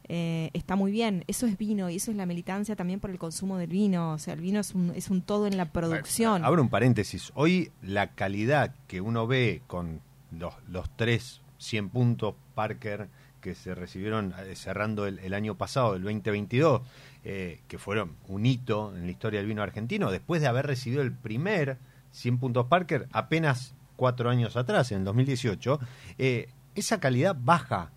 Eh, 0.08 0.50
está 0.52 0.76
muy 0.76 0.92
bien, 0.92 1.24
eso 1.26 1.46
es 1.46 1.56
vino 1.56 1.88
y 1.88 1.96
eso 1.96 2.10
es 2.10 2.16
la 2.16 2.26
militancia 2.26 2.76
también 2.76 3.00
por 3.00 3.10
el 3.10 3.18
consumo 3.18 3.56
del 3.56 3.70
vino, 3.70 4.12
o 4.12 4.18
sea, 4.18 4.34
el 4.34 4.40
vino 4.40 4.60
es 4.60 4.74
un, 4.74 4.92
es 4.94 5.08
un 5.08 5.22
todo 5.22 5.46
en 5.46 5.56
la 5.56 5.72
producción. 5.72 6.44
Abro 6.44 6.60
un 6.62 6.68
paréntesis. 6.68 7.32
Hoy 7.34 7.70
la 7.82 8.12
calidad 8.14 8.74
que 8.86 9.00
uno 9.00 9.26
ve 9.26 9.62
con 9.66 10.00
los, 10.30 10.54
los 10.68 10.94
tres 10.96 11.40
100 11.58 11.88
puntos 11.88 12.34
Parker 12.54 13.08
que 13.44 13.54
se 13.54 13.74
recibieron 13.74 14.34
eh, 14.38 14.56
cerrando 14.56 15.06
el, 15.06 15.34
año 15.34 15.54
pasado, 15.54 15.96
el 15.96 16.02
2022, 16.02 16.80
eh, 17.24 17.60
que 17.68 17.76
fueron 17.76 18.16
un 18.26 18.46
hito 18.46 18.96
en 18.96 19.04
la 19.04 19.10
historia 19.10 19.40
del 19.40 19.46
vino 19.46 19.62
argentino, 19.62 20.10
después 20.10 20.40
de 20.40 20.46
haber 20.48 20.66
recibido 20.66 21.02
el 21.02 21.12
primer 21.12 21.76
100 22.12 22.38
puntos 22.38 22.66
Parker 22.68 23.06
apenas 23.12 23.74
cuatro 23.96 24.30
años 24.30 24.56
atrás, 24.56 24.92
en 24.92 25.00
el 25.00 25.04
2018, 25.04 25.78
eh, 26.16 26.48
esa 26.74 27.00
calidad 27.00 27.36
baja. 27.38 27.90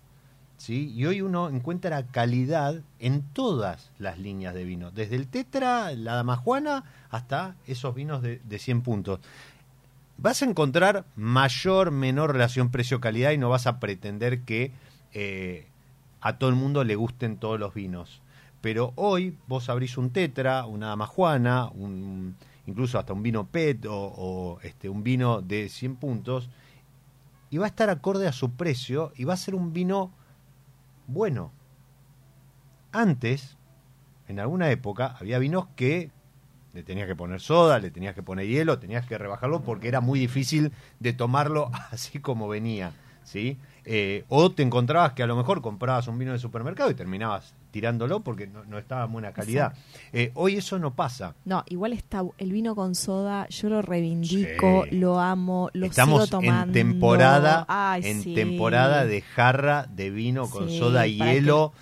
¿Sí? 0.58 0.92
Y 0.94 1.06
hoy 1.06 1.22
uno 1.22 1.48
encuentra 1.48 2.06
calidad 2.06 2.82
en 2.98 3.22
todas 3.22 3.90
las 3.98 4.18
líneas 4.18 4.54
de 4.54 4.64
vino, 4.64 4.90
desde 4.90 5.16
el 5.16 5.28
Tetra, 5.28 5.92
la 5.92 6.14
Damajuana, 6.14 6.84
hasta 7.08 7.56
esos 7.66 7.94
vinos 7.94 8.20
de, 8.20 8.40
de 8.44 8.58
100 8.58 8.82
puntos. 8.82 9.20
Vas 10.18 10.42
a 10.42 10.44
encontrar 10.44 11.04
mayor, 11.16 11.92
menor 11.92 12.32
relación 12.32 12.70
precio-calidad 12.70 13.30
y 13.30 13.38
no 13.38 13.48
vas 13.48 13.66
a 13.66 13.80
pretender 13.80 14.42
que 14.42 14.72
eh, 15.12 15.66
a 16.20 16.38
todo 16.38 16.50
el 16.50 16.56
mundo 16.56 16.84
le 16.84 16.96
gusten 16.96 17.38
todos 17.38 17.58
los 17.58 17.74
vinos. 17.74 18.20
Pero 18.60 18.92
hoy 18.96 19.36
vos 19.46 19.68
abrís 19.68 19.96
un 19.96 20.10
Tetra, 20.10 20.66
una 20.66 20.88
Damajuana, 20.88 21.68
un, 21.68 22.36
incluso 22.66 22.98
hasta 22.98 23.12
un 23.12 23.22
vino 23.22 23.46
PET 23.46 23.86
o, 23.88 24.58
este, 24.62 24.88
un 24.88 25.02
vino 25.02 25.40
de 25.40 25.68
100 25.68 25.96
puntos, 25.96 26.50
y 27.50 27.58
va 27.58 27.66
a 27.66 27.68
estar 27.68 27.88
acorde 27.88 28.26
a 28.26 28.32
su 28.32 28.50
precio 28.50 29.12
y 29.16 29.24
va 29.24 29.34
a 29.34 29.38
ser 29.38 29.54
un 29.54 29.72
vino 29.72 30.12
bueno. 31.08 31.52
Antes, 32.92 33.56
en 34.28 34.38
alguna 34.38 34.70
época, 34.70 35.16
había 35.18 35.38
vinos 35.38 35.66
que 35.74 36.10
le 36.72 36.82
tenías 36.82 37.08
que 37.08 37.16
poner 37.16 37.40
soda, 37.40 37.80
le 37.80 37.90
tenías 37.90 38.14
que 38.14 38.22
poner 38.22 38.46
hielo, 38.46 38.78
tenías 38.78 39.06
que 39.06 39.18
rebajarlo 39.18 39.62
porque 39.62 39.88
era 39.88 40.00
muy 40.00 40.20
difícil 40.20 40.72
de 41.00 41.12
tomarlo 41.12 41.70
así 41.90 42.20
como 42.20 42.46
venía, 42.46 42.92
¿sí? 43.24 43.58
Eh, 43.84 44.24
o 44.28 44.52
te 44.52 44.62
encontrabas 44.62 45.14
que 45.14 45.22
a 45.22 45.26
lo 45.26 45.34
mejor 45.34 45.60
comprabas 45.60 46.06
un 46.06 46.18
vino 46.18 46.32
de 46.32 46.38
supermercado 46.38 46.90
y 46.90 46.94
terminabas 46.94 47.54
tirándolo 47.70 48.20
porque 48.20 48.46
no, 48.46 48.64
no 48.64 48.78
estaba 48.78 49.04
en 49.04 49.12
buena 49.12 49.32
calidad. 49.32 49.74
Eh, 50.12 50.30
hoy 50.34 50.56
eso 50.56 50.78
no 50.78 50.94
pasa. 50.94 51.34
No, 51.44 51.64
igual 51.68 51.92
está 51.92 52.22
el 52.38 52.52
vino 52.52 52.74
con 52.74 52.94
soda, 52.94 53.46
yo 53.48 53.68
lo 53.68 53.82
reivindico, 53.82 54.84
Sí. 54.88 54.96
lo 54.96 55.20
amo, 55.20 55.70
lo 55.74 55.86
Estamos 55.86 56.24
sigo 56.24 56.40
tomando. 56.40 56.66
en 56.66 56.72
temporada, 56.72 57.64
Ay, 57.68 58.02
en 58.04 58.22
sí. 58.22 58.34
temporada 58.34 59.04
de 59.04 59.20
jarra 59.22 59.86
de 59.90 60.10
vino 60.10 60.48
con 60.48 60.68
Sí, 60.68 60.78
soda 60.78 61.06
y 61.06 61.18
que- 61.18 61.24
hielo. 61.34 61.72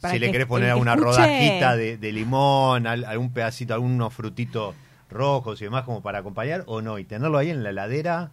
para 0.00 0.14
si 0.14 0.18
le 0.20 0.26
que 0.26 0.32
querés 0.32 0.46
poner 0.46 0.70
alguna 0.70 0.94
escuche- 0.94 1.02
rodajita 1.16 1.76
de, 1.76 1.96
de 1.98 2.12
limón, 2.12 2.86
al- 2.86 3.04
algún 3.04 3.30
pedacito, 3.32 3.74
algunos 3.74 4.12
frutitos 4.14 4.74
rojos 5.10 5.60
y 5.60 5.64
demás 5.64 5.84
como 5.84 6.02
para 6.02 6.18
acompañar 6.18 6.64
o 6.66 6.80
no, 6.82 6.98
y 6.98 7.04
tenerlo 7.04 7.38
ahí 7.38 7.50
en 7.50 7.62
la 7.62 7.70
heladera. 7.70 8.30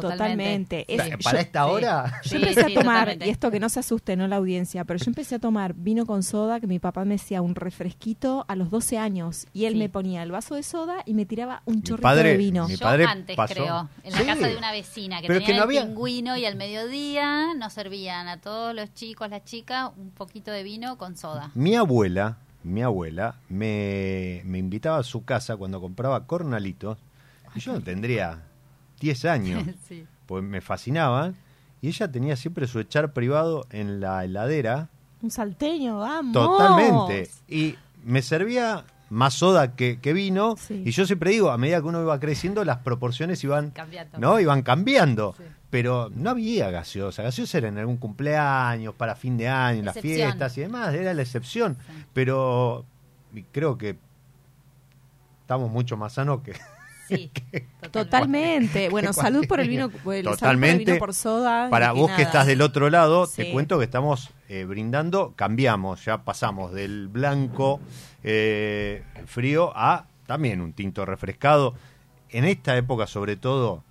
Totalmente. 0.00 0.84
Es- 0.88 0.96
Pa- 1.10 1.18
para 1.22 1.38
yo- 1.38 1.42
esta 1.42 1.64
sí. 1.64 1.70
hora. 1.70 2.20
Yo 2.24 2.36
empecé 2.36 2.64
sí, 2.64 2.72
a 2.76 2.80
tomar, 2.80 2.98
totalmente. 3.00 3.26
y 3.26 3.30
esto 3.30 3.50
que 3.50 3.60
no 3.60 3.68
se 3.68 3.80
asuste, 3.80 4.16
no 4.16 4.26
la 4.28 4.36
audiencia, 4.36 4.84
pero 4.84 4.98
yo 4.98 5.04
empecé 5.08 5.34
a 5.36 5.38
tomar 5.38 5.74
vino 5.74 6.06
con 6.06 6.22
soda, 6.22 6.60
que 6.60 6.66
mi 6.66 6.78
papá 6.78 7.04
me 7.04 7.14
hacía 7.16 7.42
un 7.42 7.54
refresquito 7.54 8.44
a 8.48 8.56
los 8.56 8.70
12 8.70 8.98
años, 8.98 9.46
y 9.52 9.64
él 9.66 9.74
Sí. 9.74 9.78
me 9.78 9.88
ponía 9.88 10.22
el 10.22 10.30
vaso 10.32 10.54
de 10.54 10.62
soda 10.62 10.96
y 11.06 11.14
me 11.14 11.26
tiraba 11.26 11.62
un 11.64 11.82
chorrito 11.82 12.02
padre- 12.02 12.30
de 12.30 12.36
vino. 12.36 12.66
mi 12.68 12.76
Yo 12.76 12.80
padre 12.80 13.04
antes, 13.04 13.36
pasó. 13.36 13.54
creo, 13.54 13.88
en 14.02 14.12
la 14.12 14.24
casa 14.34 14.48
de 14.48 14.56
una 14.56 14.72
vecina 14.72 15.20
que 15.20 15.26
Pero 15.28 15.40
tenía 15.40 15.46
que 15.46 15.52
no 15.52 15.58
el 15.58 15.62
había- 15.64 15.86
pingüino 15.86 16.36
y 16.36 16.44
al 16.44 16.56
mediodía 16.56 17.54
nos 17.54 17.72
servían 17.72 18.28
a 18.28 18.40
todos 18.40 18.74
los 18.74 18.92
chicos, 18.94 19.28
las 19.30 19.44
chicas, 19.44 19.90
un 19.96 20.10
poquito 20.10 20.50
de 20.50 20.62
vino 20.62 20.98
con 20.98 21.16
soda. 21.16 21.50
Mi 21.54 21.74
abuela, 21.76 22.38
mi 22.62 22.82
abuela, 22.82 23.36
me, 23.48 24.42
me 24.44 24.58
invitaba 24.58 24.98
a 24.98 25.02
su 25.02 25.24
casa 25.24 25.56
cuando 25.56 25.80
compraba 25.80 26.26
cornalitos. 26.26 26.98
Y 27.54 27.60
yo 27.60 27.72
no 27.72 27.80
tendría 27.82 28.42
10 29.04 29.24
años, 29.26 29.64
Sí. 29.88 30.06
pues 30.26 30.42
me 30.42 30.60
fascinaban. 30.60 31.36
Y 31.82 31.88
ella 31.88 32.10
tenía 32.10 32.34
siempre 32.36 32.66
su 32.66 32.80
echar 32.80 33.12
privado 33.12 33.66
en 33.70 34.00
la 34.00 34.24
heladera. 34.24 34.88
Un 35.20 35.30
salteño, 35.30 35.98
vamos. 35.98 36.32
Totalmente. 36.32 37.28
Y 37.46 37.76
me 38.04 38.22
servía 38.22 38.84
más 39.10 39.34
soda 39.34 39.76
que, 39.76 40.00
que 40.00 40.14
vino. 40.14 40.56
Sí. 40.56 40.82
Y 40.86 40.90
yo 40.92 41.04
siempre 41.06 41.30
digo, 41.30 41.50
a 41.50 41.58
medida 41.58 41.80
que 41.82 41.86
uno 41.86 42.00
iba 42.00 42.18
creciendo, 42.18 42.64
las 42.64 42.78
proporciones 42.78 43.44
iban, 43.44 43.70
Cambiando. 43.70 44.18
¿no? 44.18 44.40
iban 44.40 44.62
cambiando. 44.62 45.34
Sí. 45.36 45.44
Pero 45.68 46.10
no 46.14 46.30
había 46.30 46.70
gaseosa. 46.70 47.22
Gaseosa 47.22 47.58
era 47.58 47.68
en 47.68 47.76
algún 47.78 47.98
cumpleaños, 47.98 48.94
para 48.94 49.14
fin 49.14 49.36
de 49.36 49.48
año, 49.48 49.80
en 49.80 49.84
las 49.84 49.98
fiestas 49.98 50.56
y 50.56 50.62
demás. 50.62 50.94
Era 50.94 51.12
la 51.12 51.20
excepción. 51.22 51.76
Sí. 51.86 52.04
Pero 52.14 52.86
creo 53.52 53.76
que 53.76 53.98
estamos 55.42 55.70
mucho 55.70 55.96
más 55.98 56.14
sanos 56.14 56.40
que... 56.42 56.52
Sí, 57.06 57.30
Totalmente. 57.90 58.88
Bueno, 58.88 59.12
salud 59.12 59.46
por 59.46 59.60
el 59.60 59.68
vino, 59.68 59.86
el- 59.86 59.90
salud 59.92 60.02
por 60.04 60.14
el 60.14 60.24
Totalmente. 60.24 60.84
vino 60.84 60.98
por 60.98 61.14
soda. 61.14 61.68
Para 61.70 61.92
vos 61.92 62.10
que 62.12 62.22
estás 62.22 62.46
del 62.46 62.60
otro 62.62 62.90
lado, 62.90 63.26
Sí. 63.26 63.42
te 63.44 63.52
cuento 63.52 63.78
que 63.78 63.84
estamos 63.84 64.30
eh, 64.48 64.64
brindando, 64.64 65.32
cambiamos, 65.36 66.04
ya 66.04 66.22
pasamos 66.24 66.72
del 66.72 67.08
blanco 67.08 67.80
eh, 68.22 69.02
frío 69.26 69.72
a 69.76 70.06
también 70.26 70.60
un 70.60 70.72
tinto 70.72 71.04
refrescado. 71.04 71.74
En 72.30 72.44
esta 72.44 72.76
época, 72.76 73.06
sobre 73.06 73.36
todo, 73.36 73.82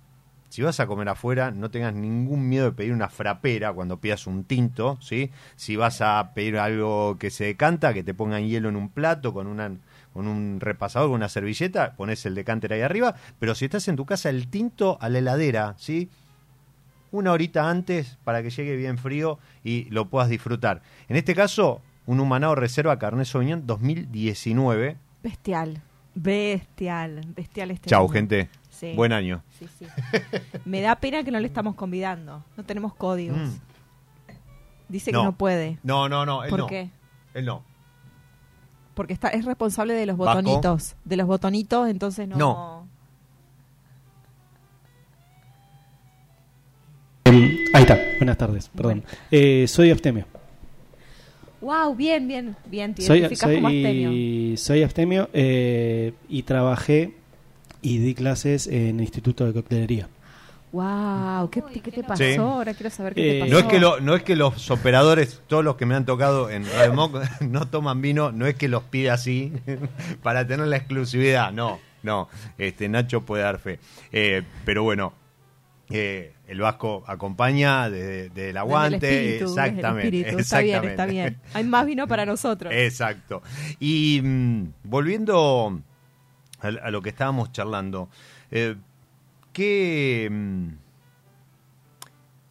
si 0.48 0.62
vas 0.62 0.78
a 0.80 0.86
comer 0.86 1.08
afuera, 1.08 1.50
no 1.50 1.70
tengas 1.70 1.94
ningún 1.94 2.48
miedo 2.48 2.66
de 2.66 2.72
pedir 2.72 2.92
una 2.92 3.08
frapera 3.08 3.72
cuando 3.72 3.98
pidas 3.98 4.26
un 4.26 4.44
tinto, 4.44 4.98
¿sí? 5.00 5.30
Si 5.56 5.76
vas 5.76 6.00
a 6.00 6.32
pedir 6.34 6.58
algo 6.58 7.16
que 7.18 7.30
se 7.30 7.44
decanta, 7.44 7.94
que 7.94 8.02
te 8.04 8.14
pongan 8.14 8.46
hielo 8.46 8.68
en 8.68 8.76
un 8.76 8.88
plato 8.90 9.32
con 9.32 9.46
una 9.46 9.70
con 10.14 10.26
un 10.26 10.60
repasador, 10.60 11.08
con 11.08 11.16
una 11.16 11.28
servilleta, 11.28 11.94
pones 11.96 12.24
el 12.24 12.34
decanter 12.34 12.72
ahí 12.72 12.80
arriba, 12.80 13.14
pero 13.38 13.54
si 13.54 13.66
estás 13.66 13.86
en 13.88 13.96
tu 13.96 14.06
casa, 14.06 14.30
el 14.30 14.48
tinto 14.48 14.96
a 15.02 15.10
la 15.10 15.18
heladera, 15.18 15.74
¿sí? 15.76 16.08
una 17.10 17.30
horita 17.32 17.68
antes 17.70 18.18
para 18.24 18.42
que 18.42 18.50
llegue 18.50 18.74
bien 18.74 18.96
frío 18.98 19.38
y 19.62 19.84
lo 19.90 20.08
puedas 20.08 20.28
disfrutar. 20.28 20.82
En 21.08 21.16
este 21.16 21.34
caso, 21.34 21.80
un 22.06 22.18
Humanado 22.18 22.54
Reserva 22.56 22.98
Carnet 22.98 23.26
Sauvignon 23.26 23.66
2019. 23.68 24.96
Bestial. 25.22 25.80
Bestial. 26.16 27.20
Bestial 27.36 27.70
este 27.70 27.88
Chau, 27.90 28.08
gente. 28.08 28.48
Sí. 28.68 28.94
Buen 28.96 29.12
año. 29.12 29.42
Sí, 29.58 29.68
sí. 29.78 29.86
Me 30.64 30.80
da 30.80 30.96
pena 30.96 31.22
que 31.22 31.30
no 31.30 31.38
le 31.38 31.46
estamos 31.46 31.76
convidando. 31.76 32.44
No 32.56 32.64
tenemos 32.64 32.94
códigos. 32.94 33.38
Mm. 33.38 33.52
Dice 34.88 35.12
No. 35.12 35.20
que 35.20 35.24
no 35.26 35.36
puede. 35.36 35.78
No, 35.84 36.08
no, 36.08 36.26
no. 36.26 36.42
Él 36.42 36.50
¿Por 36.50 36.58
no. 36.58 36.66
qué? 36.66 36.90
Él 37.34 37.44
no. 37.44 37.62
Porque 38.94 39.12
está, 39.12 39.28
es 39.28 39.44
responsable 39.44 39.94
de 39.94 40.06
los 40.06 40.16
Vasco. 40.16 40.40
botonitos. 40.42 40.94
De 41.04 41.16
los 41.16 41.26
botonitos, 41.26 41.88
entonces 41.88 42.28
no. 42.28 42.36
No. 42.36 42.88
Em, 47.24 47.56
ahí 47.72 47.82
está, 47.82 47.98
buenas 48.18 48.36
tardes, 48.38 48.70
perdón. 48.74 49.02
Eh, 49.30 49.66
soy 49.68 49.90
Abstemio. 49.90 50.26
Wow, 51.60 51.94
bien, 51.94 52.28
bien, 52.28 52.54
bien. 52.66 52.94
Te 52.94 53.02
Soy, 53.02 53.20
identificás 53.20 53.54
como 53.54 53.68
Astemio. 53.68 54.10
soy, 54.10 54.56
soy 54.58 54.82
Abstemio 54.82 55.30
eh, 55.32 56.12
y 56.28 56.42
trabajé 56.42 57.14
y 57.80 57.98
di 57.98 58.14
clases 58.14 58.66
en 58.66 58.96
el 58.96 59.00
Instituto 59.00 59.46
de 59.46 59.54
Coctelería. 59.54 60.08
Wow, 60.74 61.50
¿qué, 61.50 61.60
Uy, 61.62 61.80
qué 61.80 61.92
te 61.92 62.02
pasó? 62.02 62.24
Sí. 62.24 62.34
Ahora 62.34 62.74
quiero 62.74 62.90
saber 62.90 63.14
qué 63.14 63.30
Eh, 63.30 63.34
te 63.34 63.40
pasó. 63.40 63.52
No 63.52 63.58
es, 63.60 63.64
que 63.66 63.78
lo- 63.78 64.00
no 64.00 64.14
es 64.16 64.22
que 64.24 64.34
los 64.34 64.70
operadores, 64.72 65.40
todos 65.46 65.64
los 65.64 65.76
que 65.76 65.86
me 65.86 65.94
han 65.94 66.04
tocado 66.04 66.50
en 66.50 66.64
Radio 66.66 66.94
no 67.48 67.68
toman 67.68 68.02
vino, 68.02 68.32
no 68.32 68.46
es 68.46 68.56
que 68.56 68.66
los 68.68 68.82
pide 68.82 69.10
así 69.10 69.52
para 70.22 70.46
tener 70.46 70.66
la 70.66 70.76
exclusividad, 70.76 71.52
no, 71.52 71.78
no, 72.02 72.28
este 72.58 72.88
Nacho 72.88 73.20
puede 73.22 73.44
dar 73.44 73.60
fe. 73.60 73.78
Eh, 74.10 74.42
pero 74.64 74.82
bueno, 74.82 75.12
eh, 75.90 76.32
el 76.48 76.60
Vasco 76.60 77.04
acompaña 77.06 77.88
desde 77.88 78.28
desde 78.30 78.50
el 78.50 78.56
aguante, 78.56 78.98
Desde 79.06 79.18
el 79.18 79.24
espíritu, 79.34 79.44
desde 79.54 79.60
el 79.62 79.68
exactamente, 79.68 80.06
espíritu. 80.18 80.38
Está 80.40 80.58
bien, 80.58 80.74
exactamente. 80.76 81.02
está 81.02 81.06
bien. 81.06 81.40
Hay 81.54 81.64
más 81.64 81.86
vino 81.86 82.08
para 82.08 82.26
nosotros. 82.34 82.72
Exacto. 82.74 83.42
Y 83.78 84.20
mm, 84.24 84.72
volviendo 84.82 85.80
a, 86.60 86.66
a 86.66 86.90
lo 86.90 87.00
que 87.00 87.10
estábamos 87.10 87.52
charlando, 87.52 88.08
eh, 88.50 88.74
¿qué, 89.54 90.28
mm, 90.30 90.68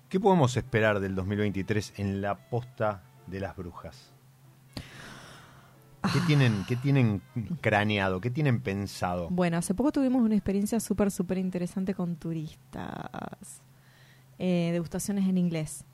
¿qué 0.10 0.20
podemos 0.20 0.58
esperar 0.58 1.00
del 1.00 1.14
2023 1.14 1.94
en 1.98 2.22
la 2.22 2.50
posta 2.50 3.04
de 3.28 3.40
las 3.40 3.56
brujas? 3.56 4.12
¿Qué 6.12 6.20
tienen, 6.28 6.66
qué 6.68 6.76
tienen 6.76 7.22
craneado? 7.62 8.20
¿Qué 8.20 8.30
tienen 8.30 8.60
pensado? 8.62 9.30
Bueno, 9.30 9.58
hace 9.58 9.74
poco 9.74 9.92
tuvimos 9.92 10.22
una 10.22 10.36
experiencia 10.36 10.80
súper, 10.80 11.12
súper 11.12 11.38
interesante 11.38 11.94
con 11.94 12.18
turistas. 12.18 13.62
Eh, 14.38 14.70
degustaciones 14.74 15.30
en 15.30 15.38
inglés. 15.38 15.86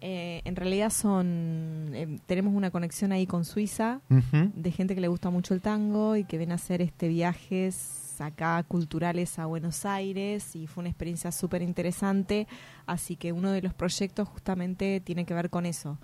Eh, 0.00 0.42
en 0.44 0.56
realidad 0.56 0.90
son. 0.90 1.90
eh, 1.92 2.18
tenemos 2.26 2.54
una 2.54 2.70
conexión 2.70 3.12
ahí 3.12 3.26
con 3.26 3.44
Suiza, 3.44 4.00
de 4.08 4.70
gente 4.70 4.94
que 4.94 5.00
le 5.00 5.08
gusta 5.08 5.30
mucho 5.30 5.54
el 5.54 5.60
tango 5.60 6.16
y 6.16 6.24
que 6.24 6.38
ven 6.38 6.52
a 6.52 6.56
hacer 6.56 6.80
este 6.82 7.08
viajes 7.08 8.20
acá 8.20 8.62
culturales 8.66 9.38
a 9.38 9.46
Buenos 9.46 9.84
Aires 9.84 10.56
y 10.56 10.66
fue 10.66 10.82
una 10.82 10.90
experiencia 10.90 11.32
súper 11.32 11.62
interesante. 11.62 12.46
Así 12.86 13.16
que 13.16 13.32
uno 13.32 13.50
de 13.52 13.62
los 13.62 13.74
proyectos 13.74 14.28
justamente 14.28 15.00
tiene 15.00 15.24
que 15.24 15.34
ver 15.34 15.50
con 15.50 15.66
eso. 15.66 15.98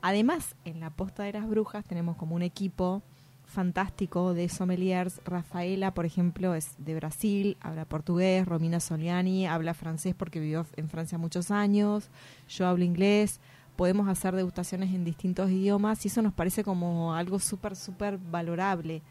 Además, 0.00 0.54
en 0.64 0.80
la 0.80 0.90
Posta 0.90 1.24
de 1.24 1.32
las 1.32 1.48
Brujas 1.48 1.84
tenemos 1.84 2.16
como 2.16 2.34
un 2.36 2.42
equipo 2.42 3.02
fantástico 3.48 4.34
de 4.34 4.48
sommeliers. 4.48 5.20
Rafaela, 5.24 5.92
por 5.94 6.06
ejemplo, 6.06 6.54
es 6.54 6.74
de 6.78 6.94
Brasil, 6.94 7.56
habla 7.60 7.84
portugués. 7.84 8.46
Romina 8.46 8.78
Soliani 8.80 9.46
habla 9.46 9.74
francés 9.74 10.14
porque 10.16 10.38
vivió 10.38 10.66
en 10.76 10.88
Francia 10.88 11.18
muchos 11.18 11.50
años. 11.50 12.08
Yo 12.48 12.66
hablo 12.66 12.84
inglés. 12.84 13.40
Podemos 13.76 14.08
hacer 14.08 14.34
degustaciones 14.34 14.92
en 14.92 15.04
distintos 15.04 15.50
idiomas 15.50 16.04
y 16.04 16.08
eso 16.08 16.20
nos 16.20 16.32
parece 16.32 16.64
como 16.64 17.14
algo 17.14 17.38
súper, 17.38 17.76
súper 17.76 18.18
valorable 18.18 19.02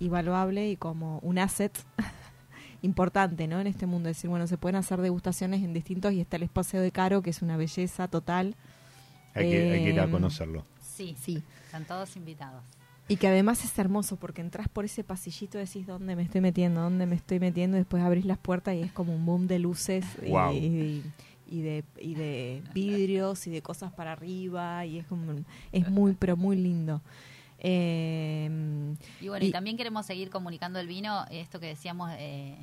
y 0.00 0.08
valuable 0.08 0.68
y 0.70 0.76
como 0.76 1.20
un 1.20 1.38
asset 1.38 1.72
importante 2.82 3.46
¿no? 3.46 3.60
en 3.60 3.68
este 3.68 3.86
mundo. 3.86 4.08
Es 4.08 4.16
decir, 4.16 4.28
bueno, 4.28 4.46
se 4.48 4.58
pueden 4.58 4.76
hacer 4.76 5.00
degustaciones 5.00 5.62
en 5.62 5.72
distintos 5.72 6.12
y 6.12 6.20
está 6.20 6.36
el 6.36 6.42
espacio 6.42 6.80
de 6.80 6.90
Caro, 6.90 7.22
que 7.22 7.30
es 7.30 7.42
una 7.42 7.56
belleza 7.56 8.08
total. 8.08 8.54
Hay, 9.34 9.50
que, 9.50 9.72
hay 9.72 9.84
que 9.84 9.90
ir 9.90 10.00
a 10.00 10.04
Em, 10.04 10.10
conocerlo. 10.10 10.64
Sí, 10.82 11.14
Sí. 11.20 11.40
están 11.66 11.84
todos 11.84 12.16
invitados. 12.16 12.62
Y 13.08 13.16
que 13.16 13.26
además 13.28 13.64
es 13.64 13.78
hermoso 13.78 14.16
porque 14.16 14.42
entras 14.42 14.68
por 14.68 14.84
ese 14.84 15.02
pasillito 15.02 15.58
y 15.58 15.64
decís 15.64 15.86
dónde 15.86 16.14
me 16.14 16.22
estoy 16.22 16.40
metiendo, 16.42 16.82
dónde 16.82 17.06
me 17.06 17.16
estoy 17.16 17.40
metiendo, 17.40 17.76
y 17.76 17.80
después 17.80 18.02
abrís 18.02 18.26
las 18.26 18.36
puertas 18.38 18.74
y 18.74 18.82
es 18.82 18.92
como 18.92 19.14
un 19.14 19.24
boom 19.24 19.46
de 19.46 19.58
luces 19.58 20.04
y- 20.22 20.30
y, 20.56 21.02
y 21.50 21.60
de, 21.62 21.84
y 22.00 22.14
de 22.14 22.62
vidrios 22.74 23.46
y 23.46 23.50
de 23.50 23.62
cosas 23.62 23.92
para 23.94 24.12
arriba 24.12 24.84
y 24.84 24.98
es 24.98 25.06
como 25.06 25.32
es 25.72 25.88
muy 25.90 26.12
pero 26.12 26.36
muy 26.36 26.56
lindo. 26.56 27.00
Eh, 27.60 28.94
Y 29.20 29.28
bueno, 29.28 29.44
y, 29.44 29.48
Y- 29.48 29.52
también 29.52 29.76
queremos 29.76 30.06
seguir 30.06 30.30
comunicando 30.30 30.78
el 30.78 30.86
vino, 30.86 31.24
esto 31.30 31.58
que 31.60 31.66
decíamos, 31.66 32.10
eh, 32.18 32.56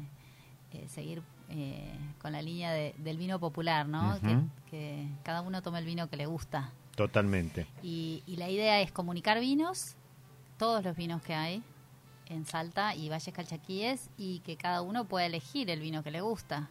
eh, 0.73 0.85
seguir 0.87 1.21
eh, 1.49 1.91
con 2.19 2.31
la 2.31 2.41
línea 2.41 2.71
de- 2.71 2.93
del 2.97 3.17
vino 3.17 3.39
popular, 3.39 3.87
¿no? 3.87 4.17
Que 4.69 5.07
cada 5.23 5.41
uno 5.41 5.61
tome 5.61 5.79
el 5.79 5.85
vino 5.85 6.09
que 6.09 6.17
le 6.17 6.25
gusta. 6.25 6.71
Totalmente. 6.95 7.67
Y, 7.83 8.23
y 8.25 8.37
la 8.37 8.49
idea 8.49 8.81
es 8.81 8.91
comunicar 8.91 9.39
vinos, 9.39 9.95
todos 10.57 10.83
los 10.83 10.95
vinos 10.95 11.21
que 11.21 11.33
hay 11.33 11.63
en 12.27 12.45
Salta 12.45 12.95
y 12.95 13.09
Valles 13.09 13.33
Calchaquíes, 13.33 14.09
y 14.17 14.39
que 14.39 14.55
cada 14.57 14.81
uno 14.81 15.05
pueda 15.05 15.25
elegir 15.27 15.69
el 15.69 15.79
vino 15.79 16.01
que 16.03 16.09
le 16.11 16.21
gusta. 16.21 16.69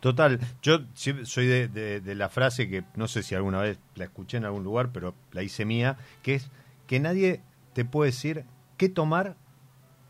Total, 0.00 0.38
yo 0.62 0.80
soy 1.24 1.46
de, 1.46 1.68
de- 1.68 2.00
de 2.00 2.14
la 2.14 2.28
frase 2.28 2.68
que 2.68 2.84
no 2.94 3.06
sé 3.08 3.22
si 3.22 3.34
alguna 3.34 3.60
vez 3.60 3.78
la 3.96 4.04
escuché 4.04 4.36
en 4.38 4.44
algún 4.44 4.62
lugar, 4.64 4.90
pero 4.92 5.14
la 5.32 5.42
hice 5.42 5.64
mía, 5.64 5.96
que 6.22 6.36
es 6.36 6.48
que 6.86 7.00
nadie 7.00 7.40
te 7.74 7.84
puede 7.84 8.12
decir 8.12 8.44
qué 8.76 8.88
tomar 8.88 9.36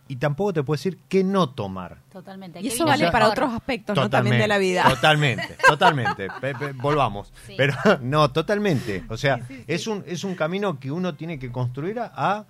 y 0.07 0.17
tampoco 0.17 0.53
te 0.53 0.63
puede 0.63 0.77
decir 0.79 0.99
qué 1.09 1.25
no 1.25 1.49
tomar. 1.49 2.03
Totalmente. 2.13 2.61
y 2.61 2.63
¿Qué 2.65 2.69
eso 2.69 2.85
vale 2.85 3.11
para 3.11 3.29
otros 3.31 3.55
aspectos, 3.55 3.97
¿no? 3.97 4.11
También 4.11 4.39
de 4.39 4.47
la 4.49 4.59
vida. 4.59 4.85
Totalmente, 4.89 5.57
totalmente. 5.67 6.29
Pe- 6.41 6.55
pe- 6.55 6.73
volvamos. 6.73 7.33
Sí. 7.47 7.55
Pero 7.57 7.75
no, 8.03 8.31
totalmente. 8.31 9.03
O 9.09 9.17
sea, 9.17 9.41
es 9.67 9.87
un 9.87 10.05
es 10.07 10.23
un 10.25 10.35
camino 10.35 10.79
que 10.79 10.93
uno 10.93 11.15
tiene 11.15 11.39
que 11.39 11.51
construir 11.51 11.99
a, 12.01 12.13
a 12.15 12.45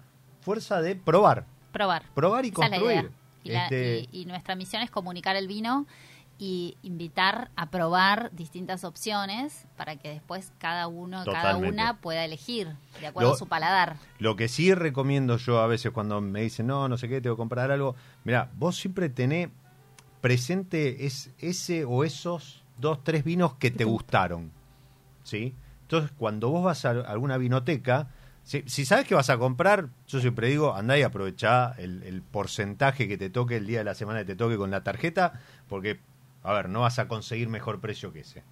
fuerza 0.45 0.80
de 0.82 0.95
probar, 0.97 1.47
Probar. 1.72 2.03
probar 2.14 2.45
y 2.45 2.49
Esa 2.49 2.57
construir. 2.57 3.11
la- 3.45 3.64
Este, 3.64 4.09
y- 4.12 4.22
y 4.22 4.24
nuestra 4.26 4.55
misión 4.55 4.82
es 4.82 4.90
comunicar 4.90 5.36
el 5.36 5.49
vino 5.49 5.86
y 6.38 6.76
invitar 6.82 7.51
a 7.57 7.70
probar 7.70 8.30
distintas 8.32 8.82
opciones 8.84 9.66
para 9.76 9.95
que 9.97 10.09
después 10.09 10.51
cada 10.59 10.88
uno, 10.88 11.22
cada 11.24 11.57
una 11.57 11.99
pueda 12.01 12.24
elegir 12.24 12.68
de 13.01 13.07
acuerdo 13.07 13.30
Lo- 13.30 13.34
a 13.36 13.38
su 13.38 13.47
paladar. 13.47 13.97
Lo 14.18 14.34
que 14.34 14.49
sí 14.49 14.74
recomiendo 14.74 15.36
yo 15.36 15.61
a 15.61 15.66
veces 15.68 15.92
cuando 15.92 16.20
me 16.20 16.40
dicen, 16.40 16.66
no, 16.66 16.88
no 16.88 16.97
sé 16.97 17.09
qué, 17.09 17.20
tengo 17.20 17.36
que 17.36 17.40
comprar 17.40 17.70
algo, 17.70 17.95
mira, 18.24 18.51
vos 18.57 18.76
siempre 18.76 19.09
tenés 19.09 19.49
presente 20.20 21.07
es, 21.07 21.30
ese 21.38 21.84
o 21.84 22.05
esos 22.05 22.62
dos, 22.78 23.03
tres 23.05 23.24
vinos 23.24 23.55
que 23.55 23.70
te 23.70 23.84
gustaron. 23.84 24.51
¿Sí? 25.22 25.55
Entonces, 25.82 26.11
cuando 26.18 26.49
vos 26.51 26.64
vas 26.64 26.84
a 26.84 26.90
alguna 26.90 27.36
vinoteca, 27.38 28.09
si, 28.45 28.84
sabes 28.84 29.07
que 29.07 29.14
vas 29.14 29.30
a 29.30 29.38
comprar, 29.38 29.88
yo 30.07 30.20
siempre 30.20 30.49
digo, 30.49 30.74
andá 30.74 30.99
y 30.99 31.03
aprovechá 31.03 31.74
el, 31.78 32.03
el 32.03 32.20
porcentaje 32.20 33.09
que 33.09 33.16
te 33.16 33.30
toque 33.30 33.57
el 33.57 33.66
día 33.66 33.78
de 33.78 33.84
la 33.84 33.95
semana 33.95 34.20
que 34.20 34.26
te 34.26 34.36
toque 34.36 34.59
con 34.59 34.70
la 34.70 34.84
tarjeta, 34.84 35.40
porque, 35.66 36.01
a 36.42 36.53
ver, 36.53 36.68
no 36.68 36.80
vas 36.80 36.99
a 36.99 37.09
conseguir 37.09 37.49
mejor 37.49 37.80
precio 37.80 38.12
que 38.12 38.20
ese. 38.20 38.45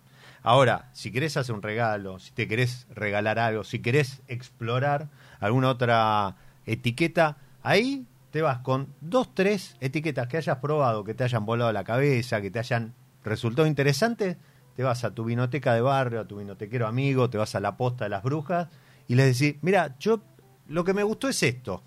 Ahora, 0.43 0.88
si 0.95 1.12
querés 1.12 1.36
hacer 1.36 1.55
un 1.55 1.62
regalo, 1.62 2.18
si 2.18 2.32
te 2.32 2.49
querés 2.49 2.86
regalar 2.95 3.38
algo, 3.38 3.64
si 3.64 3.80
querés 3.80 4.22
explorar 4.28 5.09
alguna 5.40 5.68
otra 5.68 6.36
etiqueta, 6.64 7.36
ahí 7.62 8.07
te 8.30 8.40
vas 8.40 8.59
con 8.61 8.88
dos, 9.03 9.34
tres 9.34 9.76
etiquetas 9.80 10.26
que 10.26 10.38
hayas 10.38 10.57
probado, 10.57 11.05
que 11.05 11.12
te 11.12 11.22
hayan 11.22 11.45
volado 11.45 11.70
la 11.70 11.84
cabeza, 11.84 12.40
que 12.40 12.51
te 12.51 12.59
hayan 12.59 12.95
resultado 13.24 13.68
interesantes, 13.68 14.38
te 14.74 14.82
vas 14.82 15.05
a 15.05 15.14
tu 15.14 15.24
vinoteca 15.24 15.74
de 15.74 15.82
barrio, 15.82 16.20
a 16.20 16.26
tu 16.26 16.38
vinotequero 16.38 16.86
amigo, 16.86 17.28
te 17.28 17.36
vas 17.36 17.55
a 17.55 17.61
la 17.61 17.76
posta 17.76 18.05
de 18.05 18.09
las 18.09 18.22
brujas 18.22 18.68
y 19.12 19.14
les 19.14 19.38
decís, 19.38 19.58
mira, 19.62 19.94
yo 19.98 20.22
lo 20.68 20.84
que 20.84 20.94
me 20.94 21.02
gustó 21.02 21.28
es 21.28 21.42
esto. 21.42 21.82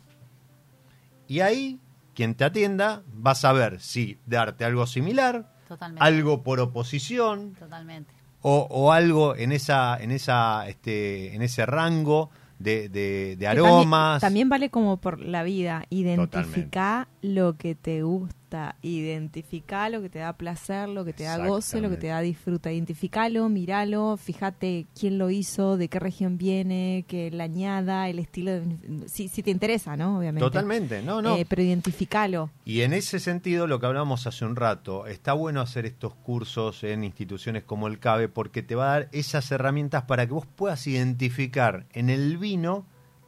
Y 1.28 1.40
ahí, 1.40 1.80
quien 2.14 2.36
te 2.36 2.44
atienda 2.44 3.02
va 3.26 3.32
a 3.32 3.36
saber 3.36 3.82
si 3.82 4.20
darte 4.26 4.64
algo 4.66 4.86
similar, 4.86 5.52
Totalmente. 5.68 6.04
algo 6.06 6.44
por 6.44 6.60
oposición, 6.60 7.54
Totalmente. 7.56 8.14
o, 8.42 8.68
o 8.70 8.92
algo 8.92 9.36
en 9.36 9.52
esa 9.52 9.98
en 9.98 10.12
esa 10.12 10.68
este 10.68 11.34
en 11.36 11.42
ese 11.42 11.66
rango 11.66 12.30
de, 12.60 12.88
de- 12.90 13.36
de 13.38 13.48
aromas 13.48 14.22
También, 14.22 14.48
también 14.48 14.50
vale 14.50 14.70
como 14.70 14.98
por 14.98 15.20
la 15.20 15.42
vida. 15.44 15.86
Identifica 15.90 17.08
lo 17.34 17.58
que 17.58 17.76
te 17.76 18.04
gusta. 18.04 18.76
Identifica 18.82 19.90
lo 19.90 20.02
que 20.02 20.10
te 20.10 20.20
da 20.20 20.34
placer, 20.34 20.88
lo 20.88 21.04
que 21.04 21.12
te 21.14 21.24
da 21.24 21.38
goce, 21.46 21.82
lo 21.82 21.90
que 21.90 21.98
te 21.98 22.08
da 22.08 22.22
disfruta. 22.22 22.72
Identificalo, 22.72 23.50
míralo, 23.50 24.16
fíjate 24.18 24.86
quién 24.98 25.18
lo 25.18 25.30
hizo, 25.30 25.76
de 25.78 25.90
qué 25.90 26.00
región 26.00 26.38
viene, 26.38 27.04
que 27.08 27.32
la 27.32 27.46
añada, 27.46 28.08
el 28.10 28.20
estilo. 28.20 28.52
de- 28.52 29.08
si, 29.08 29.28
si 29.28 29.44
te 29.44 29.52
interesa, 29.52 29.98
¿no? 29.98 30.20
Obviamente. 30.20 30.40
totalmente 30.46 31.02
no 31.02 31.22
no 31.22 31.36
Eh, 31.36 31.46
pero 31.50 31.62
identificalo. 31.64 32.50
y 32.64 32.82
en 32.82 32.94
ese 32.94 33.20
sentido 33.20 33.68
lo 33.68 33.80
que 33.80 33.86
hablábamos 33.88 34.26
hace 34.28 34.46
un 34.46 34.56
rato 34.56 35.06
está 35.08 35.34
bueno 35.34 35.60
hacer 35.62 35.86
estos 35.86 36.16
cursos 36.16 36.84
en 36.84 37.04
instituciones 37.04 37.64
como 37.64 37.88
el 37.88 38.00
CABE 38.00 38.30
porque 38.30 38.64
te 38.64 38.76
va 38.76 38.86
a 38.86 39.00
dar 39.00 39.10
esas 39.12 39.52
herramientas 39.52 40.04
para 40.04 40.26
que 40.28 40.34
vos 40.34 40.46
puedas 40.46 40.88
identificar 40.88 41.86
en 41.94 42.10
el 42.10 42.38
vino 42.38 42.86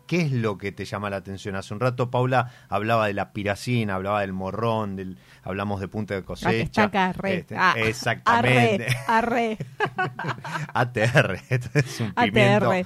qué 0.07 0.21
es 0.21 0.31
lo 0.31 0.57
que 0.57 0.71
te 0.71 0.85
llama 0.85 1.09
la 1.09 1.17
atención. 1.17 1.55
Hace 1.55 1.73
un 1.73 1.79
rato 1.79 2.09
Paula 2.09 2.51
hablaba 2.69 3.07
de 3.07 3.13
la 3.13 3.31
piracina, 3.33 3.95
hablaba 3.95 4.21
del 4.21 4.33
morrón, 4.33 4.95
del, 4.95 5.17
hablamos 5.43 5.79
de 5.79 5.87
punta 5.87 6.13
de 6.15 6.19
Ah, 6.19 6.21
que 6.21 6.25
cosecha. 6.25 6.63
está 6.63 6.83
acá, 6.85 7.13
re. 7.13 7.35
Este, 7.35 7.55
Ah, 7.57 7.75
exactamente. 7.77 8.87
Arre, 9.07 9.57
arre. 9.97 10.37
ATR, 10.73 11.39
esto 11.49 11.69
es 11.79 11.99
un 11.99 12.13
pimiento 12.13 12.71
ATR, 12.71 12.85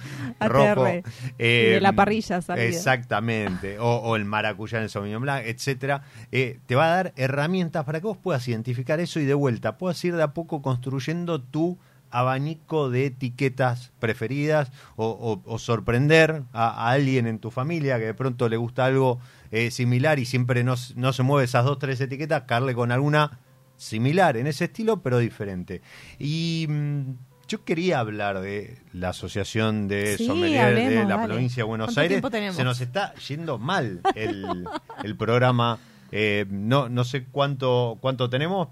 rojo. 0.50 0.86
ATR. 0.86 1.04
Y 1.38 1.44
de 1.44 1.80
la 1.82 1.94
parrilla 1.94 2.42
salido. 2.42 2.68
Exactamente, 2.68 3.80
o, 3.80 3.88
o 3.98 4.16
el 4.16 4.26
maracuyá 4.26 4.78
en 4.80 4.86
el 4.86 4.90
Sauvignon 4.90 5.22
Blanc, 5.22 5.44
etcétera. 5.46 6.04
Eh, 6.32 6.60
te 6.66 6.76
va 6.76 6.86
a 6.86 6.96
dar 6.96 7.14
herramientas 7.16 7.86
para 7.86 8.00
que 8.00 8.08
vos 8.08 8.18
puedas 8.18 8.48
identificar 8.48 9.00
eso 9.00 9.20
y 9.20 9.26
de 9.26 9.34
vuelta 9.34 9.78
puedas 9.78 10.04
ir 10.04 10.16
de 10.16 10.24
a 10.24 10.34
poco 10.34 10.62
construyendo 10.62 11.42
tu 11.42 11.78
abanico 12.12 12.90
de 12.90 13.06
etiquetas 13.08 13.92
preferidas 14.00 14.72
o, 14.96 15.06
o- 15.08 15.42
o 15.52 15.58
sorprender 15.60 16.44
a, 16.54 16.68
a 16.88 16.92
alguien 16.92 17.26
en 17.28 17.40
tu 17.40 17.52
familia 17.52 17.98
que 18.00 18.06
de 18.06 18.14
pronto 18.14 18.48
le 18.50 18.58
gusta 18.58 18.86
algo 18.86 19.20
eh, 19.52 19.72
similar 19.72 20.20
y 20.20 20.26
siempre 20.26 20.64
no, 20.64 20.76
no 20.96 21.14
se 21.14 21.24
mueve 21.24 21.46
esas 21.46 21.66
dos, 21.66 21.80
tres 21.80 22.00
etiquetas, 22.02 22.44
caerle 22.44 22.74
con 22.76 22.92
alguna 22.92 23.40
similar 23.78 24.38
en 24.38 24.48
ese 24.48 24.66
estilo, 24.66 25.02
pero 25.02 25.18
diferente. 25.18 25.82
Y 26.20 26.68
mm, 26.70 27.02
yo 27.48 27.66
quería 27.66 28.00
hablar 28.00 28.40
de 28.40 28.78
la 28.94 29.10
Asociación 29.10 29.88
de 29.88 30.18
Sí, 30.18 30.26
Sommelier 30.28 30.76
de 30.76 31.04
la 31.06 31.18
dale. 31.18 31.28
provincia 31.28 31.64
de 31.64 31.68
Buenos 31.68 31.88
¿Cuánto 31.88 32.02
Aires. 32.02 32.22
Se 32.56 32.64
nos 32.64 32.80
está 32.80 33.14
yendo 33.16 33.58
mal 33.58 34.02
el, 34.16 34.68
el 35.04 35.16
programa. 35.18 35.80
Eh, 36.14 36.46
no, 36.50 36.90
no 36.90 37.04
sé 37.04 37.26
cuánto, 37.26 37.98
cuánto 38.02 38.30
tenemos. 38.30 38.68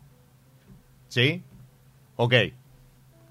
¿Sí? 1.07 1.43
Ok. 2.15 2.33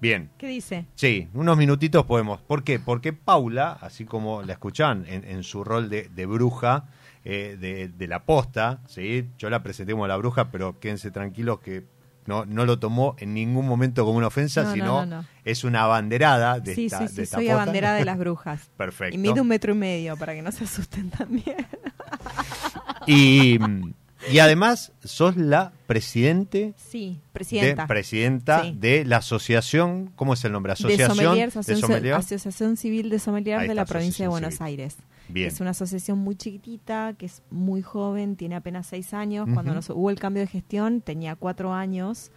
Bien. 0.01 0.29
¿Qué 0.37 0.47
dice? 0.47 0.85
Sí, 0.95 1.27
unos 1.33 1.57
minutitos 1.57 2.05
podemos. 2.05 2.41
¿Por 2.41 2.63
qué? 2.63 2.79
Porque 2.79 3.11
Paula, 3.13 3.77
así 3.81 4.05
como 4.05 4.41
la 4.43 4.53
escuchan 4.53 5.05
en, 5.07 5.25
en 5.25 5.43
su 5.43 5.63
rol 5.63 5.89
de, 5.89 6.09
de 6.09 6.25
bruja 6.25 6.85
eh, 7.25 7.57
de, 7.59 7.89
de 7.89 8.07
la 8.07 8.23
posta, 8.23 8.81
¿sí? 8.87 9.27
yo 9.37 9.49
la 9.49 9.61
presenté 9.61 9.91
como 9.91 10.07
la 10.07 10.15
bruja, 10.17 10.51
pero 10.51 10.79
quédense 10.79 11.11
tranquilos 11.11 11.59
que 11.59 11.85
no, 12.25 12.45
no 12.45 12.65
lo 12.65 12.79
tomó 12.79 13.15
en 13.17 13.33
ningún 13.33 13.67
momento 13.67 14.05
como 14.05 14.17
una 14.17 14.27
ofensa, 14.27 14.61
No, 14.63 14.67
no, 14.69 14.73
sino 14.73 14.85
no, 14.87 15.05
no. 15.21 15.25
es 15.43 15.63
una 15.63 15.81
abanderada 15.83 16.59
de 16.59 16.75
sí, 16.75 16.85
esta, 16.85 16.99
sí, 16.99 17.03
de 17.05 17.09
sí, 17.09 17.21
esta 17.23 17.37
soy 17.37 17.47
posta. 17.47 17.61
abanderada 17.63 17.95
de 17.97 18.05
las 18.05 18.17
brujas. 18.19 18.69
Perfecto. 18.77 19.15
Y 19.15 19.17
mide 19.17 19.41
un 19.41 19.47
metro 19.47 19.73
y 19.73 19.75
medio 19.77 20.15
para 20.15 20.33
que 20.33 20.41
no 20.41 20.51
se 20.51 20.63
asusten 20.63 21.09
también. 21.09 21.65
Y, 23.07 23.57
y 24.31 24.39
además 24.39 24.91
sos 25.03 25.37
la 25.37 25.71
presidente 25.87 26.73
Sí, 26.77 27.19
de, 27.23 27.29
presidenta. 27.31 27.87
presidenta 27.87 28.63
Sí. 28.63 28.75
de 28.77 29.05
la 29.05 29.17
asociación, 29.17 30.11
¿cómo 30.15 30.33
es 30.33 30.43
el 30.45 30.51
nombre? 30.51 30.71
de 30.71 30.73
Asociación 30.73 31.17
de 31.17 31.75
sommelier. 31.87 32.13
Asociación 32.15 32.77
Civil 32.77 33.09
de 33.09 33.19
Sommeliers 33.19 33.61
Ahí 33.61 33.67
de 33.67 33.75
la 33.75 33.85
provincia 33.85 34.25
de 34.25 34.29
Buenos 34.29 34.55
Civil. 34.55 34.65
Aires. 34.67 34.97
Bien. 35.29 35.47
Es 35.47 35.59
una 35.61 35.69
asociación 35.71 36.17
muy 36.17 36.35
chiquitita, 36.35 37.13
que 37.17 37.27
es 37.27 37.43
muy 37.51 37.81
joven, 37.83 38.35
tiene 38.35 38.55
apenas 38.55 38.87
seis 38.87 39.13
años. 39.13 39.47
Cuando 39.53 39.73
nos, 39.75 39.89
hubo 39.91 40.09
el 40.09 40.19
cambio 40.19 40.41
de 40.41 40.47
gestión, 40.47 41.01
tenía 41.01 41.35
cuatro 41.35 41.71
años 41.73 42.31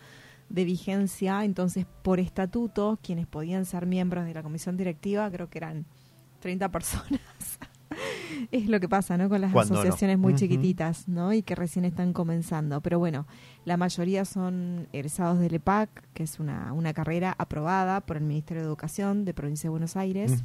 de 0.50 0.64
vigencia. 0.64 1.42
Entonces, 1.44 1.86
por 2.02 2.20
estatuto, 2.20 2.98
quienes 3.02 3.26
podían 3.26 3.64
ser 3.64 3.86
miembros 3.86 4.26
de 4.26 4.34
la 4.34 4.42
comisión 4.42 4.76
directiva, 4.76 5.30
creo 5.30 5.48
que 5.48 5.58
eran 5.58 5.86
30 6.40 6.68
personas. 6.70 7.20
es 8.50 8.68
lo 8.68 8.80
que 8.80 8.88
pasa, 8.88 9.16
¿no? 9.16 9.28
Con 9.28 9.40
las 9.40 9.54
asociaciones 9.54 10.18
muy 10.18 10.34
chiquititas, 10.34 11.08
¿no? 11.08 11.32
Y 11.32 11.42
que 11.42 11.54
recién 11.54 11.84
están 11.84 12.12
comenzando. 12.12 12.80
Pero 12.80 12.98
bueno, 12.98 13.26
la 13.64 13.76
mayoría 13.76 14.24
son 14.24 14.88
egresados 14.92 15.38
del 15.38 15.54
EPAC, 15.54 15.88
que 16.14 16.22
es 16.22 16.40
una, 16.40 16.72
una 16.72 16.92
carrera 16.92 17.34
aprobada 17.38 18.00
por 18.00 18.16
el 18.16 18.24
Ministerio 18.24 18.62
de 18.62 18.68
Educación 18.68 19.24
de 19.24 19.34
Provincia 19.34 19.68
de 19.68 19.70
Buenos 19.70 19.96
Aires, 19.96 20.42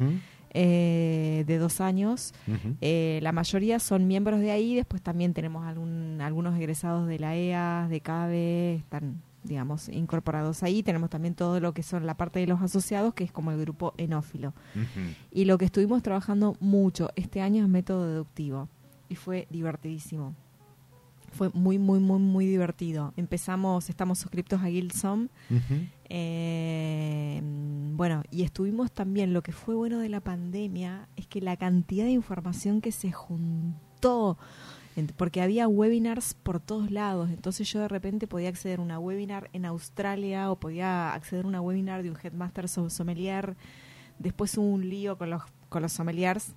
eh, 0.53 1.43
de 1.45 1.57
dos 1.57 1.81
años. 1.81 2.33
Eh, 2.81 3.19
la 3.21 3.31
mayoría 3.31 3.79
son 3.79 4.07
miembros 4.07 4.39
de 4.39 4.51
ahí, 4.51 4.75
después 4.75 5.01
también 5.01 5.33
tenemos 5.33 5.65
algún, 5.65 6.19
algunos 6.21 6.57
egresados 6.57 7.07
de 7.07 7.19
la 7.19 7.35
EA, 7.35 7.87
de 7.89 8.01
CABE, 8.01 8.75
están, 8.75 9.21
digamos, 9.47 9.89
incorporados 9.89 10.63
ahí. 10.63 10.83
Tenemos 10.83 11.09
también 11.09 11.35
todo 11.35 11.59
lo 11.59 11.73
que 11.73 11.83
son 11.83 12.05
la 12.05 12.15
parte 12.15 12.39
de 12.39 12.47
los 12.47 12.61
asociados, 12.61 13.13
que 13.13 13.23
es 13.23 13.31
como 13.31 13.51
el 13.51 13.59
grupo 13.59 13.93
enófilo. 13.97 14.53
Y 15.31 15.45
lo 15.45 15.57
que 15.57 15.65
estuvimos 15.65 16.03
trabajando 16.03 16.55
mucho 16.59 17.09
este 17.15 17.41
año 17.41 17.63
es 17.63 17.69
método 17.69 18.07
deductivo. 18.07 18.69
Y 19.09 19.15
fue 19.15 19.47
divertidísimo. 19.49 20.35
Fue 21.31 21.49
muy, 21.53 21.77
muy, 21.77 21.99
muy, 21.99 22.19
muy 22.19 22.45
divertido. 22.45 23.13
Empezamos, 23.17 23.89
estamos 23.89 24.19
suscriptos 24.19 24.61
a 24.61 24.67
Guildsom. 24.67 25.27
Ujú. 25.49 25.87
Eh, 26.09 27.41
bueno, 27.95 28.23
y 28.31 28.43
estuvimos 28.43 28.91
también, 28.91 29.33
lo 29.33 29.41
que 29.41 29.51
fue 29.51 29.75
bueno 29.75 29.99
de 29.99 30.09
la 30.09 30.21
pandemia 30.21 31.09
es 31.15 31.27
que 31.27 31.41
la 31.41 31.57
cantidad 31.57 32.05
de 32.05 32.11
información 32.11 32.79
que 32.79 32.91
se 32.91 33.11
juntó, 33.11 34.37
porque 35.15 35.41
había 35.41 35.67
webinars 35.67 36.33
por 36.33 36.59
todos 36.59 36.89
lados, 36.91 37.29
entonces 37.29 37.71
yo 37.71 37.79
de 37.79 37.87
repente 37.87 38.25
podía 38.27 38.49
acceder 38.49 38.79
a 38.79 38.81
una 38.81 38.99
webinar 38.99 39.49
en 39.53 39.65
Australia 39.65 40.49
o 40.51 40.55
podía 40.55 41.13
acceder 41.13 41.45
a 41.45 41.47
una 41.47 41.61
webinar 41.61 42.01
de 42.03 42.09
un 42.11 42.17
headmaster 42.21 42.67
so- 42.67 42.89
sommelier, 42.89 43.55
después 44.19 44.57
hubo 44.57 44.65
un 44.65 44.89
lío 44.89 45.17
con 45.17 45.29
los, 45.29 45.43
con 45.69 45.81
los 45.83 45.91
sommeliers, 45.93 46.53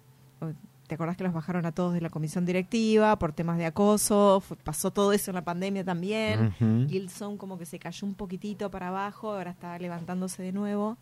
¿te 0.86 0.95
acordás 0.95 1.16
que 1.16 1.22
los 1.24 1.32
bajaron 1.32 1.66
a 1.66 1.72
todos 1.72 1.93
de 1.95 2.01
la 2.01 2.09
comisión 2.11 2.45
directiva 2.47 3.16
por 3.18 3.32
temas 3.32 3.59
de 3.59 3.66
acoso? 3.66 4.41
Fue- 4.41 4.57
pasó 4.57 4.91
todo 4.91 5.12
eso 5.12 5.30
en 5.30 5.34
la 5.36 5.45
pandemia 5.45 5.84
también. 5.84 6.47
Ujú. 6.59 6.86
Guildson 6.88 7.36
como 7.36 7.59
que 7.59 7.66
se 7.66 7.78
cayó 7.78 8.07
un 8.07 8.14
poquitito 8.14 8.70
para 8.70 8.88
abajo, 8.88 9.30
ahora 9.32 9.51
está 9.53 9.78
levantándose 9.78 10.43
de 10.43 10.51
nuevo. 10.53 10.97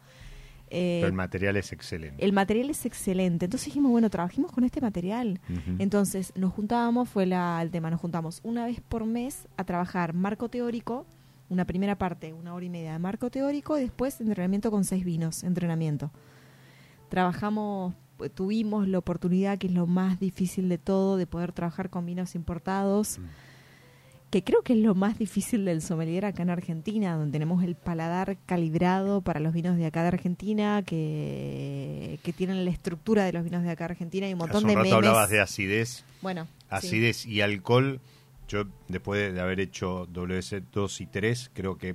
Eh, 0.71 0.99
Pero 1.01 1.09
el 1.09 1.15
material 1.15 1.57
es 1.57 1.73
excelente. 1.73 2.25
el 2.25 2.33
material 2.33 2.71
es 2.71 2.85
excelente. 2.87 3.47
Entonces 3.47 3.67
dijimos, 3.67 3.91
bueno, 3.91 4.11
trabajemos 4.11 4.53
con 4.53 4.65
este 4.65 4.81
material. 4.81 5.41
Entonces 5.79 6.33
nos 6.37 6.53
juntábamos, 6.53 7.09
fue 7.09 7.27
la, 7.27 7.61
el 7.63 7.71
tema, 7.71 7.91
nos 7.91 8.01
juntamos 8.01 8.41
una 8.43 8.67
vez 8.67 8.81
por 8.81 9.05
mes 9.07 9.49
a 9.57 9.65
trabajar 9.65 10.13
marco 10.15 10.49
teórico, 10.49 11.07
una 11.49 11.65
primera 11.65 11.97
parte, 11.97 12.33
una 12.35 12.55
hora 12.55 12.67
y 12.67 12.69
media 12.69 12.93
de 12.93 12.99
marco 12.99 13.31
teórico 13.31 13.79
y 13.79 13.83
después 13.83 14.21
entrenamiento 14.21 14.71
con 14.71 14.85
seis 14.85 15.05
vinos, 15.05 15.43
entrenamiento. 15.45 16.11
Trabajamos, 17.09 17.95
eh, 18.21 18.29
tuvimos 18.29 18.87
la 18.89 18.99
oportunidad, 18.99 19.59
que 19.59 19.69
es 19.69 19.73
lo 19.73 19.87
más 19.87 20.21
difícil 20.21 20.69
de 20.69 20.77
todo, 20.79 21.17
de 21.17 21.27
poder 21.27 21.53
trabajar 21.53 21.89
con 21.89 22.05
vinos 22.05 22.35
importados, 22.35 23.19
que 24.31 24.45
creo 24.45 24.63
que 24.63 24.75
es 24.75 24.79
lo 24.81 24.95
más 24.95 25.19
difícil 25.19 25.65
del 25.65 25.81
sommelier 25.81 26.25
acá 26.27 26.43
en 26.43 26.51
Argentina, 26.51 27.15
donde 27.17 27.33
tenemos 27.33 27.63
el 27.65 27.77
paladar 27.77 28.37
calibrado 28.47 29.23
para 29.23 29.41
los 29.41 29.55
vinos 29.55 29.77
de 29.79 29.87
acá 29.87 30.03
de 30.03 30.09
Argentina, 30.09 30.83
que, 30.85 32.19
que 32.23 32.33
tienen 32.33 32.65
la 32.65 32.71
estructura 32.71 33.25
de 33.25 33.33
los 33.33 33.45
vinos 33.45 33.63
de 33.63 33.71
acá 33.71 33.87
de 33.87 33.93
Argentina 33.93 34.29
y 34.29 34.33
un 34.33 34.39
montón 34.41 34.59
Hace 34.59 34.65
un 34.67 34.69
de 34.69 34.75
rato 34.75 34.85
memes. 34.85 34.95
hablabas 34.97 35.31
de 35.31 35.41
acidez. 35.41 36.05
Bueno, 36.21 36.45
sí. 36.45 36.51
acidez 36.69 37.27
y 37.27 37.41
alcohol, 37.41 38.01
yo 38.49 38.65
después 38.89 39.33
de 39.33 39.41
haber 39.41 39.61
hecho 39.61 40.07
WC 40.13 40.63
2 40.73 41.01
y 41.01 41.07
3, 41.07 41.51
creo 41.55 41.79
que, 41.79 41.95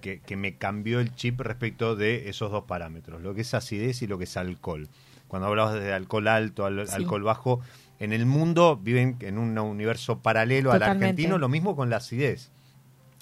que, 0.00 0.20
que 0.20 0.36
me 0.36 0.56
cambió 0.56 1.00
el 1.00 1.14
chip 1.14 1.40
respecto 1.40 1.96
de 1.96 2.28
esos 2.30 2.50
dos 2.50 2.64
parámetros, 2.64 3.20
lo 3.22 3.34
que 3.34 3.42
es 3.42 3.52
acidez 3.54 4.02
y 4.02 4.06
lo 4.06 4.18
que 4.18 4.24
es 4.24 4.36
alcohol. 4.36 4.88
Cuando 5.28 5.48
hablabas 5.48 5.74
de 5.80 5.92
alcohol 5.92 6.28
alto, 6.28 6.66
al- 6.66 6.86
Sí. 6.88 6.94
alcohol 6.94 7.22
bajo, 7.22 7.60
en 8.04 8.12
el 8.12 8.26
mundo 8.26 8.76
viven 8.76 9.16
en 9.20 9.38
un 9.38 9.56
universo 9.58 10.18
paralelo 10.20 10.72
al 10.72 10.82
argentino, 10.82 11.38
lo 11.38 11.48
mismo 11.48 11.76
con 11.76 11.88
la 11.90 11.96
acidez. 11.98 12.50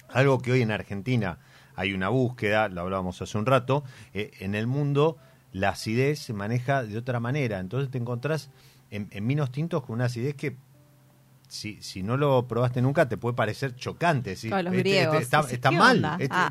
Algo 0.09 0.39
que 0.41 0.51
hoy 0.51 0.61
en 0.61 0.71
Argentina 0.71 1.37
hay 1.75 1.93
una 1.93 2.09
búsqueda, 2.09 2.67
lo 2.67 2.81
hablábamos 2.81 3.21
hace 3.21 3.37
un 3.37 3.45
rato, 3.45 3.83
eh, 4.13 4.31
en 4.39 4.55
el 4.55 4.67
mundo 4.67 5.17
la 5.53 5.69
acidez 5.69 6.19
se 6.19 6.33
maneja 6.33 6.83
de 6.83 6.97
otra 6.97 7.19
manera. 7.19 7.59
Entonces 7.59 7.89
te 7.91 7.97
encontrás 7.97 8.49
en, 8.89 9.07
en 9.11 9.27
vinos 9.27 9.51
tintos 9.51 9.83
con 9.83 9.95
una 9.95 10.05
acidez 10.05 10.35
que 10.35 10.55
si, 11.47 11.81
si 11.81 12.01
no 12.01 12.15
lo 12.15 12.47
probaste 12.47 12.81
nunca 12.81 13.09
te 13.09 13.17
puede 13.17 13.35
parecer 13.35 13.75
chocante. 13.75 14.35
¿sí? 14.37 14.49
Los 14.49 14.59
Este- 14.65 14.77
griegos. 14.77 15.13
este 15.15 15.23
está 15.23 15.41
Dice, 15.41 15.55
está 15.55 15.69
¿qué 15.69 15.75
mal. 15.77 16.05
Este, 16.19 16.27
Ah, 16.35 16.49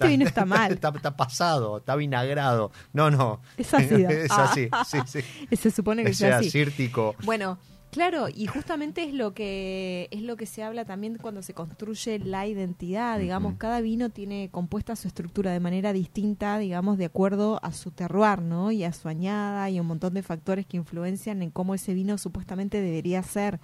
vino 0.06 0.24
está 0.26 0.44
mal. 0.44 0.72
Está, 0.72 0.90
está 0.94 1.16
pasado, 1.16 1.78
está 1.78 1.96
vinagrado. 1.96 2.70
No, 2.92 3.10
no. 3.10 3.40
Es 3.56 3.72
ácido. 3.72 4.10
es 4.10 4.30
Ah. 4.30 4.44
así, 4.50 4.68
sí, 5.06 5.22
sí. 5.50 5.56
Se 5.56 5.70
supone 5.70 6.04
que 6.04 6.12
sea 6.14 6.36
así. 6.38 6.48
acírtico. 6.48 7.14
Bueno, 7.24 7.58
claro, 7.92 8.26
y 8.28 8.46
justamente 8.46 9.04
es 9.04 9.14
lo 9.14 9.34
que 9.34 10.08
es 10.10 10.22
lo 10.22 10.36
que 10.36 10.46
se 10.46 10.64
habla 10.64 10.84
también 10.84 11.18
cuando 11.18 11.42
se 11.42 11.54
construye 11.54 12.18
la 12.18 12.46
identidad, 12.48 13.20
digamos, 13.20 13.54
cada 13.58 13.80
vino 13.80 14.10
tiene 14.10 14.48
compuesta 14.50 14.96
su 14.96 15.06
estructura 15.06 15.52
de 15.52 15.60
manera 15.60 15.92
distinta, 15.92 16.58
digamos, 16.58 16.98
de 16.98 17.04
acuerdo 17.04 17.60
a 17.62 17.72
su 17.72 17.92
terroir, 17.92 18.42
¿no? 18.42 18.72
Y 18.72 18.82
a 18.82 18.92
su 18.92 19.08
añada 19.08 19.70
y 19.70 19.78
un 19.78 19.86
montón 19.86 20.14
de 20.14 20.22
factores 20.22 20.66
que 20.66 20.76
influencian 20.76 21.42
en 21.42 21.50
cómo 21.50 21.74
ese 21.74 21.94
vino 21.94 22.18
supuestamente 22.18 22.80
debería 22.80 23.22
ser. 23.22 23.60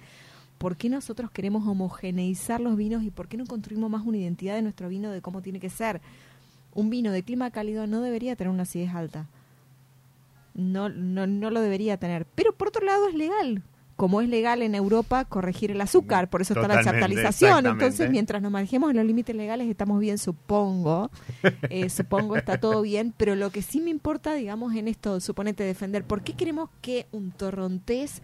¿Por 0.57 0.77
qué 0.77 0.89
nosotros 0.89 1.31
queremos 1.31 1.67
homogeneizar 1.67 2.61
los 2.61 2.77
vinos 2.77 3.03
y 3.03 3.11
por 3.11 3.27
qué 3.27 3.37
no 3.37 3.45
construimos 3.45 3.89
más 3.89 4.05
una 4.05 4.17
identidad 4.17 4.55
de 4.55 4.61
nuestro 4.61 4.87
vino 4.87 5.11
de 5.11 5.21
cómo 5.21 5.41
tiene 5.41 5.59
que 5.59 5.69
ser? 5.69 6.01
Un 6.73 6.89
vino 6.89 7.11
de 7.11 7.23
clima 7.23 7.51
cálido 7.51 7.87
no 7.87 8.01
debería 8.01 8.35
tener 8.35 8.51
una 8.53 8.63
acidez 8.63 8.93
alta 8.93 9.27
no, 10.59 10.89
no, 10.89 11.27
no 11.27 11.49
lo 11.49 11.61
debería 11.61 11.97
tener. 11.97 12.25
Pero 12.35 12.53
por 12.53 12.67
otro 12.67 12.85
lado 12.85 13.07
es 13.07 13.15
legal. 13.15 13.63
Como 13.99 14.21
es 14.21 14.29
legal 14.29 14.61
en 14.61 14.75
Europa 14.75 15.25
corregir 15.25 15.71
el 15.71 15.81
azúcar, 15.81 16.29
por 16.29 16.41
eso 16.41 16.53
está 16.53 16.69
la 16.69 16.77
Totalmente, 16.77 17.01
chaptalización. 17.01 17.65
Entonces, 17.65 18.09
mientras 18.09 18.41
nos 18.41 18.49
manejemos 18.49 18.91
en 18.91 18.95
los 18.95 19.05
límites 19.05 19.35
legales, 19.35 19.67
estamos 19.69 19.99
bien, 19.99 20.17
supongo. 20.17 21.11
Eh, 21.69 21.89
supongo 21.89 22.37
está 22.37 22.61
todo 22.61 22.81
bien. 22.81 23.13
Pero 23.17 23.35
lo 23.35 23.49
que 23.49 23.61
sí 23.61 23.81
me 23.81 23.89
importa, 23.89 24.35
digamos, 24.35 24.73
en 24.73 24.87
esto, 24.87 25.19
suponete 25.19 25.65
defender, 25.65 26.05
¿por 26.05 26.21
qué 26.21 26.31
queremos 26.31 26.69
que 26.79 27.07
un 27.11 27.31
torrontés 27.31 28.21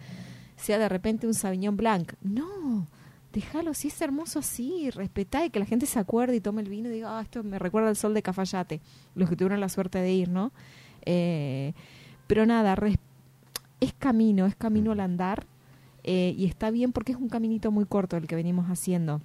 sea 0.55 0.80
de 0.80 0.88
repente 0.88 1.28
un 1.28 1.34
Sauvignon 1.34 1.76
Blanc? 1.76 2.13
No, 2.21 2.88
déjalo, 3.34 3.73
si 3.73 3.89
es 3.89 3.99
hermoso 3.99 4.39
así, 4.39 4.89
respetá 4.91 5.45
y 5.45 5.49
que 5.49 5.59
la 5.59 5.65
gente 5.65 5.88
se 5.88 5.99
acuerde 5.99 6.38
y 6.38 6.39
tome 6.39 6.61
el 6.61 6.69
vino 6.69 6.88
y 6.88 6.93
diga, 6.93 7.19
ah, 7.19 7.21
esto 7.21 7.43
me 7.43 7.59
recuerda 7.59 7.89
al 7.89 7.97
sol 7.97 8.13
de 8.13 8.21
Cafayate, 8.21 8.80
los 9.13 9.30
que 9.30 9.36
tuvieron 9.36 9.59
la 9.59 9.67
suerte 9.67 9.97
de 9.97 10.13
ir, 10.13 10.30
¿no? 10.30 10.53
Eh, 11.05 11.73
pero 12.28 12.45
nada, 12.45 12.78
es 13.82 13.93
camino, 13.99 14.45
es 14.45 14.55
camino 14.55 14.93
al 14.93 15.01
andar 15.01 15.45
eh, 16.06 16.34
y 16.38 16.45
está 16.45 16.72
bien 16.72 16.91
porque 16.93 17.12
es 17.12 17.18
un 17.18 17.28
caminito 17.30 17.72
muy 17.72 17.86
corto 17.86 18.16
el 18.16 18.28
que 18.28 18.36
venimos 18.36 18.68
haciendo. 18.68 19.22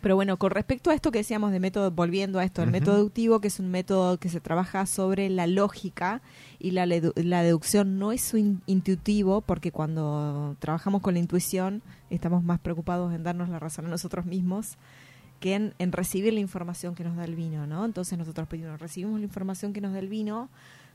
Pero 0.00 0.14
bueno, 0.14 0.38
con 0.38 0.50
respecto 0.50 0.90
a 0.90 0.94
esto 0.94 1.10
que 1.10 1.18
decíamos 1.18 1.52
de 1.52 1.60
método, 1.60 1.90
volviendo 1.90 2.38
a 2.38 2.44
esto, 2.44 2.62
el 2.62 2.70
método 2.70 2.96
deductivo, 2.96 3.40
que 3.40 3.48
es 3.48 3.60
un 3.60 3.70
método 3.70 4.18
que 4.18 4.28
se 4.28 4.40
trabaja 4.40 4.86
sobre 4.86 5.28
la 5.28 5.46
lógica 5.46 6.22
y 6.58 6.70
la, 6.70 6.86
deducción 6.86 7.98
no 7.98 8.12
es 8.12 8.32
in- 8.34 8.62
intuitivo, 8.66 9.42
porque 9.42 9.72
cuando 9.72 10.56
trabajamos 10.60 11.02
con 11.02 11.14
la 11.14 11.20
intuición 11.20 11.82
estamos 12.08 12.42
más 12.42 12.58
preocupados 12.60 13.12
en 13.14 13.22
darnos 13.22 13.48
la 13.48 13.58
razón 13.58 13.86
a 13.86 13.88
nosotros 13.88 14.24
mismos 14.26 14.78
que 15.40 15.54
en, 15.54 15.74
en 15.78 15.92
recibir 15.92 16.32
la 16.32 16.40
información 16.40 16.94
que 16.94 17.04
nos 17.04 17.16
da 17.16 17.24
el 17.24 17.34
vino, 17.36 17.66
¿no? 17.66 17.84
Entonces 17.84 18.16
nosotros 18.16 18.48
primero 18.48 18.76
recibimos 18.78 19.18
la 19.18 19.26
información 19.26 19.74
que 19.74 19.82
nos 19.82 19.92
da 19.92 19.98
el 19.98 20.08
vino, 20.08 20.48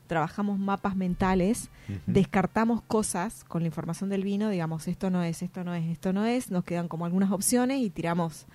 trabajamos 0.06 0.58
mapas 0.58 0.96
mentales, 0.96 1.70
descartamos 2.06 2.82
cosas 2.82 3.44
con 3.44 3.62
la 3.62 3.68
información 3.68 4.10
del 4.10 4.24
vino, 4.24 4.48
digamos, 4.50 4.88
esto 4.88 5.10
no 5.10 5.22
es, 5.22 5.42
esto 5.42 5.64
no 5.64 5.74
es, 5.74 5.84
esto 5.84 6.12
no 6.12 6.24
es, 6.24 6.50
nos 6.50 6.64
quedan 6.64 6.88
como 6.88 7.06
algunas 7.06 7.30
opciones 7.30 7.80
y 7.80 7.90
tiramos, 7.90 8.46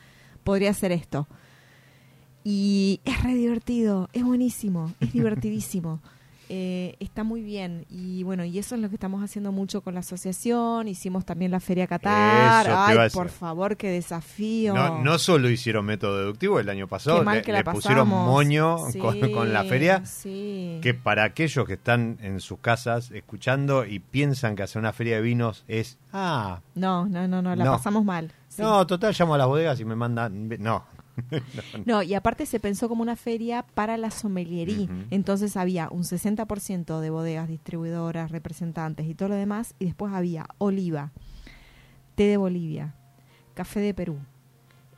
podría 0.44 0.74
ser 0.74 0.92
esto. 0.92 1.28
Y 2.44 3.02
es 3.04 3.22
re 3.24 3.34
divertido, 3.34 4.10
es 4.14 4.24
buenísimo, 4.24 4.94
es 5.00 5.12
divertidísimo. 5.14 6.00
Eh, 6.50 6.96
está 7.00 7.24
muy 7.24 7.42
bien 7.42 7.86
y 7.90 8.24
bueno, 8.24 8.46
y 8.46 8.58
eso 8.58 8.76
es 8.76 8.82
lo 8.82 8.88
que 8.90 8.96
estamos 8.96 9.22
haciendo 9.24 9.52
mucho 9.52 9.82
con 9.82 9.94
la 9.94 10.00
asociación. 10.00 10.88
Hicimos 10.88 11.26
también 11.26 11.52
la 11.52 11.60
Feria 11.60 11.88
Qatar. 11.88 12.68
Ay, 12.70 13.10
por 13.14 13.30
favor, 13.30 13.76
qué 13.78 13.90
desafío. 13.90 14.74
No, 14.74 15.04
no 15.04 15.20
solo 15.20 15.50
hicieron 15.50 15.86
método 15.86 16.20
deductivo 16.20 16.60
el 16.60 16.70
año 16.70 16.88
pasado, 16.88 17.24
le, 17.24 17.42
le 17.44 17.64
pusieron 17.64 18.08
moño 18.08 18.78
Sí, 18.92 19.00
con, 19.00 19.20
con 19.32 19.52
la 19.54 19.64
feria. 19.66 20.06
sí. 20.06 20.80
Que 20.82 20.94
para 20.94 21.24
aquellos 21.26 21.66
que 21.68 21.74
están 21.74 22.18
en 22.22 22.40
sus 22.40 22.60
casas 22.60 23.12
escuchando 23.12 23.86
y 23.86 24.00
piensan 24.00 24.56
que 24.56 24.64
hacer 24.64 24.80
una 24.80 24.94
feria 24.94 25.16
de 25.18 25.22
vinos 25.22 25.66
es, 25.68 25.98
ah, 26.14 26.62
No, 26.76 27.06
no, 27.08 27.28
no, 27.28 27.42
no, 27.42 27.56
la 27.56 27.66
No. 27.66 27.72
pasamos 27.74 28.06
mal. 28.06 28.32
sí. 28.48 28.62
no, 28.62 28.88
total, 28.88 29.14
llamo 29.18 29.36
a 29.36 29.38
las 29.38 29.48
bodegas 29.48 29.80
y 29.80 29.86
me 29.86 29.96
mandan. 29.96 30.48
No. 30.60 30.84
No, 31.86 32.04
y 32.04 32.14
aparte 32.14 32.46
se 32.46 32.60
pensó 32.60 32.88
como 32.90 33.02
una 33.02 33.16
feria 33.16 33.66
para 33.74 33.98
la 33.98 34.12
sommeliería. 34.12 34.88
Entonces 35.12 35.58
había 35.58 35.90
un 35.90 36.04
60% 36.04 37.00
de 37.00 37.10
bodegas, 37.10 37.48
distribuidoras, 37.48 38.32
representantes 38.32 39.08
y 39.08 39.16
todo 39.16 39.30
lo 39.30 39.36
demás. 39.36 39.76
Y 39.80 39.86
después 39.86 40.14
había 40.14 40.48
oliva, 40.58 41.12
té 42.16 42.24
de 42.24 42.38
Bolivia, 42.38 42.96
café 43.54 43.80
de 43.80 43.94
Perú. 43.94 44.18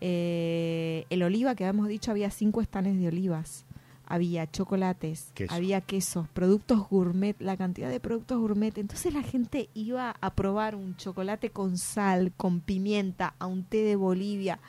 Eh, 0.01 1.05
el 1.09 1.23
oliva, 1.23 1.55
que 1.55 1.65
habíamos 1.65 1.87
dicho, 1.87 2.11
había 2.11 2.29
cinco 2.31 2.61
estanes 2.61 2.99
de 2.99 3.07
olivas. 3.07 3.65
Había 4.11 4.49
chocolates, 4.49 5.29
Queso. 5.35 5.53
había 5.53 5.81
quesos, 5.81 6.27
productos 6.29 6.89
gourmet, 6.89 7.35
la 7.39 7.55
cantidad 7.57 7.91
de 7.91 7.99
productos 7.99 8.39
gourmet. 8.39 8.75
Entonces 8.79 9.13
la 9.13 9.21
gente 9.21 9.69
iba 9.75 10.15
a 10.19 10.33
probar 10.33 10.73
un 10.73 10.95
chocolate 10.97 11.51
con 11.51 11.77
sal, 11.77 12.31
con 12.35 12.59
pimienta, 12.59 13.35
a 13.37 13.45
un 13.45 13.63
té 13.63 13.83
de 13.83 13.95
Bolivia, 13.95 14.59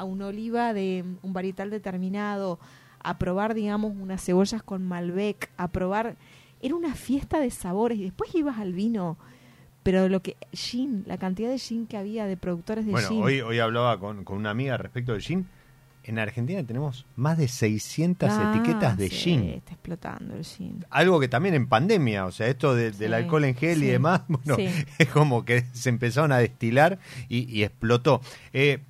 a 0.00 0.04
una 0.04 0.26
oliva 0.28 0.72
de 0.72 1.04
un 1.22 1.32
varietal 1.32 1.70
determinado, 1.70 2.58
a 3.02 3.18
probar, 3.18 3.54
digamos, 3.54 3.92
unas 3.96 4.24
cebollas 4.24 4.62
con 4.62 4.82
Malbec, 4.84 5.50
a 5.56 5.68
probar. 5.68 6.16
Era 6.62 6.74
una 6.74 6.94
fiesta 6.94 7.38
de 7.40 7.50
sabores 7.50 7.98
y 7.98 8.04
después 8.04 8.34
ibas 8.34 8.58
al 8.58 8.72
vino. 8.72 9.16
Pero 9.82 10.08
lo 10.08 10.20
que. 10.20 10.36
Gin, 10.52 11.04
la 11.06 11.16
cantidad 11.16 11.48
de 11.48 11.58
gin 11.58 11.86
que 11.86 11.96
había 11.96 12.26
de 12.26 12.36
productores 12.36 12.84
de 12.84 12.92
Bueno, 12.92 13.08
gin. 13.08 13.22
hoy, 13.22 13.40
hoy 13.40 13.58
hablaba 13.58 13.98
con, 13.98 14.24
con 14.24 14.36
una 14.36 14.50
amiga 14.50 14.76
respecto 14.76 15.12
del 15.12 15.22
gin. 15.22 15.46
En 16.02 16.18
Argentina 16.18 16.62
tenemos 16.64 17.04
más 17.16 17.36
de 17.38 17.46
600 17.46 18.28
Ah, 18.30 18.52
etiquetas 18.54 18.96
de 18.96 19.08
sí, 19.10 19.16
gin. 19.16 19.42
Está 19.50 19.72
explotando 19.72 20.34
el 20.34 20.44
gin. 20.44 20.84
Algo 20.90 21.20
que 21.20 21.28
también 21.28 21.54
en 21.54 21.66
pandemia, 21.68 22.24
o 22.26 22.32
sea, 22.32 22.46
esto 22.48 22.74
de- 22.74 22.90
del 22.90 23.12
alcohol 23.14 23.44
en 23.44 23.54
gel 23.54 23.82
y 23.82 23.86
demás, 23.86 24.22
bueno, 24.28 24.56
es 24.98 25.08
como 25.12 25.44
que 25.44 25.64
se 25.72 25.88
empezaron 25.90 26.32
a 26.32 26.38
destilar 26.38 26.98
y, 27.28 27.50
y 27.54 27.64
explotó. 27.64 28.20
Eh, 28.54 28.80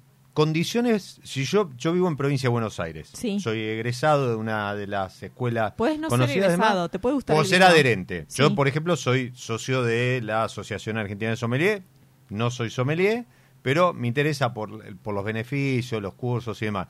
condiciones, 0.41 1.21
si 1.23 1.45
yo 1.45 1.69
yo 1.77 1.93
vivo 1.93 2.09
en 2.09 2.17
provincia 2.17 2.47
de 2.49 2.51
Buenos 2.53 2.81
Aires, 2.81 3.11
Sí. 3.13 3.41
soy 3.41 3.61
egresado 3.61 4.31
de 4.31 4.37
una 4.37 4.75
de 4.75 4.87
las 4.87 5.23
escuelas 5.23 5.75
Puedes 5.77 5.99
no 5.99 6.09
ser 6.09 6.31
egresado, 6.31 6.89
te 6.89 6.99
puede 6.99 7.17
gustar 7.17 7.37
el 7.37 7.45
ser 7.45 7.63
adherente. 7.63 8.27
Yo, 8.35 8.55
por 8.55 8.67
ejemplo, 8.67 8.97
soy 8.97 9.33
socio 9.35 9.83
de 9.83 10.23
la 10.23 10.45
Asociación 10.45 10.97
Argentina 10.97 11.31
de 11.31 11.37
Sommelier, 11.37 11.83
no 12.31 12.51
soy 12.51 12.71
sommelier, 12.71 13.27
pero 13.61 13.93
me 13.93 14.09
interesa 14.09 14.55
por, 14.55 14.97
por 15.01 15.15
los 15.15 15.25
beneficios, 15.25 16.01
los 16.01 16.15
cursos 16.15 16.63
y 16.63 16.65
demás. 16.65 16.89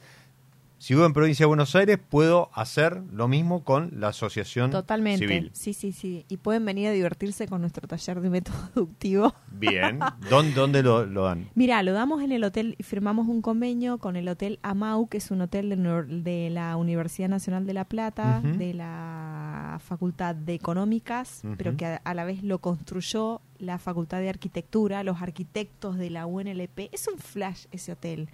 Si 0.81 0.95
vivo 0.95 1.05
en 1.05 1.13
provincia 1.13 1.45
de 1.45 1.49
Buenos 1.49 1.77
Aires, 1.77 1.99
puedo 1.99 2.49
hacer 2.55 3.03
lo 3.13 3.29
mismo 3.29 3.65
con 3.65 3.91
la 4.01 4.09
Asociación 4.09 4.71
Totalmente. 4.71 5.27
Civil. 5.27 5.51
Sí, 5.53 5.75
sí, 5.75 5.93
sí. 5.93 6.25
Y 6.31 6.39
pueden 6.39 6.65
venir 6.65 6.89
a 6.89 6.93
divertirse 6.93 7.47
con 7.47 7.61
nuestro 7.61 7.87
taller 7.87 8.23
de 8.23 8.31
método 8.31 8.57
deductivo. 8.75 9.35
Bien. 9.51 10.01
¿Dónde, 10.31 10.55
dónde 10.55 10.83
lo, 10.83 11.05
lo 11.05 11.25
dan? 11.25 11.51
Mira, 11.55 11.83
lo 11.83 11.93
damos 11.93 12.23
en 12.23 12.33
el 12.33 12.45
hotel 12.45 12.77
y 12.79 12.83
firmamos 12.83 13.29
un 13.29 13.43
convenio 13.43 13.99
con 13.99 14.17
el 14.17 14.27
Hotel 14.27 14.59
Amau, 14.63 15.07
que 15.07 15.19
es 15.19 15.31
un 15.31 15.43
hotel 15.43 15.69
de, 15.69 15.77
de 16.23 16.49
la 16.49 16.75
Universidad 16.79 17.29
Nacional 17.29 17.67
de 17.67 17.75
La 17.75 17.85
Plata, 17.85 18.41
de 18.41 18.73
la 18.73 19.79
Facultad 19.85 20.35
de 20.35 20.55
Económicas, 20.55 21.43
pero 21.59 21.77
que 21.77 21.85
a, 21.85 21.97
a 21.97 22.15
la 22.15 22.25
vez 22.25 22.43
lo 22.43 22.59
construyó 22.59 23.43
la 23.59 23.79
Facultad 23.79 24.21
de 24.21 24.31
Arquitectura, 24.31 25.05
los 25.05 25.21
arquitectos 25.21 25.99
de 25.99 26.09
la 26.09 26.25
UNLP. 26.25 26.89
Es 26.91 27.07
un 27.07 27.19
flash 27.19 27.67
ese 27.71 27.93
hotel. 27.93 28.31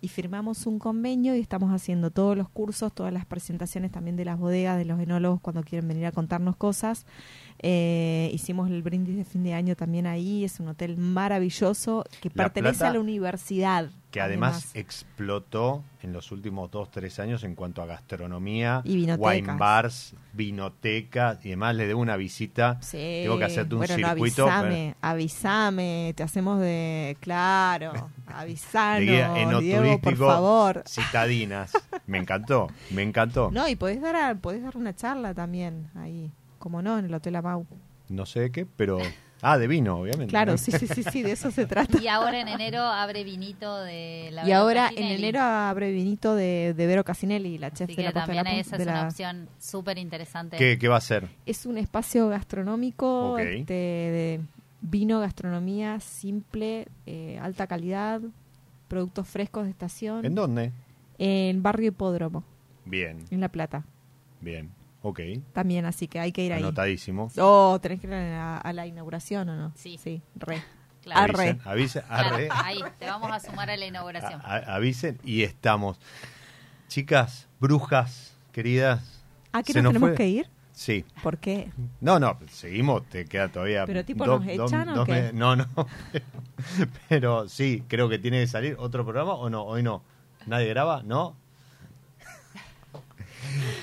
Y 0.00 0.08
firmamos 0.08 0.66
un 0.66 0.78
convenio 0.78 1.34
y 1.34 1.40
estamos 1.40 1.72
haciendo 1.72 2.10
todos 2.10 2.36
los 2.36 2.48
cursos, 2.48 2.92
todas 2.92 3.12
las 3.12 3.26
presentaciones 3.26 3.90
también 3.90 4.16
de 4.16 4.24
las 4.24 4.38
bodegas, 4.38 4.78
de 4.78 4.84
los 4.84 5.00
enólogos 5.00 5.40
cuando 5.40 5.62
quieren 5.64 5.88
venir 5.88 6.06
a 6.06 6.12
contarnos 6.12 6.56
cosas. 6.56 7.04
Eh, 7.60 8.30
hicimos 8.32 8.70
el 8.70 8.82
brindis 8.82 9.16
de 9.16 9.24
fin 9.24 9.42
de 9.42 9.54
año 9.54 9.74
también 9.74 10.06
ahí, 10.06 10.44
es 10.44 10.60
un 10.60 10.68
hotel 10.68 10.96
maravilloso 10.96 12.04
que 12.20 12.28
La 12.28 12.44
pertenece 12.44 12.78
Plata, 12.78 12.90
a 12.90 12.94
la 12.94 13.00
universidad. 13.00 13.90
Que 14.10 14.22
además, 14.22 14.70
explotó 14.74 15.84
en 16.02 16.14
los 16.14 16.32
últimos 16.32 16.70
dos, 16.70 16.90
tres 16.90 17.18
años 17.18 17.44
en 17.44 17.54
cuanto 17.54 17.82
a 17.82 17.86
gastronomía, 17.86 18.80
Y 18.84 19.04
wine 19.10 19.52
bars, 19.58 20.14
vinotecas 20.32 21.44
y 21.44 21.50
demás. 21.50 21.74
Le 21.76 21.86
debo 21.86 22.00
una 22.00 22.16
visita. 22.16 22.78
Sí. 22.80 23.20
Tengo 23.24 23.36
que 23.38 23.44
hacerte 23.44 23.74
un 23.74 23.80
bueno, 23.80 23.98
no, 23.98 24.08
circuito. 24.08 24.48
avísame, 24.50 24.94
avísame, 25.02 26.12
te 26.16 26.22
hacemos 26.22 26.58
de... 26.58 27.16
Claro, 27.20 27.92
avisanos, 28.26 29.60
Diego, 29.60 29.98
por 30.00 30.16
favor. 30.16 30.82
citadinas. 30.86 31.72
Me 32.06 32.16
encantó, 32.18 32.68
me 32.90 33.02
encantó. 33.02 33.50
No, 33.52 33.68
y 33.68 33.76
podés 33.76 34.00
dar, 34.00 34.16
a- 34.16 34.34
podés 34.34 34.62
dar 34.62 34.78
una 34.78 34.96
charla 34.96 35.34
también 35.34 35.90
ahí, 35.94 36.32
como 36.58 36.80
no, 36.80 36.98
en 36.98 37.04
el 37.04 37.12
Hotel 37.12 37.36
Amau. 37.36 37.66
No 38.08 38.24
sé 38.24 38.40
de 38.40 38.50
qué, 38.50 38.64
pero... 38.64 38.98
Ah, 39.40 39.56
de 39.56 39.68
vino, 39.68 39.98
obviamente. 40.00 40.26
Claro, 40.30 40.58
sí, 40.58 40.72
sí, 40.72 40.86
sí, 40.88 41.02
sí, 41.04 41.22
de 41.22 41.32
eso 41.32 41.50
se 41.52 41.64
trata. 41.66 42.00
Y 42.00 42.08
ahora 42.08 42.40
en 42.40 42.48
enero 42.48 42.82
abre 42.82 43.22
vinito 43.24 43.82
de 43.82 44.30
la 44.32 44.46
Y 44.46 44.52
ahora 44.52 44.90
en 44.96 45.04
enero 45.12 45.40
abre 45.40 45.92
vinito 45.92 46.34
de, 46.34 46.74
de 46.76 46.86
Vero 46.86 47.04
Casinelli, 47.04 47.56
la 47.58 47.70
chef 47.72 47.88
Así 47.88 47.96
de 47.96 48.02
la 48.02 48.12
Costa 48.12 48.32
de 48.32 48.34
la, 48.42 48.54
esa 48.58 48.76
de 48.76 48.82
es 48.82 48.86
la- 48.86 48.92
una 48.94 49.08
opción 49.08 49.48
súper 49.60 49.98
interesante. 49.98 50.56
¿Qué, 50.56 50.76
qué 50.78 50.88
va 50.88 50.96
a 50.96 51.00
ser? 51.00 51.28
Es 51.46 51.66
un 51.66 51.78
espacio 51.78 52.28
gastronómico 52.28 53.32
Ok. 53.34 53.38
este, 53.40 53.72
de 53.74 54.40
vino, 54.80 55.20
gastronomía 55.20 56.00
simple, 56.00 56.88
eh, 57.06 57.38
alta 57.40 57.66
calidad, 57.68 58.20
productos 58.88 59.28
frescos 59.28 59.64
de 59.64 59.70
estación. 59.70 60.24
¿En 60.24 60.34
dónde? 60.34 60.72
En 61.18 61.62
Barrio 61.62 61.88
Hipódromo, 61.88 62.42
Bien, 62.84 63.18
en 63.30 63.40
La 63.40 63.48
Plata. 63.50 63.84
bien. 64.40 64.70
Ok, 65.08 65.20
También, 65.52 65.84
así 65.86 66.06
que 66.08 66.20
hay 66.20 66.32
que 66.32 66.44
ir 66.44 66.52
ahí. 66.52 66.62
anotadísimo. 66.62 67.30
Oh, 67.38 67.78
tenés 67.80 68.00
que 68.00 68.06
ir 68.06 68.12
a 68.14 68.20
la, 68.22 68.56
a 68.58 68.72
la 68.72 68.86
inauguración 68.86 69.48
o 69.48 69.56
no? 69.56 69.72
Sí. 69.76 69.98
Sí, 70.02 70.22
re. 70.36 70.62
Claro. 71.02 71.20
Arre. 71.32 71.50
Avisen, 71.50 71.60
avisen, 71.64 72.02
Claro, 72.06 72.34
arre. 72.36 72.48
ahí, 72.50 72.80
te 72.98 73.06
vamos 73.06 73.30
a 73.30 73.40
sumar 73.40 73.70
a 73.70 73.76
la 73.76 73.86
inauguración. 73.86 74.40
A- 74.44 74.56
a- 74.56 74.74
avisen 74.74 75.18
y 75.24 75.42
estamos. 75.42 75.98
Chicas, 76.88 77.48
brujas, 77.60 78.34
queridas. 78.52 79.22
¿A 79.52 79.62
qué 79.62 79.72
¿Se 79.72 79.78
nos 79.82 79.84
nos 79.84 79.92
tenemos 80.00 80.10
fue? 80.10 80.16
que 80.16 80.28
ir? 80.28 80.50
Sí. 80.72 81.04
¿Por 81.22 81.38
qué? 81.38 81.72
No, 82.00 82.20
no, 82.20 82.38
seguimos, 82.50 83.04
te 83.08 83.24
queda 83.24 83.48
todavía. 83.48 83.84
Pero 83.86 84.04
tipo, 84.04 84.26
¿nos 84.26 84.46
echan 84.46 84.88
o 84.90 85.04
qué? 85.04 85.12
me- 85.12 85.32
No, 85.32 85.56
no. 85.56 85.66
Pero 87.08 87.48
sí, 87.48 87.82
creo 87.88 88.08
que 88.08 88.18
tiene 88.18 88.40
que 88.40 88.46
salir 88.46 88.76
otro 88.78 89.04
programa 89.04 89.34
o 89.34 89.48
no, 89.50 89.64
hoy 89.64 89.82
no. 89.82 90.02
¿Nadie 90.46 90.68
graba? 90.68 91.02
¿No? 91.04 91.36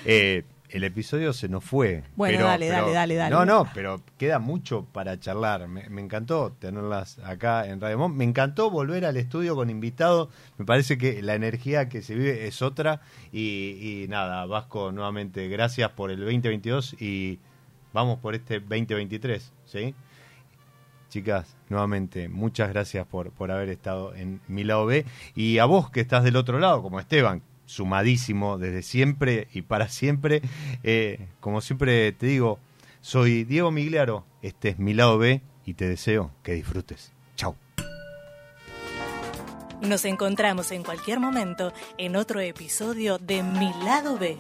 Eh, 0.06 0.44
el 0.76 0.84
episodio 0.84 1.32
se 1.34 1.48
nos 1.50 1.64
fue. 1.64 2.04
Bueno, 2.16 2.38
pero- 2.38 2.48
dale, 2.48 2.68
pero- 2.70 2.82
dale, 2.82 2.94
dale, 2.94 3.16
dale. 3.16 3.36
No, 3.36 3.46
no, 3.46 3.70
pero 3.74 4.02
queda 4.18 4.40
mucho 4.40 4.86
para 4.92 5.20
charlar. 5.20 5.68
Me, 5.68 5.88
me 5.90 6.02
encantó 6.02 6.52
tenerlas 6.60 7.20
acá 7.20 7.68
en 7.68 7.80
Radio 7.80 7.98
Monk. 7.98 8.16
Me 8.16 8.24
encantó 8.26 8.70
volver 8.70 9.06
al 9.06 9.18
estudio 9.18 9.56
con 9.56 9.70
invitados. 9.70 10.30
Me 10.58 10.66
parece 10.66 10.98
que 10.98 11.22
la 11.22 11.36
energía 11.36 11.88
que 11.90 12.02
se 12.02 12.16
vive 12.16 12.48
es 12.48 12.62
otra. 12.62 13.02
Y, 13.32 14.04
y 14.04 14.08
nada, 14.10 14.46
Vasco, 14.46 14.92
nuevamente, 14.92 15.48
gracias 15.48 15.92
por 15.92 16.12
el 16.12 16.20
2022 16.20 16.96
y 17.02 17.40
vamos 17.94 18.20
por 18.20 18.36
este 18.36 18.60
2023, 18.60 19.54
¿sí? 19.66 19.96
Chicas, 21.10 21.56
nuevamente, 21.70 22.28
muchas 22.28 22.68
gracias 22.70 23.06
por, 23.08 23.32
por 23.32 23.50
haber 23.52 23.70
estado 23.70 24.14
en 24.16 24.42
mi 24.50 24.64
lado 24.66 24.86
B. 24.86 25.06
Y 25.36 25.60
a 25.60 25.66
vos 25.66 25.90
que 25.90 26.02
estás 26.02 26.24
del 26.26 26.36
otro 26.36 26.60
lado, 26.60 26.82
como 26.82 27.00
Esteban, 27.00 27.42
sumadísimo 27.66 28.58
desde 28.58 28.82
siempre 28.82 29.48
y 29.54 29.62
para 29.64 29.88
siempre. 29.88 30.42
eh, 30.84 31.28
como 31.40 31.62
siempre 31.62 32.12
te 32.12 32.28
digo, 32.28 32.60
soy 33.02 33.44
Diego 33.44 33.72
Migliaro, 33.72 34.26
este 34.42 34.70
es 34.70 34.80
mi 34.80 34.94
lado 34.94 35.18
B 35.18 35.42
y 35.66 35.74
te 35.76 35.88
deseo 35.88 36.32
que 36.44 36.54
disfrutes. 36.54 37.14
Chau. 37.36 37.56
Nos 39.82 40.06
encontramos 40.06 40.72
en 40.72 40.84
cualquier 40.84 41.20
momento 41.20 41.74
en 41.98 42.16
otro 42.16 42.40
episodio 42.40 43.18
de 43.18 43.44
Mi 43.44 43.72
lado 43.84 44.18
B. 44.18 44.38